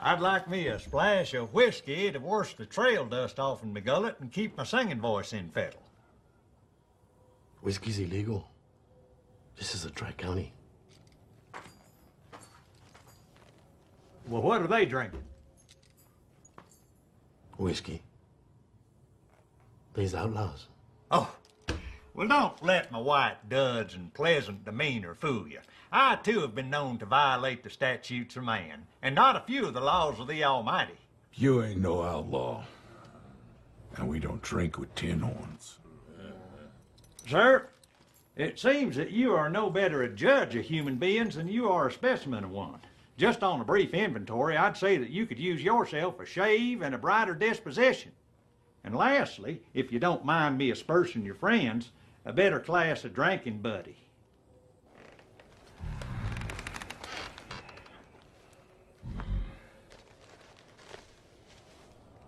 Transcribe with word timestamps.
I'd 0.00 0.20
like 0.20 0.48
me 0.48 0.68
a 0.68 0.78
splash 0.78 1.34
of 1.34 1.52
whiskey 1.52 2.10
to 2.12 2.18
wash 2.18 2.54
the 2.54 2.66
trail 2.66 3.04
dust 3.04 3.40
off 3.40 3.62
in 3.64 3.72
my 3.72 3.80
gullet 3.80 4.16
and 4.20 4.32
keep 4.32 4.56
my 4.56 4.64
singing 4.64 5.00
voice 5.00 5.32
in 5.32 5.48
fettle. 5.48 5.82
Whiskey's 7.62 7.98
illegal. 7.98 8.48
This 9.56 9.74
is 9.74 9.84
a 9.84 9.90
dry 9.90 10.12
county. 10.12 10.52
Well, 14.28 14.42
what 14.42 14.62
are 14.62 14.68
they 14.68 14.84
drinking? 14.84 15.24
Whiskey. 17.56 18.02
These 19.94 20.14
outlaws. 20.14 20.68
Oh, 21.10 21.34
well, 22.18 22.26
don't 22.26 22.64
let 22.64 22.90
my 22.90 22.98
white 22.98 23.48
duds 23.48 23.94
and 23.94 24.12
pleasant 24.12 24.64
demeanor 24.64 25.14
fool 25.14 25.46
you. 25.46 25.60
I, 25.92 26.16
too, 26.16 26.40
have 26.40 26.52
been 26.52 26.68
known 26.68 26.98
to 26.98 27.06
violate 27.06 27.62
the 27.62 27.70
statutes 27.70 28.36
of 28.36 28.42
man, 28.42 28.88
and 29.00 29.14
not 29.14 29.36
a 29.36 29.44
few 29.46 29.66
of 29.66 29.74
the 29.74 29.80
laws 29.80 30.18
of 30.18 30.26
the 30.26 30.42
Almighty. 30.42 30.98
You 31.34 31.62
ain't 31.62 31.80
no 31.80 32.02
outlaw. 32.02 32.64
And 33.96 34.08
we 34.08 34.18
don't 34.18 34.42
drink 34.42 34.78
with 34.78 34.92
tin 34.96 35.20
horns. 35.20 35.78
Sir, 37.28 37.68
it 38.34 38.58
seems 38.58 38.96
that 38.96 39.12
you 39.12 39.32
are 39.34 39.48
no 39.48 39.70
better 39.70 40.02
a 40.02 40.08
judge 40.08 40.56
of 40.56 40.64
human 40.64 40.96
beings 40.96 41.36
than 41.36 41.46
you 41.46 41.70
are 41.70 41.86
a 41.86 41.92
specimen 41.92 42.42
of 42.42 42.50
one. 42.50 42.80
Just 43.16 43.44
on 43.44 43.60
a 43.60 43.64
brief 43.64 43.94
inventory, 43.94 44.56
I'd 44.56 44.76
say 44.76 44.96
that 44.96 45.10
you 45.10 45.24
could 45.24 45.38
use 45.38 45.62
yourself 45.62 46.18
a 46.18 46.26
shave 46.26 46.82
and 46.82 46.96
a 46.96 46.98
brighter 46.98 47.34
disposition. 47.34 48.10
And 48.82 48.96
lastly, 48.96 49.62
if 49.72 49.92
you 49.92 50.00
don't 50.00 50.24
mind 50.24 50.58
me 50.58 50.72
aspersing 50.72 51.24
your 51.24 51.36
friends, 51.36 51.92
a 52.28 52.32
better 52.32 52.60
class 52.60 53.04
of 53.04 53.14
drinking 53.14 53.58
buddy. 53.62 53.96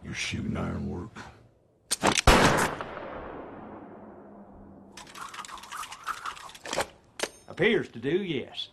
Your 0.03 0.15
shooting 0.15 0.57
iron 0.57 0.89
work. 0.89 1.19
Appears 7.47 7.91
to 7.91 7.99
do, 7.99 8.23
yes. 8.23 8.71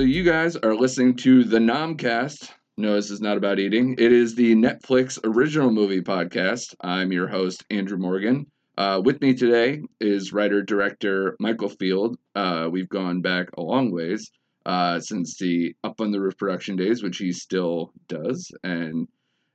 So 0.00 0.06
you 0.06 0.22
guys 0.24 0.56
are 0.56 0.74
listening 0.74 1.16
to 1.16 1.44
the 1.44 1.58
Nomcast. 1.58 2.52
No, 2.78 2.94
this 2.94 3.10
is 3.10 3.20
not 3.20 3.36
about 3.36 3.58
eating. 3.58 3.96
It 3.98 4.12
is 4.12 4.34
the 4.34 4.54
Netflix 4.54 5.18
original 5.24 5.70
movie 5.70 6.00
podcast. 6.00 6.74
I'm 6.80 7.12
your 7.12 7.28
host, 7.28 7.66
Andrew 7.68 7.98
Morgan. 7.98 8.46
Uh, 8.78 9.02
with 9.04 9.20
me 9.20 9.34
today 9.34 9.82
is 10.00 10.32
writer 10.32 10.62
director 10.62 11.36
Michael 11.38 11.68
Field. 11.68 12.16
Uh, 12.34 12.70
we've 12.72 12.88
gone 12.88 13.20
back 13.20 13.48
a 13.58 13.60
long 13.60 13.92
ways 13.92 14.30
uh, 14.64 15.00
since 15.00 15.36
the 15.36 15.76
Up 15.84 16.00
on 16.00 16.12
the 16.12 16.20
Roof 16.22 16.38
production 16.38 16.76
days, 16.76 17.02
which 17.02 17.18
he 17.18 17.30
still 17.30 17.92
does, 18.08 18.50
and 18.64 19.06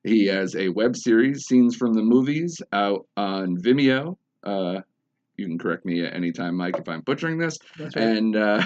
he 0.03 0.27
has 0.27 0.55
a 0.55 0.69
web 0.69 0.95
series, 0.95 1.47
Scenes 1.47 1.75
from 1.75 1.93
the 1.93 2.03
Movies, 2.03 2.61
out 2.71 3.07
on 3.17 3.57
Vimeo. 3.57 4.15
You 5.37 5.47
can 5.47 5.57
correct 5.57 5.85
me 5.85 6.05
at 6.05 6.13
any 6.13 6.31
time, 6.31 6.55
Mike, 6.55 6.77
if 6.77 6.87
I'm 6.87 7.01
butchering 7.01 7.37
this. 7.37 7.57
Right. 7.77 7.95
And 7.95 8.35
uh, 8.35 8.63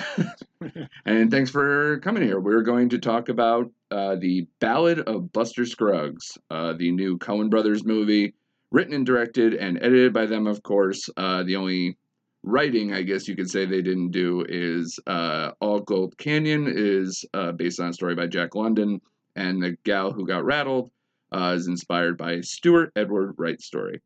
and 1.05 1.31
thanks 1.31 1.49
for 1.49 1.99
coming 1.99 2.23
here. 2.23 2.39
We're 2.39 2.61
going 2.61 2.89
to 2.89 2.99
talk 2.99 3.29
about 3.29 3.71
uh, 3.91 4.15
the 4.15 4.47
Ballad 4.59 4.99
of 4.99 5.31
Buster 5.33 5.65
Scruggs, 5.65 6.37
uh, 6.51 6.73
the 6.73 6.91
new 6.91 7.17
Coen 7.17 7.49
Brothers 7.49 7.83
movie, 7.83 8.35
written 8.71 8.93
and 8.93 9.05
directed 9.05 9.55
and 9.55 9.77
edited 9.77 10.13
by 10.13 10.25
them, 10.25 10.47
of 10.47 10.61
course. 10.61 11.09
Uh, 11.17 11.43
the 11.43 11.55
only 11.55 11.97
writing, 12.43 12.93
I 12.93 13.01
guess 13.01 13.27
you 13.27 13.35
could 13.35 13.49
say, 13.49 13.65
they 13.65 13.81
didn't 13.81 14.11
do 14.11 14.45
is 14.47 14.99
uh, 15.07 15.51
All 15.59 15.79
Gold 15.79 16.17
Canyon 16.17 16.71
is 16.73 17.25
uh, 17.33 17.51
based 17.51 17.79
on 17.79 17.89
a 17.89 17.93
story 17.93 18.15
by 18.15 18.27
Jack 18.27 18.55
London, 18.55 19.01
and 19.35 19.61
The 19.61 19.77
Gal 19.83 20.11
Who 20.11 20.25
Got 20.25 20.45
Rattled 20.45 20.91
uh, 21.31 21.53
is 21.55 21.67
inspired 21.67 22.17
by 22.17 22.41
Stuart 22.41 22.91
Edward 22.95 23.35
Wright's 23.37 23.65
story. 23.65 24.01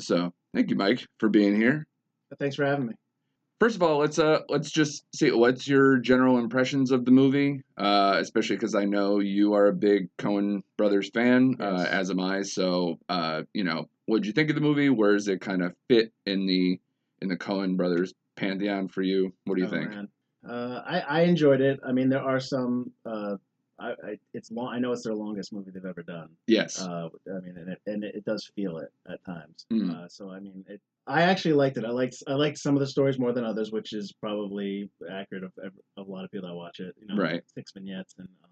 So 0.00 0.32
thank 0.54 0.70
you, 0.70 0.76
Mike, 0.76 1.06
for 1.18 1.28
being 1.28 1.56
here. 1.56 1.86
Thanks 2.38 2.56
for 2.56 2.64
having 2.64 2.86
me. 2.86 2.94
First 3.60 3.76
of 3.76 3.82
all, 3.82 3.98
let's 3.98 4.18
uh 4.18 4.40
let's 4.48 4.70
just 4.70 5.04
see 5.14 5.30
what's 5.32 5.68
your 5.68 5.98
general 5.98 6.38
impressions 6.38 6.90
of 6.90 7.04
the 7.04 7.10
movie, 7.10 7.62
uh, 7.76 8.16
especially 8.18 8.56
because 8.56 8.74
I 8.74 8.86
know 8.86 9.18
you 9.18 9.52
are 9.52 9.66
a 9.66 9.72
big 9.74 10.08
Coen 10.18 10.62
Brothers 10.78 11.10
fan, 11.12 11.56
uh, 11.60 11.86
as 11.90 12.10
am 12.10 12.20
I. 12.20 12.40
So, 12.40 12.98
uh, 13.10 13.42
you 13.52 13.64
know, 13.64 13.90
what 14.06 14.18
did 14.18 14.26
you 14.26 14.32
think 14.32 14.48
of 14.48 14.54
the 14.54 14.62
movie? 14.62 14.88
Where 14.88 15.12
does 15.12 15.28
it 15.28 15.42
kind 15.42 15.62
of 15.62 15.74
fit 15.90 16.10
in 16.24 16.46
the 16.46 16.80
in 17.20 17.28
the 17.28 17.36
Coen 17.36 17.76
Brothers 17.76 18.14
pantheon 18.36 18.88
for 18.88 19.02
you? 19.02 19.30
What 19.44 19.56
do 19.56 19.60
you 19.60 19.68
Oh, 19.68 19.70
think? 19.70 19.92
Uh, 20.48 20.80
I, 20.86 21.00
I 21.00 21.20
enjoyed 21.22 21.60
it. 21.60 21.80
I 21.86 21.92
mean, 21.92 22.08
there 22.08 22.22
are 22.22 22.40
some. 22.40 22.92
Uh, 23.04 23.36
I, 23.80 23.90
I 23.90 24.18
it's 24.34 24.50
long. 24.50 24.74
I 24.74 24.78
know 24.78 24.92
it's 24.92 25.04
their 25.04 25.14
longest 25.14 25.52
movie 25.52 25.70
they've 25.72 25.84
ever 25.84 26.02
done. 26.02 26.28
Yes. 26.46 26.80
Uh, 26.80 27.08
I 27.28 27.40
mean, 27.40 27.56
and 27.56 27.70
it, 27.70 27.80
and 27.86 28.04
it 28.04 28.24
does 28.24 28.50
feel 28.54 28.78
it 28.78 28.92
at 29.10 29.24
times. 29.24 29.66
Mm. 29.72 29.90
Uh, 29.90 30.08
so 30.08 30.30
I 30.30 30.40
mean, 30.40 30.64
it. 30.68 30.80
I 31.06 31.22
actually 31.22 31.54
liked 31.54 31.76
it. 31.76 31.84
I 31.84 31.90
liked 31.90 32.22
I 32.28 32.34
liked 32.34 32.58
some 32.58 32.74
of 32.74 32.80
the 32.80 32.86
stories 32.86 33.18
more 33.18 33.32
than 33.32 33.44
others, 33.44 33.72
which 33.72 33.92
is 33.92 34.12
probably 34.12 34.90
accurate 35.10 35.44
of, 35.44 35.52
of 35.64 35.72
a 35.96 36.10
lot 36.10 36.24
of 36.24 36.30
people 36.30 36.48
that 36.48 36.54
watch 36.54 36.80
it. 36.80 36.94
You 37.00 37.08
know, 37.08 37.20
Right. 37.20 37.42
Six 37.54 37.72
vignettes 37.72 38.14
and. 38.18 38.28
Um, 38.44 38.50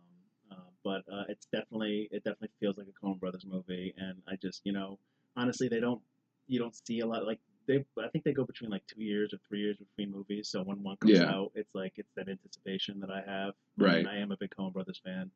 uh, 0.50 0.54
but 0.82 1.02
uh, 1.12 1.24
it's 1.28 1.46
definitely 1.52 2.08
it 2.10 2.24
definitely 2.24 2.48
feels 2.58 2.78
like 2.78 2.86
a 2.86 3.06
Coen 3.06 3.20
Brothers 3.20 3.44
movie, 3.46 3.94
and 3.98 4.16
I 4.26 4.36
just 4.36 4.62
you 4.64 4.72
know 4.72 4.98
honestly 5.36 5.68
they 5.68 5.80
don't 5.80 6.00
you 6.46 6.58
don't 6.58 6.74
see 6.86 7.00
a 7.00 7.06
lot 7.06 7.26
like 7.26 7.38
they 7.68 7.84
I 8.02 8.08
think 8.08 8.24
they 8.24 8.32
go 8.32 8.44
between 8.44 8.70
like 8.70 8.84
two 8.88 9.02
years 9.02 9.32
or 9.32 9.38
three 9.48 9.60
years 9.60 9.76
between 9.76 10.10
movies. 10.10 10.48
So 10.48 10.62
when 10.62 10.82
one 10.82 10.96
comes 10.96 11.12
Yeah. 11.18 11.30
out, 11.30 11.52
it's 11.54 11.72
like 11.74 11.92
it's 11.96 12.10
that 12.16 12.28
anticipation 12.28 12.98
that 13.00 13.10
I 13.10 13.22
have. 13.24 13.54
Right. 13.76 13.98
And 13.98 14.08
I 14.08 14.16
am 14.16 14.32
a 14.32 14.36
big 14.36 14.50
Coen 14.58 14.72
Brothers 14.72 15.00
fan. 15.04 15.30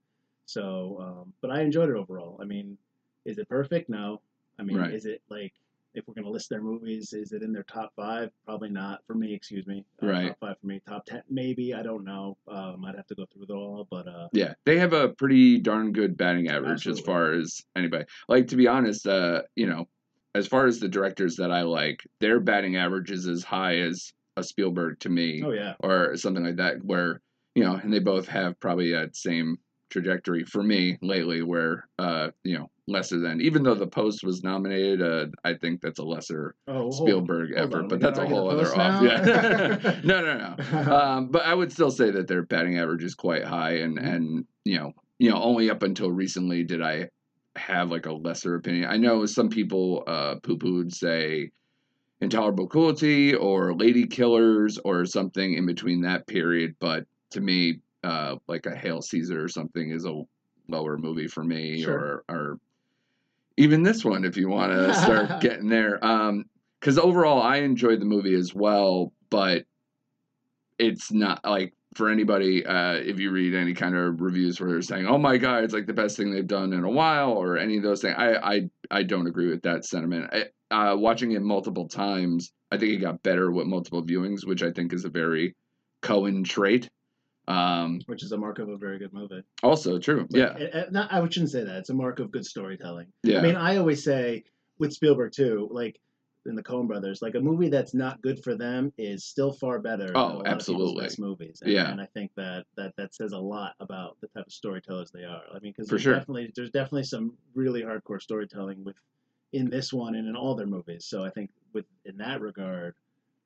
So, 0.47 0.99
um, 1.01 1.33
but 1.41 1.51
I 1.53 1.61
enjoyed 1.63 1.89
it 1.91 1.97
overall. 1.97 2.39
I 2.43 2.45
mean, 2.45 2.77
is 3.25 3.39
it 3.39 3.49
perfect? 3.49 3.89
No. 3.89 4.21
I 4.59 4.63
mean, 4.65 4.77
Right. 4.79 4.93
is 4.93 5.07
it 5.07 5.23
like 5.29 5.53
if 5.95 6.09
we're 6.09 6.15
gonna 6.15 6.31
list 6.31 6.49
their 6.49 6.63
movies, 6.63 7.13
is 7.13 7.33
it 7.33 7.43
in 7.43 7.53
their 7.53 7.65
top 7.65 7.93
five? 7.95 8.31
Probably 8.47 8.71
not 8.71 9.05
for 9.07 9.15
me. 9.15 9.35
Excuse 9.35 9.67
me. 9.67 9.85
Uh, 10.03 10.07
Right. 10.07 10.29
Top 10.29 10.39
five 10.41 10.59
for 10.59 10.67
me. 10.67 10.81
Top 10.89 11.05
ten, 11.05 11.23
maybe. 11.29 11.75
I 11.75 11.83
don't 11.83 12.03
know. 12.03 12.39
Um, 12.49 12.83
I'd 12.87 12.97
have 12.97 13.07
to 13.09 13.15
go 13.15 13.27
through 13.27 13.43
it 13.45 13.51
all. 13.51 13.87
But 13.91 14.09
uh, 14.09 14.29
Yeah, 14.33 14.55
they 14.65 14.79
have 14.79 14.95
a 14.95 15.11
pretty 15.11 15.59
darn 15.59 15.93
good 15.93 16.17
batting 16.17 16.49
average 16.49 16.87
as 16.89 16.99
far 16.99 17.33
as 17.33 17.63
anybody. 17.77 18.07
Like 18.27 18.49
to 18.49 18.57
be 18.57 18.67
honest, 18.69 19.07
uh, 19.07 19.43
you 19.55 19.67
know, 19.67 19.87
as 20.35 20.47
far 20.47 20.67
as 20.67 20.81
the 20.81 20.89
directors 20.89 21.37
that 21.37 21.51
I 21.51 21.63
like, 21.63 22.01
their 22.21 22.41
batting 22.41 22.77
average 22.77 23.11
is 23.11 23.27
as 23.27 23.45
high 23.45 23.79
as 23.79 24.13
a 24.37 24.43
Spielberg 24.43 24.99
to 25.01 25.09
me, 25.09 25.43
oh 25.45 25.53
yeah, 25.53 25.75
or 25.81 26.17
something 26.17 26.45
like 26.45 26.57
that. 26.57 26.83
Where 26.85 27.21
you 27.55 27.65
know, 27.65 27.75
and 27.75 27.93
they 27.93 27.99
both 27.99 28.27
have 28.29 28.59
probably 28.61 28.93
that 28.93 29.15
same 29.17 29.59
trajectory 29.91 30.43
for 30.45 30.63
me 30.63 30.97
lately, 31.03 31.43
where 31.43 31.87
uh, 31.99 32.31
you 32.45 32.57
know, 32.57 32.71
lesser 32.89 33.19
than. 33.21 33.43
Even 33.43 33.63
though 33.63 33.75
the 33.75 33.87
Post 33.87 34.25
was 34.25 34.43
nominated, 34.43 35.03
uh, 35.03 35.27
I 35.45 35.53
think 35.53 35.83
that's 35.83 35.99
a 35.99 36.03
lesser 36.03 36.55
oh 36.67 36.73
hold- 36.91 36.95
Spielberg 36.95 37.55
hold 37.55 37.69
effort, 37.69 37.83
on, 37.83 37.89
but 37.89 38.01
that's 38.01 38.19
a 38.19 38.27
whole 38.27 38.49
other 38.51 38.65
the 38.65 38.81
off. 38.81 39.03
Yeah, 39.03 40.01
no, 40.05 40.23
no, 40.25 40.57
no. 40.73 40.97
Um, 40.97 41.29
but 41.29 41.45
I 41.45 41.53
would 41.53 41.71
still 41.71 41.91
say 41.91 42.11
that 42.11 42.27
their 42.27 42.43
batting 42.43 42.79
average 42.79 43.05
is 43.05 43.15
quite 43.15 43.45
high, 43.45 43.73
and 43.81 43.99
Mm-hmm. 43.99 44.07
and 44.09 44.45
you 44.65 44.79
know, 44.79 44.93
you 45.19 45.29
know, 45.31 45.43
only 45.43 45.69
up 45.69 45.83
until 45.83 46.11
recently 46.11 46.65
did 46.65 46.81
I 46.81 47.11
have 47.57 47.91
like 47.91 48.07
a 48.07 48.13
lesser 48.13 48.55
opinion. 48.55 48.87
I 48.91 48.97
know 48.97 49.27
some 49.27 49.49
people 49.49 50.05
uh, 50.07 50.37
poo 50.37 50.57
pooed 50.57 50.93
say 50.95 51.51
intolerable 52.21 52.67
cruelty 52.69 53.35
or 53.35 53.75
lady 53.75 54.07
killers 54.07 54.79
or 54.85 55.05
something 55.05 55.55
in 55.55 55.67
between 55.67 56.03
that 56.03 56.27
period, 56.27 56.75
but 56.79 57.05
to 57.31 57.41
me, 57.41 57.81
uh, 58.05 58.37
like 58.49 58.67
a 58.67 58.75
Hail 58.75 59.03
Caesar 59.03 59.43
or 59.43 59.49
something 59.49 59.91
is 59.91 60.05
a 60.05 60.23
lower 60.69 60.97
movie 60.97 61.29
for 61.29 61.45
me, 61.45 61.83
Sure. 61.83 62.25
or 62.29 62.35
or 62.35 62.61
even 63.57 63.83
this 63.83 64.05
one 64.05 64.25
if 64.25 64.37
you 64.37 64.49
want 64.49 64.73
to 64.73 64.95
start 65.03 65.41
getting 65.41 65.69
there. 65.69 66.05
Um, 66.05 66.45
because 66.81 66.99
overall 66.99 67.41
I 67.41 67.59
enjoyed 67.59 68.01
the 68.01 68.07
movie 68.07 68.35
as 68.35 68.53
well, 68.55 69.13
but 69.31 69.65
it's 70.79 71.13
not 71.13 71.41
like 71.45 71.75
for 71.95 72.09
anybody 72.09 72.65
uh, 72.65 72.95
if 72.95 73.19
you 73.19 73.31
read 73.31 73.55
any 73.55 73.75
kind 73.75 73.97
of 73.97 74.21
reviews 74.21 74.61
where 74.61 74.71
they're 74.71 74.83
saying, 74.83 75.07
"Oh 75.07 75.19
my 75.19 75.37
god, 75.37 75.65
it's 75.65 75.75
like 75.75 75.87
the 75.87 75.93
best 75.93 76.17
thing 76.17 76.33
they've 76.33 76.47
done 76.47 76.73
in 76.73 76.85
a 76.85 76.91
while," 76.91 77.33
or 77.33 77.59
any 77.59 77.77
of 77.77 77.83
those 77.83 78.03
things. 78.03 78.15
I 78.17 78.35
I, 78.37 78.71
I 78.91 79.03
don't 79.03 79.27
agree 79.27 79.49
with 79.51 79.63
that 79.63 79.85
sentiment. 79.85 80.31
I, 80.33 80.45
uh, 80.73 80.97
watching 80.97 81.33
it 81.33 81.43
multiple 81.43 81.87
times, 81.87 82.51
I 82.71 82.79
think 82.79 82.93
it 82.93 82.99
got 82.99 83.23
better 83.23 83.51
with 83.51 83.67
multiple 83.67 84.03
viewings, 84.03 84.47
which 84.47 84.63
I 84.63 84.71
think 84.71 84.93
is 84.93 85.05
a 85.05 85.11
very 85.11 85.55
Coen 86.03 86.45
trait. 86.45 86.89
Um, 87.49 88.01
which 88.07 88.23
is 88.23 88.33
a 88.33 88.39
mark 88.39 88.61
of 88.61 88.69
a 88.69 88.77
very 88.77 88.99
good 88.99 89.13
movie. 89.13 89.43
also 89.63 89.99
true, 89.99 90.27
yeah, 90.31 90.55
eh, 90.59 90.69
eh, 90.73 90.85
not, 90.91 91.13
I 91.13 91.21
shouldn't 91.29 91.51
say 91.51 91.65
that. 91.65 91.77
It's 91.79 91.91
a 91.91 91.95
mark 91.95 92.21
of 92.21 92.31
good 92.31 92.47
storytelling. 92.47 93.09
yeah, 93.25 93.41
I 93.41 93.43
mean, 93.43 93.57
I 93.57 93.77
always 93.77 94.05
say 94.05 94.45
with 94.79 94.93
Spielberg 94.93 95.33
too, 95.33 95.69
like 95.73 96.01
in 96.47 96.55
the 96.55 96.63
Coen 96.63 96.87
Brothers, 96.89 97.23
like 97.23 97.35
a 97.35 97.41
movie 97.41 97.69
that's 97.69 97.95
not 97.95 98.21
good 98.23 98.43
for 98.43 98.55
them 98.55 98.93
is 98.99 99.25
still 99.25 99.53
far 99.53 99.79
better. 99.79 100.13
Oh, 100.17 100.43
absolutely. 100.45 101.09
movies. 101.19 101.61
And, 101.63 101.71
Yeah. 101.73 101.91
and 101.91 102.01
I 102.01 102.07
think 102.07 102.33
that 102.37 102.65
that 102.77 102.93
that 102.97 103.15
says 103.15 103.33
a 103.33 103.39
lot 103.39 103.75
about 103.81 104.17
the 104.21 104.29
type 104.29 104.47
of 104.47 104.53
storytellers 104.53 105.11
they 105.11 105.25
are. 105.25 105.43
I 105.55 105.59
mean, 105.61 105.73
because 105.73 105.89
there's 105.89 106.03
sure. 106.03 106.15
definitely 106.15 106.53
there's 106.57 106.71
definitely 106.71 107.05
some 107.05 107.37
really 107.55 107.83
hardcore 107.83 108.21
storytelling 108.21 108.83
with 108.85 108.97
in 109.53 109.71
this 109.71 109.93
one 109.93 110.15
and 110.15 110.27
in 110.29 110.35
all 110.37 110.55
their 110.55 110.67
movies. 110.67 111.07
So 111.07 111.25
I 111.25 111.31
think 111.31 111.51
with 111.73 111.87
in 112.05 112.17
that 112.19 112.41
regard. 112.41 112.95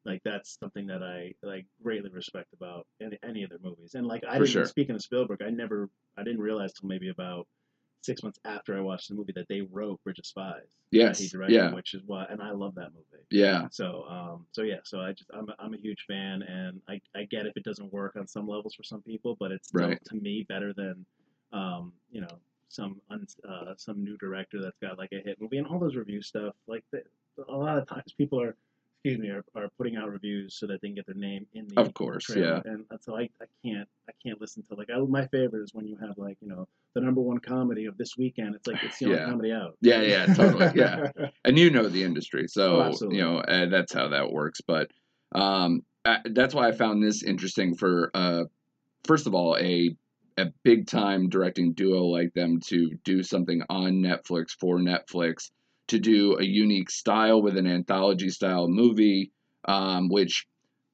Like 0.04 0.22
that's 0.24 0.56
something 0.60 0.86
that 0.86 1.02
I 1.02 1.34
like 1.42 1.66
greatly 1.82 2.10
respect 2.10 2.52
about 2.52 2.86
any, 3.02 3.18
any 3.28 3.42
of 3.42 3.50
their 3.50 3.58
movies, 3.60 3.94
and 3.96 4.06
like 4.06 4.22
I 4.22 4.34
For 4.34 4.44
didn't. 4.44 4.50
sure. 4.50 4.64
Speaking 4.64 4.94
of 4.94 5.02
Spielberg, 5.02 5.42
I 5.42 5.50
never, 5.50 5.90
I 6.16 6.22
didn't 6.22 6.40
realize 6.40 6.72
till 6.74 6.88
maybe 6.88 7.08
about 7.08 7.48
six 8.02 8.22
months 8.22 8.38
after 8.44 8.76
I 8.76 8.80
watched 8.80 9.08
the 9.08 9.14
movie 9.14 9.32
that 9.34 9.48
they 9.48 9.60
wrote 9.62 10.02
Bridge 10.04 10.18
of 10.18 10.26
Spies. 10.26 10.62
Yes, 10.92 11.18
he 11.18 11.28
directed, 11.28 11.54
yeah. 11.54 11.74
which 11.74 11.94
is 11.94 12.02
why, 12.06 12.26
and 12.30 12.40
I 12.40 12.52
love 12.52 12.74
that 12.76 12.92
movie. 12.94 13.24
Yeah, 13.30 13.66
So, 13.70 14.04
um, 14.08 14.46
so 14.52 14.62
yeah, 14.62 14.78
so 14.84 15.00
I 15.00 15.12
just 15.12 15.30
I'm 15.34 15.48
a, 15.48 15.54
I'm 15.58 15.74
a 15.74 15.78
huge 15.78 16.04
fan, 16.06 16.42
and 16.42 16.80
I 16.88 17.00
I 17.16 17.24
get 17.24 17.46
if 17.46 17.56
it 17.56 17.64
doesn't 17.64 17.92
work 17.92 18.14
on 18.16 18.26
some 18.26 18.46
levels 18.46 18.74
for 18.74 18.84
some 18.84 19.02
people, 19.02 19.36
but 19.40 19.50
it's 19.50 19.68
still 19.68 19.88
Right. 19.88 20.04
to 20.04 20.14
me 20.14 20.44
better 20.48 20.72
than, 20.72 21.04
um, 21.52 21.92
you 22.10 22.20
know, 22.20 22.38
some 22.68 23.00
un, 23.10 23.26
uh, 23.48 23.74
some 23.76 24.02
new 24.04 24.16
director 24.18 24.60
that's 24.62 24.78
got 24.80 24.98
like 24.98 25.10
a 25.12 25.20
hit 25.20 25.40
movie 25.40 25.58
and 25.58 25.66
all 25.66 25.78
those 25.78 25.96
review 25.96 26.22
stuff. 26.22 26.54
Like 26.66 26.84
the, 26.92 27.02
a 27.48 27.56
lot 27.56 27.78
of 27.78 27.88
times 27.88 28.12
people 28.16 28.40
are, 28.40 28.56
excuse 29.06 29.18
me, 29.20 29.28
are, 29.28 29.44
are 29.54 29.68
putting 29.78 29.96
out 29.96 30.10
reviews 30.10 30.58
so 30.58 30.66
that 30.66 30.80
they 30.82 30.88
can 30.88 30.94
get 30.96 31.06
their 31.06 31.14
name 31.14 31.46
in 31.54 31.68
the 31.68 31.80
Of 31.80 31.94
course, 31.94 32.24
trailer. 32.24 32.62
and 32.64 32.84
so 33.00 33.16
I, 33.16 33.22
I 33.40 33.46
can't 33.64 33.88
I 34.08 34.12
can't 34.24 34.40
listen 34.40 34.64
to 34.68 34.74
like 34.74 34.88
I, 34.94 34.98
my 34.98 35.26
favorite 35.28 35.62
is 35.62 35.70
when 35.72 35.86
you 35.86 35.96
have 35.98 36.18
like 36.18 36.36
you 36.40 36.48
know 36.48 36.66
the 36.94 37.00
number 37.00 37.20
one 37.20 37.38
comedy 37.38 37.86
of 37.86 37.96
this 37.96 38.16
weekend. 38.18 38.54
It's 38.56 38.66
like 38.66 38.82
it's 38.82 38.98
the 38.98 39.06
only 39.06 39.18
Yeah. 39.18 39.26
comedy 39.26 39.52
out. 39.52 39.76
Yeah, 39.80 40.02
yeah, 40.02 40.26
totally, 40.34 40.70
yeah. 40.74 41.10
and 41.44 41.58
you 41.58 41.70
know 41.70 41.88
the 41.88 42.02
industry, 42.02 42.48
so 42.48 42.90
Oh, 42.92 43.10
you 43.12 43.20
know 43.20 43.38
uh, 43.38 43.66
that's 43.66 43.92
how 43.92 44.08
that 44.08 44.32
works. 44.32 44.60
But 44.66 44.90
um, 45.32 45.82
uh, 46.04 46.18
that's 46.32 46.54
why 46.54 46.68
I 46.68 46.72
found 46.72 47.02
this 47.02 47.22
interesting. 47.22 47.76
For 47.76 48.10
uh, 48.12 48.44
first 49.06 49.26
of 49.28 49.34
all, 49.34 49.56
a 49.56 49.96
a 50.38 50.46
big 50.64 50.86
time 50.88 51.28
directing 51.28 51.72
duo 51.74 52.04
like 52.06 52.34
them 52.34 52.60
to 52.60 52.90
do 53.04 53.22
something 53.22 53.62
on 53.70 54.02
Netflix 54.02 54.50
for 54.58 54.78
Netflix 54.78 55.50
to 55.88 55.98
do 55.98 56.38
a 56.38 56.44
unique 56.44 56.90
style 56.90 57.42
with 57.42 57.56
an 57.56 57.66
anthology 57.66 58.28
style 58.28 58.68
movie, 58.68 59.32
um, 59.66 60.08
which 60.08 60.46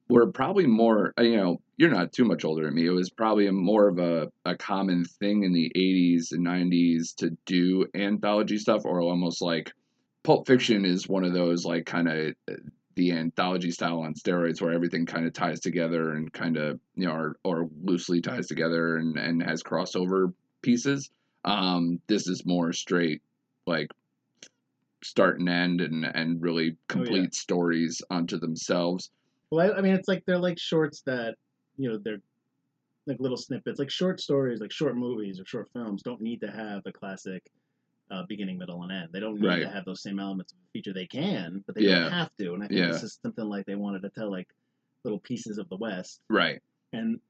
were 0.09 0.31
probably 0.33 0.67
more. 0.67 1.13
uh, 1.19 1.23
You 1.23 1.37
know, 1.37 1.61
you're 1.77 1.91
not 1.91 2.13
too 2.13 2.25
much 2.25 2.45
older 2.45 2.65
than 2.65 2.75
me. 2.75 2.87
It 2.87 2.91
was 2.91 3.11
probably 3.11 3.51
more 3.51 3.89
of 3.89 3.99
a, 3.99 4.31
a 4.45 4.57
common 4.57 5.05
thing 5.05 5.45
in 5.45 5.53
the 5.53 5.71
80s 5.75 6.33
and 6.33 6.45
90s 6.47 7.15
to 7.17 7.31
do 7.47 7.87
anthology 7.95 8.59
stuff, 8.59 8.83
or 8.85 9.01
almost 9.01 9.43
like 9.43 9.73
Pulp 10.23 10.47
Fiction 10.47 10.85
is 10.85 11.09
one 11.09 11.25
of 11.25 11.33
those 11.33 11.65
like 11.65 11.87
kind 11.87 12.09
of 12.09 12.35
the 12.95 13.13
anthology 13.13 13.71
style 13.71 14.01
on 14.01 14.15
steroids 14.15 14.61
where 14.61 14.73
everything 14.73 15.07
kind 15.07 15.27
of 15.27 15.33
ties 15.33 15.61
together 15.61 16.13
and 16.13 16.33
kind 16.33 16.57
of 16.57 16.79
you 16.95 17.07
know 17.07 17.15
or, 17.15 17.37
or 17.45 17.69
loosely 17.83 18.21
ties 18.21 18.47
together 18.47 18.97
and 18.97 19.17
and 19.17 19.43
has 19.43 19.63
crossover 19.63 20.33
pieces. 20.63 21.11
Um, 21.45 22.01
this 22.07 22.29
is 22.29 22.45
more 22.47 22.73
straight 22.73 23.23
like 23.67 23.89
start 25.03 25.39
and 25.41 25.49
end 25.49 25.81
and 25.81 26.05
and 26.05 26.43
really 26.43 26.77
complete 26.89 27.35
stories 27.35 28.01
onto 28.11 28.39
themselves. 28.39 29.11
Well, 29.51 29.73
I, 29.73 29.79
I 29.79 29.81
mean, 29.81 29.95
it's 29.95 30.09
like 30.09 30.25
they're 30.27 30.39
like 30.39 30.59
shorts 30.59 31.03
that 31.03 31.37
you 31.77 31.91
know 31.91 31.99
they're 32.03 32.21
like 33.07 33.21
little 33.21 33.37
snippets, 33.37 33.79
like 33.79 33.91
short 33.91 34.21
stories, 34.21 34.61
like 34.61 34.73
short 34.73 34.97
movies 34.97 35.41
or 35.41 35.45
short 35.47 35.69
films. 35.73 36.03
Don't 36.03 36.21
need 36.21 36.41
to 36.43 36.51
have 36.51 36.83
the 36.85 36.93
classic 36.93 37.43
uh, 38.11 38.25
beginning, 38.29 38.59
middle, 38.59 38.83
and 38.83 38.93
end. 38.93 39.11
They 39.13 39.21
don't 39.21 39.41
need 39.41 39.47
Right. 39.47 39.63
to 39.63 39.71
have 39.71 39.85
those 39.85 40.03
same 40.03 40.21
elements 40.21 40.53
of 40.53 40.59
the 40.61 40.67
feature. 40.79 40.93
They 40.93 41.07
can, 41.07 41.65
but 41.67 41.75
they 41.75 41.83
Yeah. 41.83 42.05
don't 42.05 42.13
have 42.13 42.31
to. 42.39 42.55
And 42.55 42.63
I 42.63 42.69
think 42.69 42.81
Yeah. 42.81 42.89
this 42.89 43.03
is 43.03 43.19
something 43.23 43.45
like 43.45 43.67
they 43.67 43.75
wanted 43.77 44.03
to 44.03 44.11
tell 44.11 44.31
like 44.31 44.49
little 45.05 45.21
pieces 45.21 45.59
of 45.59 45.69
the 45.69 45.77
West. 45.77 46.21
Right. 46.31 46.61
And 46.93 47.21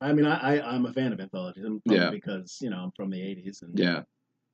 I 0.00 0.12
mean, 0.12 0.26
I, 0.26 0.58
I 0.58 0.74
I'm 0.74 0.86
a 0.86 0.92
fan 0.92 1.12
of 1.12 1.20
anthologies. 1.20 1.64
I'm 1.64 1.82
Yeah. 1.84 2.10
because 2.10 2.58
you 2.60 2.70
know 2.70 2.78
I'm 2.78 2.92
from 2.92 3.10
the 3.10 3.20
'80s 3.22 3.62
and 3.62 3.78
Yeah. 3.78 4.02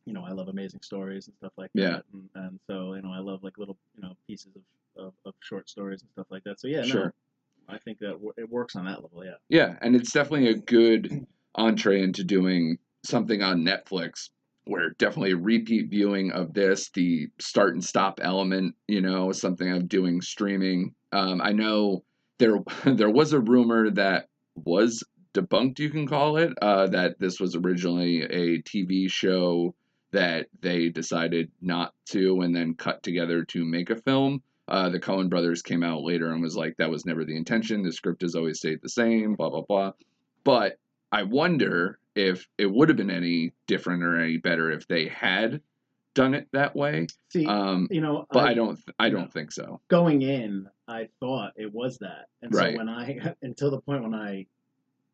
You 0.05 0.13
know 0.13 0.25
I 0.25 0.33
love 0.33 0.49
amazing 0.49 0.81
stories 0.83 1.29
and 1.29 1.37
stuff 1.37 1.53
like 1.57 1.71
Yeah. 1.75 1.91
that. 1.91 2.05
And, 2.13 2.29
and 2.35 2.61
so 2.67 2.95
you 2.95 3.03
know 3.03 3.13
I 3.13 3.19
love 3.21 3.43
like 3.43 3.59
little 3.59 3.77
you 3.95 4.03
know 4.03 4.15
pieces 4.27 4.53
of, 4.57 5.05
of, 5.07 5.13
of 5.25 5.35
short 5.41 5.69
stories 5.69 6.03
and 6.03 6.11
stuff 6.11 6.27
like 6.31 6.45
that. 6.45 6.61
So 6.61 6.69
yeah, 6.69 6.81
no, 6.81 6.87
Sure. 6.87 7.15
I 7.69 7.79
think 7.79 7.99
that 8.01 8.21
wo- 8.21 8.35
it 8.37 8.49
works 8.49 8.77
on 8.77 8.85
that 8.87 9.03
level. 9.03 9.25
Yeah. 9.25 9.35
Yeah, 9.49 9.77
and 9.81 9.95
it's 9.97 10.13
definitely 10.13 10.49
a 10.49 10.55
good 10.59 11.27
entree 11.55 12.03
into 12.03 12.25
doing 12.25 12.79
something 13.05 13.43
on 13.43 13.65
Netflix 13.65 14.31
where 14.65 14.91
definitely 14.91 15.33
a 15.33 15.37
repeat 15.37 15.91
viewing 15.91 16.31
of 16.33 16.55
this, 16.55 16.89
the 16.91 17.29
start 17.41 17.75
and 17.75 17.85
stop 17.85 18.21
element, 18.23 18.77
you 18.87 19.01
know, 19.01 19.33
something 19.33 19.69
of 19.73 19.89
doing 19.89 20.21
streaming. 20.21 20.95
Um, 21.13 21.41
I 21.43 21.51
know 21.53 22.05
there 22.39 22.59
there 22.85 23.11
was 23.11 23.33
a 23.33 23.41
rumor 23.41 23.91
that 23.91 24.29
was 24.65 25.03
debunked, 25.35 25.79
you 25.79 25.91
can 25.91 26.07
call 26.07 26.37
it, 26.37 26.53
uh, 26.61 26.87
that 26.89 27.19
this 27.19 27.41
was 27.41 27.57
originally 27.57 28.23
a 28.23 28.63
TV 28.63 29.11
show 29.11 29.75
that 30.13 30.47
they 30.61 30.89
decided 30.89 31.51
not 31.61 31.95
to 32.11 32.41
and 32.43 32.55
then 32.55 32.75
cut 32.75 33.03
together 33.03 33.45
to 33.47 33.65
make 33.65 33.91
a 33.91 33.97
film. 33.97 34.43
Uh, 34.69 34.89
the 34.89 35.01
Coen 35.01 35.29
brothers 35.29 35.63
came 35.63 35.83
out 35.83 36.03
later 36.03 36.31
and 36.33 36.41
was 36.43 36.57
like, 36.57 36.77
that 36.79 36.91
was 36.91 37.05
never 37.05 37.25
the 37.25 37.37
intention. 37.37 37.83
The 37.83 37.93
script 37.93 38.23
has 38.23 38.35
always 38.35 38.59
stayed 38.59 38.81
the 38.83 38.89
same, 38.89 39.35
blah, 39.35 39.51
blah, 39.51 39.63
blah. 39.63 39.93
But 40.45 40.79
I 41.11 41.25
wonder 41.25 41.99
if 42.15 42.47
it 42.59 42.67
would 42.67 42.89
have 42.89 42.97
been 42.97 43.11
any 43.11 43.53
different 43.67 44.03
or 44.03 44.21
any 44.21 44.37
better 44.39 44.71
if 44.71 44.87
they 44.87 45.09
had 45.09 45.61
done 46.15 46.35
it 46.35 46.47
that 46.53 46.77
way. 46.77 47.07
See, 47.33 47.47
Um, 47.47 47.89
you 47.91 48.01
know, 48.03 48.27
but 48.31 48.45
I, 48.45 48.51
I 48.51 48.55
don't, 48.55 48.79
I 48.99 49.09
don't 49.09 49.23
know. 49.23 49.27
think 49.29 49.51
so. 49.51 49.81
going 49.89 50.23
in, 50.23 50.69
I 50.87 51.09
thought 51.21 51.53
it 51.57 51.73
was 51.73 51.99
that, 51.99 52.27
and 52.43 52.55
Right. 52.55 52.73
so 52.73 52.79
when 52.79 52.89
I 52.91 53.35
until 53.43 53.71
the 53.71 53.81
point 53.81 54.03
when 54.03 54.15
I 54.15 54.47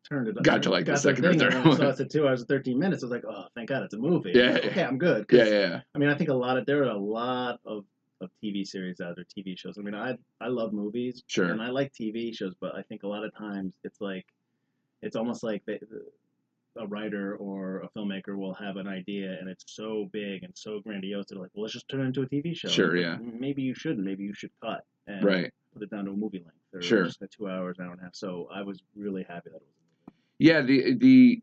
turned 0.09 0.27
it, 0.27 0.43
Got 0.43 0.63
to, 0.63 0.69
like, 0.69 0.85
the 0.85 0.95
second 0.97 1.25
or 1.25 1.31
thing, 1.31 1.39
third 1.39 1.53
and 1.53 1.67
I 1.67 1.71
saw 1.75 1.79
one. 1.79 1.87
it's 1.89 1.99
at 1.99 2.09
two 2.09 2.27
hours 2.27 2.41
and 2.41 2.47
thirteen 2.49 2.79
minutes. 2.79 3.03
I 3.03 3.07
was 3.07 3.11
like, 3.11 3.23
oh, 3.29 3.45
thank 3.55 3.69
God, 3.69 3.83
it's 3.83 3.93
a 3.93 3.97
movie. 3.97 4.31
Yeah, 4.33 4.57
okay, 4.63 4.83
I'm 4.83 4.97
good. 4.97 5.25
Yeah, 5.31 5.43
yeah, 5.45 5.49
yeah. 5.59 5.79
I 5.93 5.97
mean, 5.97 6.09
I 6.09 6.15
think 6.15 6.29
a 6.29 6.33
lot 6.33 6.57
of 6.57 6.65
there 6.65 6.83
are 6.83 6.89
a 6.89 6.97
lot 6.97 7.59
of, 7.65 7.85
of 8.21 8.29
TV 8.43 8.65
series 8.65 8.99
out 9.01 9.15
there, 9.15 9.25
TV 9.25 9.57
shows. 9.57 9.77
I 9.77 9.81
mean, 9.81 9.95
I 9.95 10.17
I 10.41 10.47
love 10.47 10.73
movies, 10.73 11.23
Sure. 11.27 11.51
and 11.51 11.61
I 11.61 11.69
like 11.69 11.93
TV 11.93 12.35
shows, 12.35 12.53
but 12.59 12.75
I 12.75 12.81
think 12.83 13.03
a 13.03 13.07
lot 13.07 13.23
of 13.23 13.35
times 13.37 13.73
it's 13.83 14.01
like, 14.01 14.25
it's 15.01 15.15
almost 15.15 15.43
like 15.43 15.63
they, 15.65 15.79
a 16.77 16.87
writer 16.87 17.35
or 17.37 17.79
a 17.81 17.89
filmmaker 17.97 18.37
will 18.37 18.53
have 18.53 18.77
an 18.77 18.87
idea 18.87 19.37
and 19.39 19.49
it's 19.49 19.65
so 19.67 20.07
big 20.13 20.43
and 20.43 20.53
so 20.55 20.79
grandiose. 20.79 21.25
They're 21.27 21.39
like, 21.39 21.49
well, 21.53 21.63
let's 21.63 21.73
just 21.73 21.89
turn 21.89 22.01
it 22.01 22.05
into 22.05 22.21
a 22.21 22.25
TV 22.27 22.55
show. 22.55 22.67
Sure, 22.69 22.95
It's 22.95 23.03
yeah. 23.05 23.15
"Mm, 23.17 23.39
Maybe 23.39 23.61
you 23.63 23.73
shouldn't. 23.73 24.05
Maybe 24.05 24.23
you 24.23 24.33
should 24.33 24.51
cut 24.61 24.85
and 25.07 25.23
Right. 25.23 25.51
put 25.73 25.81
it 25.83 25.89
down 25.89 26.05
to 26.05 26.11
a 26.11 26.15
movie 26.15 26.37
length. 26.39 26.53
Or 26.73 26.81
Sure. 26.81 27.05
Just 27.05 27.21
a 27.21 27.27
two 27.27 27.49
hours, 27.49 27.79
hour 27.79 27.91
and 27.91 27.99
a 27.99 28.03
half. 28.03 28.15
So 28.15 28.47
I 28.53 28.61
was 28.61 28.81
really 28.95 29.23
happy 29.23 29.49
that 29.49 29.57
it 29.57 29.61
was. 29.61 29.78
Yeah, 30.39 30.61
the 30.61 30.95
the 30.95 31.41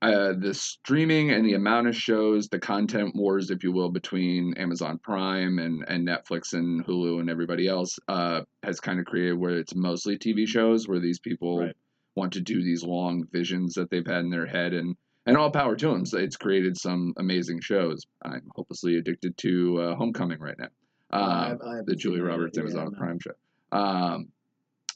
uh, 0.00 0.32
the 0.36 0.52
streaming 0.52 1.30
and 1.30 1.44
the 1.44 1.54
amount 1.54 1.86
of 1.86 1.94
shows, 1.94 2.48
the 2.48 2.58
content 2.58 3.14
wars, 3.14 3.50
if 3.50 3.62
you 3.62 3.70
will, 3.70 3.88
between 3.90 4.52
Amazon 4.54 4.98
Prime 4.98 5.60
and, 5.60 5.84
and 5.86 6.04
Netflix 6.08 6.54
and 6.54 6.84
Hulu 6.84 7.20
and 7.20 7.30
everybody 7.30 7.68
else, 7.68 8.00
uh, 8.08 8.40
has 8.64 8.80
kind 8.80 8.98
of 8.98 9.06
created 9.06 9.34
where 9.38 9.56
it's 9.58 9.76
mostly 9.76 10.18
TV 10.18 10.44
shows 10.48 10.88
where 10.88 10.98
these 10.98 11.20
people 11.20 11.60
Right. 11.60 11.76
want 12.16 12.32
to 12.32 12.40
do 12.40 12.64
these 12.64 12.82
long 12.82 13.24
visions 13.30 13.74
that 13.74 13.90
they've 13.90 14.04
had 14.06 14.24
in 14.24 14.30
their 14.30 14.46
head, 14.46 14.72
and 14.74 14.96
and 15.26 15.36
all 15.36 15.52
power 15.52 15.76
to 15.76 15.86
them. 15.92 16.04
So 16.04 16.18
it's 16.18 16.36
created 16.36 16.76
some 16.76 17.14
amazing 17.16 17.60
shows. 17.60 18.04
I'm 18.24 18.42
hopelessly 18.56 18.96
addicted 18.96 19.36
to 19.38 19.80
uh, 19.82 19.94
Homecoming 19.94 20.40
right 20.40 20.58
now. 20.58 20.68
Um, 21.10 21.22
I 21.22 21.48
have- 21.50 21.60
I 21.62 21.70
haven't 21.76 21.86
the 21.86 21.94
Julia. 21.94 22.24
Roberts 22.24 22.56
Yeah, 22.56 22.62
Amazon 22.64 22.88
no. 22.92 22.98
Prime 22.98 23.18
show. 23.20 23.78
Um, 23.78 24.28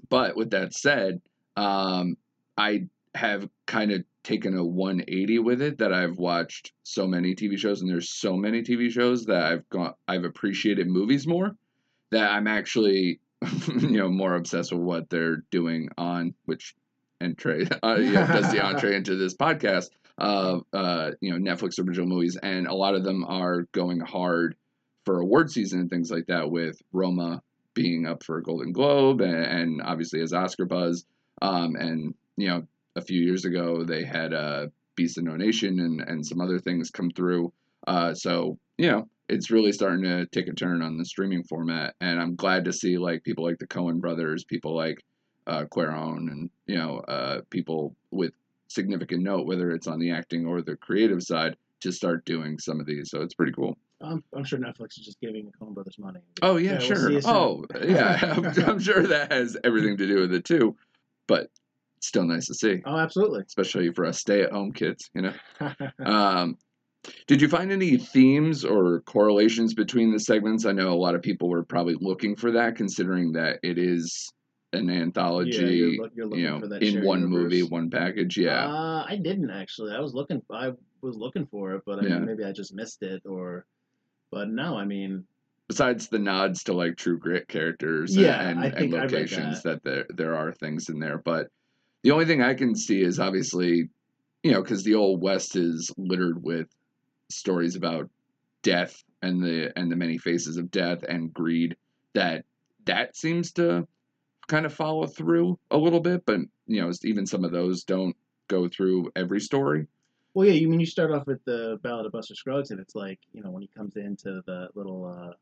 but 0.09 0.37
with 0.37 0.50
that 0.50 0.75
said, 0.75 1.21
um, 1.57 2.16
I 2.57 2.88
have 3.16 3.49
kind 3.66 3.92
of 3.92 4.04
taken 4.23 4.56
a 4.56 4.64
180 4.64 5.38
with 5.38 5.62
it 5.62 5.78
that 5.78 5.92
I've 5.92 6.18
watched 6.18 6.73
so 6.82 7.06
many 7.06 7.35
TV 7.35 7.56
shows 7.56 7.80
and 7.80 7.90
there's 7.90 8.11
so 8.11 8.37
many 8.37 8.62
TV 8.62 8.90
shows 8.90 9.26
that 9.26 9.42
I've 9.42 9.68
gone 9.68 9.94
I've 10.08 10.25
appreciated 10.25 10.88
movies 10.88 11.26
more 11.26 11.54
that 12.11 12.30
I'm 12.30 12.46
actually 12.46 13.20
you 13.68 13.99
know 13.99 14.08
more 14.08 14.35
obsessed 14.35 14.73
with 14.73 14.82
what 14.82 15.11
they're 15.11 15.44
doing 15.50 15.88
on 15.96 16.35
which 16.44 16.75
entree 17.20 17.66
uh, 17.82 17.96
does 17.96 18.52
the 18.52 18.64
entree 18.64 18.96
into 18.96 19.16
this 19.16 19.35
podcast 19.37 19.90
of 20.18 20.64
uh, 20.73 21.12
you 21.20 21.32
know 21.32 21.38
Netflix 21.38 21.78
original 21.78 22.08
movies 22.08 22.37
and 22.42 22.66
a 22.66 22.75
lot 22.75 22.94
of 22.94 23.04
them 23.04 23.25
are 23.25 23.62
going 23.73 24.00
hard 24.00 24.56
for 25.04 25.20
award 25.20 25.50
season 25.50 25.80
and 25.80 25.90
things 25.90 26.11
like 26.11 26.26
that 26.26 26.50
with 26.50 26.80
Roma 26.92 27.42
being 27.75 28.06
up 28.06 28.25
for 28.25 28.38
a 28.38 28.42
Golden 28.42 28.73
Globe 28.73 29.20
and, 29.20 29.37
and 29.37 29.82
obviously 29.82 30.20
as 30.20 30.32
Oscar 30.32 30.64
buzz 30.64 31.04
um, 31.42 31.76
and 31.76 32.14
you 32.37 32.49
know 32.49 32.66
a 32.96 33.02
few 33.02 33.20
years 33.20 33.44
ago 33.44 33.84
they 33.84 34.04
had 34.04 34.34
uh, 34.34 34.66
Beast 34.96 35.18
of 35.18 35.24
No 35.24 35.36
Nation 35.36 35.78
and, 35.78 36.00
and 36.00 36.26
some 36.26 36.40
other 36.40 36.58
things 36.58 36.90
come 36.90 37.10
through. 37.10 37.52
Uh, 37.86 38.14
so 38.14 38.58
you 38.78 38.90
know 38.90 39.08
it's 39.28 39.50
really 39.50 39.72
starting 39.72 40.04
to 40.04 40.26
take 40.26 40.48
a 40.48 40.54
turn 40.54 40.82
on 40.82 40.98
the 40.98 41.04
streaming 41.04 41.44
format, 41.44 41.94
and 42.00 42.20
I'm 42.20 42.36
glad 42.36 42.64
to 42.64 42.72
see 42.72 42.98
like 42.98 43.24
people 43.24 43.44
like 43.44 43.58
the 43.58 43.66
Coen 43.66 44.00
brothers, 44.00 44.44
people 44.44 44.74
like 44.74 45.04
uh, 45.46 45.64
Cuarón, 45.64 46.30
and 46.30 46.50
you 46.66 46.76
know 46.76 46.98
uh, 46.98 47.40
people 47.50 47.94
with 48.10 48.32
significant 48.68 49.22
note, 49.22 49.46
whether 49.46 49.70
it's 49.70 49.86
on 49.86 49.98
the 49.98 50.10
acting 50.10 50.46
or 50.46 50.62
the 50.62 50.76
creative 50.76 51.22
side, 51.22 51.56
to 51.80 51.92
start 51.92 52.24
doing 52.24 52.58
some 52.58 52.80
of 52.80 52.86
these. 52.86 53.10
So 53.10 53.22
it's 53.22 53.34
pretty 53.34 53.52
cool. 53.52 53.76
I'm, 54.00 54.22
I'm 54.34 54.44
sure 54.44 54.58
Netflix 54.58 54.98
is 54.98 55.06
just 55.06 55.20
giving 55.20 55.46
the 55.46 55.52
Coen 55.52 55.74
Brothers 55.74 55.98
money. 55.98 56.20
Oh 56.42 56.56
yeah, 56.56 56.72
we'll 56.72 56.80
sure. 56.80 57.20
soon. 57.20 57.22
oh 57.24 57.64
yeah, 57.82 58.18
I'm, 58.36 58.68
I'm 58.68 58.78
sure 58.78 59.06
that 59.06 59.32
has 59.32 59.56
everything 59.64 59.96
to 59.96 60.06
do 60.06 60.20
with 60.20 60.32
it 60.34 60.44
too. 60.44 60.76
But 61.26 61.50
still 62.06 62.25
nice 62.25 62.46
to 62.46 62.54
see, 62.54 62.82
Oh, 62.84 62.96
absolutely. 62.96 63.42
especially 63.46 63.92
for 63.92 64.04
us 64.06 64.18
stay-at-home 64.20 64.72
kids. 64.72 65.10
You 65.14 65.22
know. 65.22 65.32
Um, 66.04 66.56
did 67.28 67.40
you 67.40 67.48
find 67.48 67.70
any 67.70 67.98
themes 67.98 68.64
or 68.64 69.00
correlations 69.02 69.75
between 69.75 70.10
the 70.12 70.18
segments? 70.18 70.66
I 70.66 70.72
know 70.72 70.92
a 70.92 70.94
lot 70.98 71.14
of 71.14 71.22
people 71.22 71.48
were 71.48 71.62
probably 71.64 71.94
looking 72.00 72.34
for 72.34 72.50
that, 72.52 72.75
considering 72.76 73.32
that 73.32 73.60
it 73.62 73.78
is 73.78 74.28
an 74.72 74.90
anthology. 74.90 75.52
yeah, 75.52 75.68
you're, 75.68 76.02
look, 76.02 76.12
you're 76.16 76.36
you 76.36 76.46
know, 76.50 76.66
that 76.66 76.82
in 76.82 77.04
one 77.04 77.20
universe. 77.20 77.42
movie, 77.44 77.62
one 77.62 77.90
package. 77.90 78.36
Yeah. 78.36 78.66
Uh, 78.66 79.06
I 79.08 79.16
didn't 79.22 79.50
actually. 79.50 79.94
I 79.94 80.00
was 80.00 80.14
looking. 80.14 80.42
I 80.50 80.72
was 81.00 81.16
looking 81.16 81.46
for 81.46 81.75
it, 81.75 81.82
but 81.86 82.00
I 82.00 82.08
Yeah. 82.08 82.16
mean, 82.16 82.26
maybe 82.26 82.44
I 82.44 82.50
just 82.52 82.75
missed 82.75 83.02
it, 83.02 83.22
or. 83.25 83.66
But 84.32 84.48
no, 84.50 84.76
I 84.76 84.84
mean, 84.84 85.25
Besides 85.68 86.08
the 86.08 86.18
nods 86.18 86.64
to 86.64 86.72
like 86.72 86.96
True 86.96 87.18
Grit 87.18 87.46
characters 87.48 88.16
Yeah, 88.16 88.40
and, 88.48 88.64
and 88.64 88.75
think 88.75 88.94
I 88.94 88.98
read 89.02 89.12
locations, 89.12 89.62
that. 89.62 89.82
there 89.84 90.06
there 90.10 90.34
are 90.36 90.52
things 90.52 90.88
in 90.88 90.98
there, 90.98 91.18
but 91.18 91.46
the 92.06 92.12
only 92.12 92.25
thing 92.25 92.40
I 92.40 92.54
can 92.54 92.76
see 92.76 93.02
is 93.02 93.18
obviously, 93.18 93.88
you 94.44 94.52
know, 94.52 94.62
because 94.62 94.84
the 94.84 94.94
old 94.94 95.20
West 95.20 95.56
is 95.56 95.90
littered 95.96 96.40
with 96.40 96.68
stories 97.28 97.75
about 97.75 98.08
death 98.62 99.02
and 99.22 99.42
the 99.42 99.76
and 99.76 99.90
the 99.90 99.96
many 99.96 100.16
faces 100.16 100.56
of 100.56 100.70
death 100.70 101.02
and 101.02 101.34
greed. 101.34 101.76
That 102.14 102.44
that 102.84 103.16
seems 103.16 103.50
to 103.54 103.88
kind 104.46 104.66
of 104.66 104.72
follow 104.72 105.08
through 105.08 105.58
a 105.72 105.76
little 105.76 105.98
bit, 105.98 106.25
but 106.25 106.38
you 106.68 106.80
know, 106.80 106.92
even 107.02 107.26
some 107.26 107.44
of 107.44 107.50
those 107.50 107.82
don't 107.82 108.14
go 108.46 108.68
through 108.68 109.10
every 109.16 109.40
story. 109.40 109.88
well, 110.32 110.46
yeah. 110.46 110.52
You 110.52 110.68
mean 110.68 110.78
you 110.78 110.86
start 110.86 111.10
off 111.10 111.26
with 111.26 111.44
the 111.44 111.80
Ballad 111.82 112.06
of 112.06 112.12
Buster 112.12 112.36
Scruggs, 112.36 112.70
and 112.70 112.78
it's 112.78 112.94
like 112.94 113.18
you 113.32 113.42
know 113.42 113.50
when 113.50 113.62
he 113.62 113.70
comes 113.76 113.96
into 113.96 114.42
the 114.46 114.68
little 114.76 115.06
uh, 115.06 115.32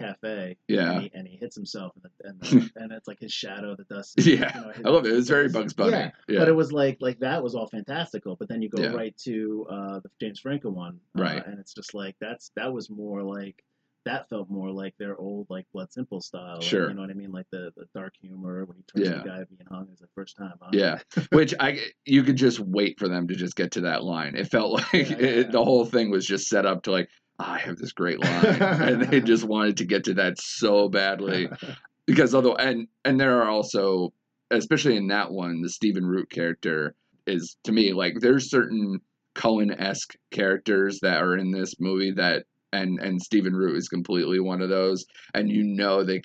cafe, 0.00 0.56
Yeah. 0.68 0.92
and 0.92 1.02
he, 1.02 1.10
and 1.14 1.28
he 1.28 1.36
hits 1.36 1.54
himself, 1.54 1.92
and 1.96 2.04
the, 2.04 2.28
and, 2.28 2.40
the, 2.40 2.70
and 2.82 2.92
it's 2.92 3.08
like 3.08 3.20
his 3.20 3.32
shadow, 3.32 3.76
the 3.76 3.84
dust. 3.84 4.14
Yeah, 4.18 4.52
you 4.54 4.60
know, 4.60 4.72
I 4.84 4.92
love 4.92 5.06
it. 5.06 5.12
It 5.12 5.16
was 5.16 5.28
very 5.28 5.48
Bugs 5.48 5.72
Bunny. 5.72 5.92
Yeah, 5.92 6.10
Yeah, 6.28 6.38
But 6.40 6.48
it 6.48 6.56
was 6.56 6.72
like 6.72 6.98
like 7.00 7.18
that 7.20 7.42
was 7.42 7.54
all 7.54 7.66
fantastical. 7.68 8.36
But 8.36 8.48
then 8.48 8.62
you 8.62 8.68
go 8.68 8.82
Yeah. 8.82 8.92
right 8.92 9.16
to 9.24 9.66
uh, 9.70 10.00
the 10.00 10.10
James 10.20 10.40
Franco 10.40 10.70
one, 10.70 10.98
uh, 11.18 11.22
Right. 11.22 11.46
And 11.46 11.58
it's 11.58 11.74
just 11.74 11.94
like 11.94 12.16
that's 12.20 12.50
that 12.56 12.72
was 12.72 12.90
more 12.90 13.22
like 13.22 13.62
that 14.06 14.28
felt 14.28 14.50
more 14.50 14.70
like 14.70 14.94
their 14.98 15.16
old 15.16 15.46
like 15.48 15.64
Blood 15.72 15.90
Simple 15.90 16.20
style. 16.20 16.56
like, 16.56 16.62
Sure. 16.62 16.88
you 16.90 16.94
know 16.94 17.00
what 17.00 17.08
I 17.10 17.14
mean? 17.14 17.32
Like 17.32 17.46
the, 17.50 17.72
the 17.74 17.86
dark 17.94 18.12
humor 18.20 18.66
when 18.66 18.76
he 18.76 18.82
turns 18.82 19.08
Yeah. 19.08 19.22
the 19.22 19.28
guy 19.30 19.36
being 19.44 19.66
hung 19.70 19.88
is 19.92 20.00
the 20.00 20.08
first 20.14 20.36
time. 20.36 20.52
Huh? 20.60 20.68
Yeah, 20.74 20.98
which 21.32 21.54
I 21.58 21.80
you 22.04 22.22
could 22.22 22.36
just 22.36 22.60
wait 22.60 22.98
for 22.98 23.08
them 23.08 23.26
to 23.28 23.34
just 23.34 23.56
get 23.56 23.70
to 23.72 23.80
that 23.82 24.04
line. 24.04 24.34
It 24.36 24.50
felt 24.50 24.72
like 24.92 24.92
Yeah, 24.92 25.16
it, 25.16 25.46
yeah. 25.46 25.50
the 25.52 25.64
whole 25.64 25.86
thing 25.86 26.10
was 26.10 26.26
just 26.26 26.48
set 26.48 26.66
up 26.66 26.82
to 26.82 26.90
like 26.90 27.08
"Ah, 27.08 27.23
I 27.38 27.58
have 27.58 27.76
this 27.76 27.92
great 27.92 28.20
line, 28.20 28.44
and 28.62 29.02
they 29.02 29.20
just 29.32 29.44
wanted 29.44 29.78
to 29.78 29.84
get 29.84 30.04
to 30.04 30.14
that 30.14 30.40
so 30.40 30.88
badly. 30.88 31.48
Because 32.06 32.34
although 32.34 32.54
and 32.54 32.88
and 33.06 33.18
there 33.18 33.40
are 33.40 33.48
also 33.48 34.12
especially 34.50 34.98
in 34.98 35.06
that 35.06 35.32
one 35.32 35.62
the 35.62 35.70
Stephen 35.70 36.04
Root 36.04 36.28
character 36.28 36.94
is 37.26 37.56
to 37.64 37.72
me 37.72 37.94
like 37.94 38.20
there's 38.20 38.50
certain 38.50 39.00
Coen 39.34 39.74
esque 39.74 40.14
characters 40.30 41.00
that 41.00 41.22
are 41.22 41.34
in 41.34 41.50
this 41.50 41.80
movie 41.80 42.12
that 42.12 42.44
and 42.74 42.98
and 43.00 43.22
Stephen 43.22 43.54
Root 43.54 43.76
is 43.76 43.88
completely 43.88 44.38
one 44.38 44.60
of 44.60 44.68
those. 44.68 45.06
And 45.32 45.50
you 45.50 45.64
know 45.64 46.04
they 46.04 46.20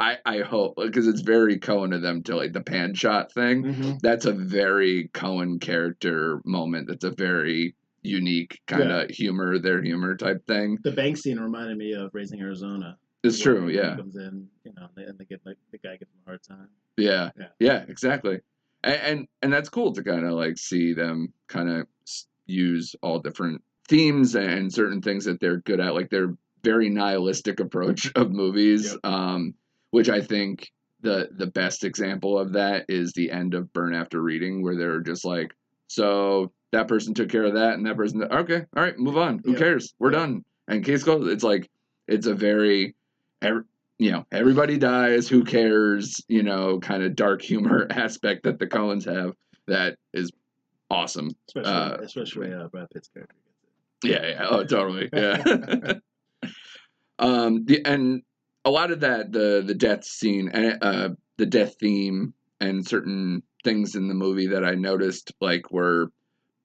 I 0.00 0.18
I 0.26 0.38
hope 0.40 0.74
because 0.76 1.06
it's 1.06 1.20
very 1.20 1.58
Coen 1.58 1.94
of 1.94 2.02
them 2.02 2.22
to 2.24 2.34
like 2.34 2.52
the 2.52 2.62
pan 2.62 2.94
shot 2.94 3.32
thing. 3.32 3.72
Hmm 3.72 3.92
that's 4.02 4.24
a 4.24 4.32
very 4.32 5.10
Coen 5.14 5.60
character 5.60 6.40
moment. 6.44 6.88
That's 6.88 7.04
a 7.04 7.12
very 7.12 7.76
unique 8.02 8.60
kind 8.66 8.90
of 8.90 9.10
humor, 9.10 9.58
their 9.58 9.82
humor 9.82 10.16
type 10.16 10.46
thing. 10.46 10.78
The 10.84 10.92
bank 10.92 11.16
scene 11.16 11.38
reminded 11.38 11.76
me 11.76 11.92
of 11.92 12.10
Raising 12.12 12.40
Arizona. 12.40 12.96
It's 13.22 13.38
true, 13.38 13.68
yeah, 13.68 13.96
Comes 13.96 14.16
in, 14.16 14.48
you 14.64 14.72
know, 14.76 14.88
and 14.96 15.18
they 15.18 15.26
get 15.26 15.40
like 15.44 15.56
the 15.72 15.78
guy 15.78 15.96
gives 15.96 16.10
him 16.10 16.20
a 16.26 16.28
hard 16.30 16.42
time. 16.42 16.68
yeah, 16.96 17.30
Yeah. 17.38 17.46
yeah, 17.58 17.84
exactly. 17.88 18.40
And 18.82 18.94
and, 19.02 19.28
and 19.42 19.52
that's 19.52 19.68
cool 19.68 19.92
to 19.92 20.02
kind 20.02 20.24
of 20.24 20.32
like 20.32 20.56
see 20.56 20.94
them 20.94 21.32
kind 21.46 21.68
of 21.68 21.86
use 22.46 22.94
all 23.02 23.18
different 23.18 23.62
themes 23.88 24.34
and 24.34 24.72
certain 24.72 25.02
things 25.02 25.26
that 25.26 25.38
they're 25.40 25.58
good 25.58 25.80
at, 25.80 25.94
like 25.94 26.08
their 26.08 26.34
very 26.64 26.88
nihilistic 26.88 27.60
approach 27.60 28.10
of 28.14 28.30
movies. 28.30 28.92
Yep. 28.92 29.12
Um, 29.12 29.54
which 29.90 30.08
I 30.08 30.22
think 30.22 30.70
the 31.02 31.28
the 31.36 31.46
best 31.48 31.84
example 31.84 32.38
of 32.38 32.52
that 32.54 32.86
is 32.88 33.12
the 33.12 33.30
end 33.30 33.52
of 33.54 33.70
Burn 33.74 33.92
After 33.94 34.22
Reading, 34.22 34.62
where 34.62 34.76
they're 34.76 35.00
just 35.00 35.24
like, 35.26 35.52
so 35.88 36.52
that 36.72 36.88
person 36.88 37.14
took 37.14 37.28
care 37.28 37.44
of 37.44 37.54
that, 37.54 37.74
and 37.74 37.86
that 37.86 37.96
person, 37.96 38.22
okay, 38.22 38.62
all 38.76 38.82
right, 38.82 38.98
move 38.98 39.16
on. 39.16 39.40
Who 39.44 39.50
Yep. 39.52 39.58
cares? 39.58 39.94
We're 39.98 40.12
Yep. 40.12 40.20
done. 40.20 40.44
And 40.68 40.84
case 40.84 41.02
closed. 41.02 41.28
It's 41.30 41.42
like 41.44 41.68
it's 42.06 42.26
a 42.26 42.34
very, 42.34 42.94
ev- 43.42 43.64
you 43.98 44.12
know, 44.12 44.24
everybody 44.32 44.78
dies. 44.78 45.28
Who 45.28 45.42
cares? 45.44 46.20
You 46.28 46.42
know, 46.42 46.78
kind 46.78 47.02
of 47.02 47.16
dark 47.16 47.42
humor 47.42 47.86
aspect 47.90 48.44
that 48.44 48.58
the 48.58 48.66
Coens 48.66 49.04
have 49.04 49.34
that 49.66 49.96
is 50.12 50.30
awesome. 50.90 51.30
Especially, 51.48 51.72
Uh, 51.72 51.94
especially 52.02 52.52
uh, 52.52 52.68
Brad 52.68 52.88
Pitt's 52.90 53.08
character. 53.08 53.34
Yeah, 54.04 54.26
yeah. 54.26 54.46
Oh, 54.48 54.64
totally. 54.64 55.08
Yeah. 55.12 55.94
um, 57.18 57.64
the 57.66 57.84
and 57.84 58.22
a 58.64 58.70
lot 58.70 58.90
of 58.90 59.00
that, 59.00 59.32
the 59.32 59.62
the 59.64 59.74
death 59.74 60.04
scene 60.04 60.50
and 60.52 60.78
uh, 60.82 61.08
the 61.36 61.46
death 61.46 61.76
theme 61.80 62.34
and 62.60 62.86
certain 62.86 63.42
things 63.64 63.94
in 63.94 64.08
the 64.08 64.14
movie 64.14 64.48
that 64.48 64.64
I 64.64 64.74
noticed, 64.74 65.32
like 65.40 65.70
were, 65.70 66.10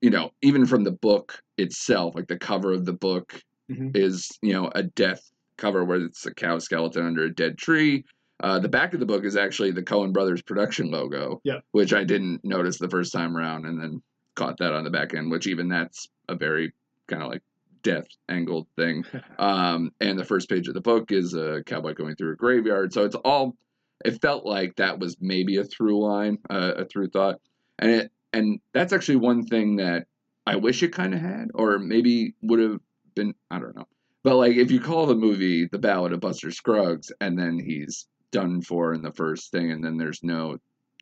you 0.02 0.10
know, 0.10 0.32
even 0.42 0.66
from 0.66 0.84
the 0.84 0.92
book 0.92 1.40
itself, 1.58 2.16
like 2.16 2.28
the 2.28 2.38
cover 2.38 2.72
of 2.74 2.86
the 2.86 2.94
book 2.94 3.42
Mhm. 3.72 3.96
is, 3.98 4.30
you 4.42 4.54
know, 4.54 4.70
a 4.76 4.84
death 4.84 5.32
cover 5.58 5.84
where 5.84 5.98
it's 6.02 6.26
a 6.26 6.34
cow 6.34 6.60
skeleton 6.60 7.06
under 7.06 7.24
a 7.24 7.34
dead 7.34 7.58
tree. 7.58 8.04
Uh, 8.42 8.60
the 8.60 8.70
back 8.70 8.94
of 8.94 9.00
the 9.00 9.06
book 9.06 9.24
is 9.24 9.36
actually 9.38 9.72
the 9.72 9.82
Coen 9.82 10.12
Brothers 10.14 10.42
production 10.42 10.92
logo, 10.92 11.42
Yep. 11.46 11.64
which 11.72 11.94
I 11.94 12.04
didn't 12.04 12.44
notice 12.44 12.78
the 12.78 12.90
first 12.90 13.14
time 13.14 13.36
around, 13.36 13.66
and 13.66 13.82
then 13.82 14.02
caught 14.36 14.58
that 14.58 14.74
on 14.74 14.84
the 14.84 14.90
back 14.92 15.14
end. 15.14 15.32
Which 15.32 15.48
even 15.48 15.70
that's 15.70 16.08
a 16.28 16.36
very 16.36 16.74
kind 17.08 17.24
of 17.24 17.30
like 17.30 17.42
death 17.82 18.06
angled 18.30 18.68
thing. 18.76 19.04
Um, 19.40 19.92
and 20.02 20.20
the 20.20 20.26
first 20.26 20.50
page 20.50 20.68
of 20.68 20.74
the 20.74 20.82
book 20.82 21.12
is 21.12 21.34
a 21.34 21.64
cowboy 21.66 21.94
going 21.94 22.16
through 22.16 22.34
a 22.34 22.36
graveyard. 22.36 22.94
So 22.94 23.04
it's 23.06 23.16
all. 23.16 23.56
It 24.04 24.22
felt 24.22 24.46
like 24.46 24.76
that 24.76 25.00
was 25.00 25.16
maybe 25.22 25.56
a 25.58 25.64
through 25.64 26.04
line, 26.04 26.38
uh, 26.50 26.74
a 26.78 26.86
through 26.86 27.08
thought, 27.10 27.40
and 27.80 27.90
it 27.90 28.12
and 28.36 28.60
that's 28.74 28.94
actually 28.94 29.18
one 29.18 29.46
thing 29.46 29.78
that 29.78 30.08
I 30.46 30.56
wish 30.58 30.84
it 30.84 30.94
kind 30.94 31.14
of 31.14 31.22
had, 31.22 31.50
or 31.54 31.80
maybe 31.80 32.36
would 32.42 32.60
have 32.60 32.80
been. 33.16 33.34
I 33.50 33.60
don't 33.60 33.76
know. 33.76 33.88
But 34.24 34.36
like, 34.38 34.56
if 34.56 34.72
you 34.72 34.80
call 34.80 35.06
the 35.06 35.16
movie 35.16 35.68
"The 35.68 35.80
Ballad 35.80 36.14
of 36.14 36.20
Buster 36.20 36.52
Scruggs" 36.52 37.12
and 37.22 37.38
then 37.38 37.60
he's 37.60 38.08
done 38.32 38.62
for 38.62 38.94
in 38.94 39.02
the 39.02 39.12
first 39.14 39.52
thing, 39.52 39.72
and 39.72 39.84
then 39.84 39.98
there's 39.98 40.24
no 40.24 40.58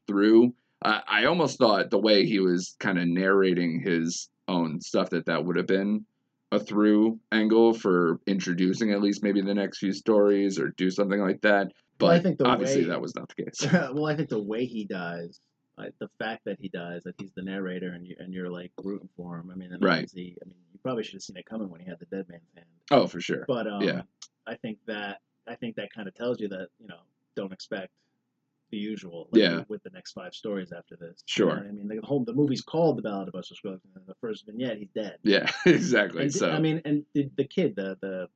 through, 0.07 0.53
I 0.83 1.01
I 1.07 1.25
almost 1.25 1.57
thought 1.57 1.89
the 1.89 1.99
way 1.99 2.25
he 2.25 2.39
was 2.39 2.75
kind 2.79 2.99
of 2.99 3.07
narrating 3.07 3.81
his 3.81 4.29
own 4.47 4.79
stuff 4.81 5.09
that 5.11 5.25
that 5.25 5.43
would 5.45 5.55
have 5.55 5.67
been 5.67 6.05
a 6.51 6.59
through 6.59 7.19
angle 7.31 7.73
for 7.73 8.19
introducing 8.27 8.91
at 8.91 9.01
least 9.01 9.23
maybe 9.23 9.41
the 9.41 9.53
next 9.55 9.79
few 9.79 9.91
stories 9.91 10.59
or 10.59 10.69
do 10.77 10.91
something 10.91 11.19
like 11.19 11.41
that. 11.41 11.71
But 11.97 12.05
Well, 12.07 12.15
I 12.15 12.19
think 12.19 12.37
the 12.37 12.45
obviously 12.45 12.81
way- 12.83 12.89
that 12.89 13.01
was 13.01 13.15
not 13.15 13.31
the 13.35 13.43
case. 13.45 13.71
well, 13.93 14.05
I 14.05 14.15
think 14.15 14.29
the 14.29 14.43
way 14.43 14.65
he 14.65 14.85
dies, 14.85 15.39
like, 15.77 15.93
the 15.99 16.09
fact 16.19 16.45
that 16.45 16.59
he 16.59 16.69
dies, 16.69 17.03
that 17.03 17.15
he's 17.17 17.31
the 17.35 17.41
narrator, 17.41 17.89
and 17.93 18.05
you 18.07 18.15
and 18.19 18.33
you're 18.33 18.49
like 18.49 18.71
rooting 18.83 19.09
for 19.17 19.37
him. 19.37 19.49
I 19.51 19.55
mean, 19.55 19.71
Right. 19.81 19.93
obviously, 19.93 20.37
I 20.41 20.45
mean, 20.47 20.55
you 20.73 20.79
probably 20.83 21.03
should 21.03 21.15
have 21.15 21.23
seen 21.23 21.37
it 21.37 21.45
coming 21.45 21.69
when 21.69 21.81
he 21.81 21.87
had 21.87 21.99
the 21.99 22.05
dead 22.05 22.27
man's 22.29 22.43
hand. 22.55 22.67
oh, 22.91 23.07
for 23.07 23.19
sure. 23.21 23.45
But 23.47 23.67
um, 23.67 23.81
Yeah. 23.81 24.01
I 24.45 24.55
think 24.55 24.77
that 24.87 25.21
I 25.47 25.55
think 25.55 25.75
that 25.77 25.91
kind 25.93 26.07
of 26.07 26.13
tells 26.13 26.39
you 26.39 26.47
that 26.49 26.67
you 26.79 26.87
know 26.87 26.99
don't 27.35 27.51
expect 27.53 27.91
the 28.71 28.77
usual. 28.77 29.27
Like, 29.31 29.41
Yeah. 29.41 29.57
With, 29.59 29.69
with 29.69 29.83
the 29.83 29.89
next 29.91 30.13
five 30.13 30.33
stories 30.33 30.71
after 30.71 30.95
this. 30.95 31.23
Sure. 31.25 31.49
You 31.57 31.63
know 31.63 31.69
I 31.69 31.71
mean, 31.71 31.87
the 31.87 31.99
whole 32.05 32.23
the 32.23 32.33
movie's 32.33 32.61
called 32.61 32.97
The 32.97 33.01
Ballad 33.01 33.27
of 33.27 33.33
Buster 33.33 33.55
Scruggs, 33.55 33.81
and 33.95 34.05
the 34.07 34.15
first 34.21 34.45
vignette, 34.45 34.77
he's 34.77 34.89
dead. 34.95 35.17
Yeah, 35.23 35.49
exactly. 35.65 36.23
And 36.23 36.33
so 36.33 36.51
I 36.51 36.59
mean, 36.59 36.81
and 36.85 37.05
the, 37.13 37.29
the 37.35 37.45
kid, 37.45 37.75
the 37.75 37.97
the 38.01 38.27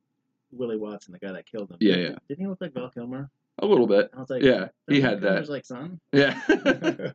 Willie 0.50 0.78
Watson, 0.78 1.12
the 1.12 1.18
guy 1.18 1.32
that 1.32 1.46
killed 1.46 1.70
him. 1.70 1.76
Yeah, 1.80 1.94
did, 1.96 2.10
yeah. 2.10 2.16
Didn't 2.28 2.40
he 2.40 2.46
look 2.46 2.60
like 2.60 2.72
Val 2.74 2.90
Kilmer? 2.90 3.30
A 3.58 3.66
little 3.66 3.86
bit. 3.86 4.10
I 4.14 4.20
was 4.20 4.30
like, 4.30 4.42
Yeah, 4.42 4.68
he 4.88 5.00
had 5.00 5.22
that. 5.22 5.48
Like 5.48 5.64
son. 5.64 6.00
Yeah. 6.12 6.40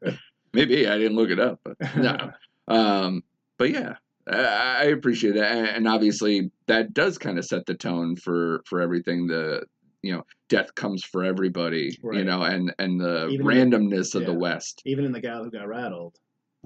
Maybe 0.53 0.87
I 0.87 0.97
didn't 0.97 1.17
look 1.17 1.31
it 1.31 1.39
up, 1.39 1.59
but 1.63 1.77
no. 1.97 2.31
Um, 2.67 3.23
but 3.57 3.71
yeah, 3.71 3.95
I, 4.27 4.37
I 4.37 4.83
appreciate 4.85 5.35
that, 5.35 5.75
and, 5.75 5.87
obviously 5.87 6.51
that 6.67 6.93
does 6.93 7.17
kind 7.17 7.39
of 7.39 7.45
set 7.45 7.65
the 7.65 7.73
tone 7.73 8.15
for 8.15 8.61
for 8.67 8.79
everything. 8.79 9.27
The 9.27 9.63
you 10.03 10.13
know, 10.13 10.25
death 10.49 10.75
comes 10.75 11.03
for 11.03 11.23
everybody. 11.23 11.97
You 12.03 12.23
know, 12.23 12.43
and 12.43 12.73
and 12.77 12.99
the 12.99 13.29
Even 13.29 13.45
randomness 13.45 14.13
of 14.15 14.25
the. 14.25 14.33
West. 14.33 14.81
Even 14.85 15.05
in 15.05 15.11
the 15.11 15.21
gal 15.21 15.43
who 15.43 15.49
got 15.49 15.67
rattled. 15.67 16.15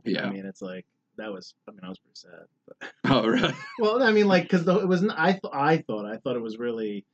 Yeah. 0.03 0.25
I 0.25 0.31
mean, 0.31 0.45
it's 0.45 0.61
like 0.61 0.85
that 1.17 1.31
was. 1.31 1.53
I 1.67 1.71
mean, 1.71 1.81
I 1.83 1.89
was 1.89 1.99
pretty 1.99 2.15
sad. 2.15 2.47
But 2.67 2.89
oh, 3.05 3.27
really? 3.27 3.53
well, 3.79 4.03
I 4.03 4.11
mean, 4.11 4.27
like 4.27 4.43
because 4.43 4.67
it 4.67 4.87
was. 4.87 5.05
I 5.07 5.31
th- 5.31 5.53
I 5.53 5.77
thought 5.77 6.05
I 6.05 6.17
thought 6.17 6.35
it 6.35 6.41
was 6.41 6.57
really. 6.57 7.05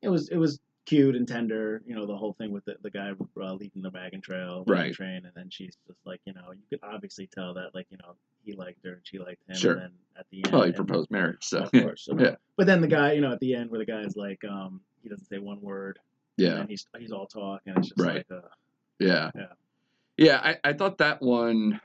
It 0.00 0.08
was 0.08 0.28
it 0.28 0.36
was 0.36 0.60
cute 0.86 1.16
and 1.16 1.26
tender. 1.26 1.82
You 1.86 1.94
know, 1.94 2.06
the 2.06 2.16
whole 2.16 2.32
thing 2.34 2.50
with 2.52 2.64
the, 2.64 2.76
the 2.82 2.90
guy 2.90 3.12
uh, 3.40 3.54
leading 3.54 3.82
the 3.82 3.90
wagon 3.90 4.20
trail, 4.20 4.64
wagon 4.66 4.72
Right. 4.84 4.94
train, 4.94 5.24
and 5.24 5.32
then 5.34 5.48
she's 5.50 5.76
just 5.86 5.98
like, 6.04 6.20
you 6.24 6.34
know, 6.34 6.52
you 6.52 6.62
could 6.70 6.80
obviously 6.82 7.26
tell 7.26 7.54
that, 7.54 7.74
like, 7.74 7.86
you 7.90 7.96
know, 7.98 8.14
he 8.44 8.52
liked 8.54 8.84
her 8.84 8.92
and 8.94 9.00
she 9.04 9.18
liked 9.18 9.40
him. 9.48 9.56
Sure. 9.56 9.72
And 9.72 9.82
then 9.82 9.90
at 10.18 10.26
the 10.30 10.44
end, 10.44 10.48
Well, 10.52 10.62
he 10.62 10.68
and- 10.68 10.76
proposed 10.76 11.10
marriage, 11.10 11.42
so 11.44 11.58
of 11.60 11.72
course. 11.72 12.04
so- 12.08 12.18
yeah. 12.18 12.36
But 12.56 12.66
then 12.66 12.80
the 12.80 12.88
guy, 12.88 13.12
you 13.12 13.20
know, 13.20 13.32
at 13.32 13.40
the 13.40 13.54
end 13.54 13.70
where 13.70 13.78
the 13.78 13.86
guy's 13.86 14.16
like, 14.16 14.44
um, 14.44 14.80
he 15.02 15.08
doesn't 15.08 15.26
say 15.26 15.38
one 15.38 15.60
word. 15.60 15.98
yeah. 16.36 16.56
And 16.60 16.68
he's 16.68 16.86
he's 16.98 17.12
all 17.12 17.26
talk, 17.26 17.62
and 17.66 17.76
it's 17.78 17.88
just 17.88 18.00
Right. 18.00 18.16
like, 18.16 18.26
uh, 18.30 18.48
Yeah. 18.98 19.30
Yeah. 19.34 19.46
Yeah, 20.16 20.40
I, 20.42 20.56
I 20.62 20.72
thought 20.74 20.98
that 20.98 21.20
one 21.22 21.80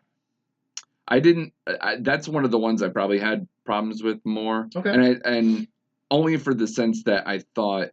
I 1.08 1.20
didn't 1.20 1.54
I, 1.82 1.96
that's 2.00 2.28
one 2.28 2.46
of 2.46 2.52
the 2.52 2.60
ones 2.60 2.84
I 2.84 2.90
probably 2.90 3.18
had 3.20 3.48
problems 3.66 4.04
with 4.04 4.24
more. 4.26 4.70
okay. 4.76 4.90
And 4.92 5.02
I 5.04 5.30
and 5.30 5.68
only 6.12 6.38
for 6.38 6.54
the 6.54 6.68
sense 6.68 7.04
that 7.04 7.28
I 7.28 7.40
thought 7.56 7.90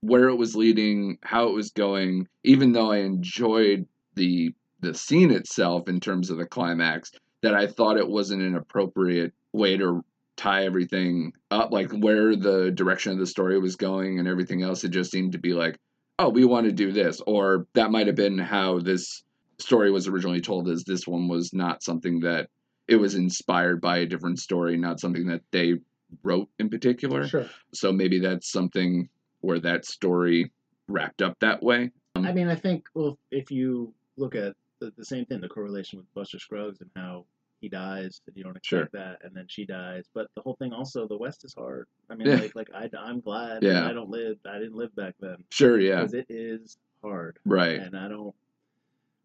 where 0.00 0.28
it 0.28 0.36
was 0.36 0.56
leading, 0.56 1.18
how 1.22 1.48
it 1.48 1.54
was 1.54 1.70
going, 1.70 2.26
even 2.42 2.72
though 2.72 2.90
I 2.90 2.98
enjoyed 2.98 3.86
the 4.14 4.54
the 4.80 4.94
scene 4.94 5.30
itself 5.30 5.88
in 5.88 6.00
terms 6.00 6.30
of 6.30 6.38
the 6.38 6.46
climax, 6.46 7.12
that 7.42 7.54
I 7.54 7.66
thought 7.66 7.98
it 7.98 8.08
wasn't 8.08 8.42
an 8.42 8.56
appropriate 8.56 9.34
way 9.52 9.76
to 9.76 10.02
tie 10.36 10.64
everything 10.64 11.32
up, 11.50 11.70
like 11.70 11.90
where 11.92 12.34
the 12.34 12.70
direction 12.70 13.12
of 13.12 13.18
the 13.18 13.26
story 13.26 13.58
was 13.58 13.76
going 13.76 14.18
and 14.18 14.26
everything 14.26 14.62
else. 14.62 14.84
It 14.84 14.90
just 14.90 15.10
seemed 15.10 15.32
to 15.32 15.38
be 15.38 15.52
like, 15.52 15.78
oh, 16.18 16.30
we 16.30 16.44
want 16.44 16.66
to 16.66 16.72
do 16.72 16.92
this, 16.92 17.20
or 17.26 17.66
that 17.74 17.90
might 17.90 18.06
have 18.06 18.16
been 18.16 18.38
how 18.38 18.78
this 18.78 19.22
story 19.58 19.90
was 19.90 20.08
originally 20.08 20.40
told. 20.40 20.68
As 20.68 20.84
this 20.84 21.06
one 21.06 21.28
was 21.28 21.52
not 21.52 21.82
something 21.82 22.20
that 22.20 22.48
it 22.88 22.96
was 22.96 23.14
inspired 23.14 23.80
by 23.80 23.98
a 23.98 24.06
different 24.06 24.38
story, 24.38 24.76
not 24.76 25.00
something 25.00 25.26
that 25.26 25.42
they 25.50 25.74
wrote 26.22 26.48
in 26.58 26.68
particular. 26.68 27.26
Sure. 27.26 27.46
So 27.72 27.92
maybe 27.92 28.18
that's 28.18 28.50
something 28.50 29.08
where 29.40 29.60
that 29.60 29.84
story 29.84 30.50
wrapped 30.88 31.22
up 31.22 31.38
that 31.40 31.62
way. 31.62 31.90
I 32.16 32.32
mean, 32.32 32.48
I 32.48 32.56
think 32.56 32.86
well, 32.94 33.18
if 33.30 33.50
you 33.50 33.94
look 34.16 34.34
at 34.34 34.54
the, 34.80 34.92
the 34.96 35.04
same 35.04 35.24
thing, 35.26 35.40
the 35.40 35.48
correlation 35.48 35.98
with 35.98 36.12
Buster 36.14 36.38
Scruggs 36.38 36.80
and 36.80 36.90
how 36.96 37.24
he 37.60 37.68
dies, 37.68 38.20
and 38.26 38.36
you 38.36 38.42
don't 38.42 38.58
Sure. 38.64 38.80
expect 38.82 38.92
that, 38.94 39.18
and 39.22 39.36
then 39.36 39.44
she 39.48 39.64
dies. 39.66 40.06
But 40.14 40.28
the 40.34 40.40
whole 40.42 40.56
thing 40.56 40.72
also, 40.72 41.06
the 41.06 41.16
West 41.16 41.44
is 41.44 41.54
hard. 41.54 41.86
I 42.08 42.14
mean, 42.14 42.28
Yeah. 42.28 42.36
like, 42.36 42.56
like 42.56 42.70
I, 42.74 42.88
I'm 42.98 43.20
glad 43.20 43.62
Yeah. 43.62 43.86
I 43.86 43.92
don't 43.92 44.08
live, 44.10 44.38
I 44.46 44.58
didn't 44.58 44.74
live 44.76 44.94
back 44.96 45.14
then 45.20 45.36
Sure, 45.50 45.78
yeah, 45.78 45.96
because 46.00 46.14
it 46.14 46.26
is 46.30 46.78
hard, 47.02 47.38
right, 47.44 47.78
and 47.80 47.96
I 47.96 48.08
don't, 48.08 48.34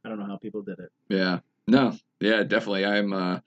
I 0.03 0.09
don't 0.09 0.19
know 0.19 0.25
how 0.25 0.37
people 0.37 0.61
did 0.61 0.79
it. 0.79 0.91
yeah, 1.09 1.39
no, 1.67 1.93
yeah, 2.19 2.43
definitely. 2.43 2.85
I'm, 2.85 3.11
uh, 3.13 3.39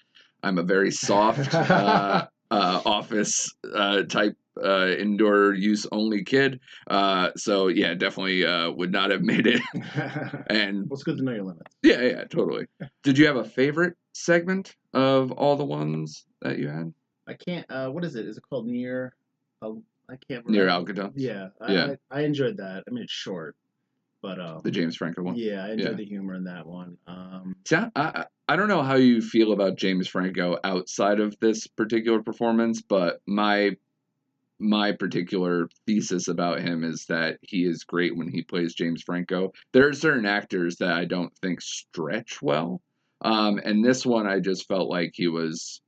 I'm 0.43 0.59
a 0.59 0.63
very 0.63 0.91
soft, 0.91 1.55
uh, 1.55 2.27
uh, 2.51 2.83
office 2.87 3.55
uh, 3.75 4.03
type 4.05 4.37
uh, 4.65 4.89
indoor 4.99 5.55
use 5.55 5.87
only 5.93 6.25
kid. 6.25 6.61
Uh, 6.89 7.31
so 7.37 7.69
yeah, 7.69 7.95
definitely 7.95 8.45
uh, 8.45 8.71
would 8.73 8.93
not 8.93 9.11
have 9.11 9.23
made 9.33 9.47
it. 9.47 9.61
well, 9.75 10.45
And 10.51 10.89
it's 10.91 11.03
good 11.03 11.19
to 11.19 11.25
know 11.25 11.33
your 11.33 11.45
limits. 11.45 11.75
yeah, 11.83 12.01
yeah, 12.03 12.25
totally. 12.25 12.67
Did 13.03 13.19
you 13.19 13.27
have 13.27 13.37
a 13.37 13.45
favorite 13.45 13.95
segment 14.13 14.75
of 14.95 15.33
all 15.33 15.57
the 15.57 15.65
ones 15.65 16.25
that 16.43 16.59
you 16.59 16.69
had 16.69 16.93
I 17.27 17.35
can't. 17.35 17.67
Uh, 17.71 17.89
what 17.91 18.05
is 18.05 18.15
it? 18.17 18.27
Is 18.27 18.39
it 18.39 18.43
called 18.49 18.67
near? 18.67 19.15
Uh, 19.61 19.73
I 20.09 20.15
can't 20.29 20.45
remember. 20.47 20.51
near 20.51 20.69
Alcatraz? 20.69 21.13
Yeah, 21.15 21.49
I, 21.61 21.73
Yeah. 21.75 21.95
I, 22.11 22.21
I 22.21 22.23
enjoyed 22.23 22.57
that. 22.57 22.85
I 22.89 22.91
mean, 22.91 23.05
it's 23.05 23.13
short, 23.13 23.55
but 24.23 24.41
um, 24.41 24.63
The 24.65 24.71
James 24.71 24.97
Franco 24.97 25.23
one. 25.23 25.37
yeah, 25.37 25.65
I 25.67 25.73
enjoyed 25.73 25.91
Yeah. 25.91 25.97
the 25.97 26.05
humor 26.07 26.35
in 26.35 26.45
that 26.45 26.67
one. 26.67 26.97
Um, 27.07 27.55
See, 27.67 27.77
I, 27.77 27.91
I, 27.97 28.25
I 28.49 28.57
don't 28.57 28.69
know 28.69 28.83
how 28.83 28.95
you 28.95 29.21
feel 29.21 29.53
about 29.53 29.77
James 29.77 30.09
Franco 30.09 30.57
outside 30.65 31.21
of 31.21 31.37
this 31.41 31.67
particular 31.67 32.23
performance, 32.23 32.81
but 32.81 33.21
my 33.27 33.77
my 34.59 34.93
particular 34.93 35.69
thesis 35.87 36.29
about 36.29 36.61
him 36.61 36.83
is 36.85 37.07
that 37.07 37.39
he 37.43 37.65
is 37.65 37.85
great 37.85 38.17
when 38.17 38.29
he 38.29 38.43
plays 38.43 38.75
James 38.75 39.03
Franco. 39.03 39.53
There 39.73 39.87
are 39.89 39.93
certain 39.93 40.27
actors 40.27 40.77
that 40.77 40.93
I 40.93 41.05
don't 41.05 41.37
think 41.39 41.61
stretch 41.61 42.43
well. 42.43 42.83
Um, 43.21 43.59
and 43.65 43.85
this 43.85 44.05
one 44.07 44.27
I 44.27 44.41
just 44.41 44.67
felt 44.69 44.89
like 44.89 45.13
he 45.15 45.29
was 45.29 45.81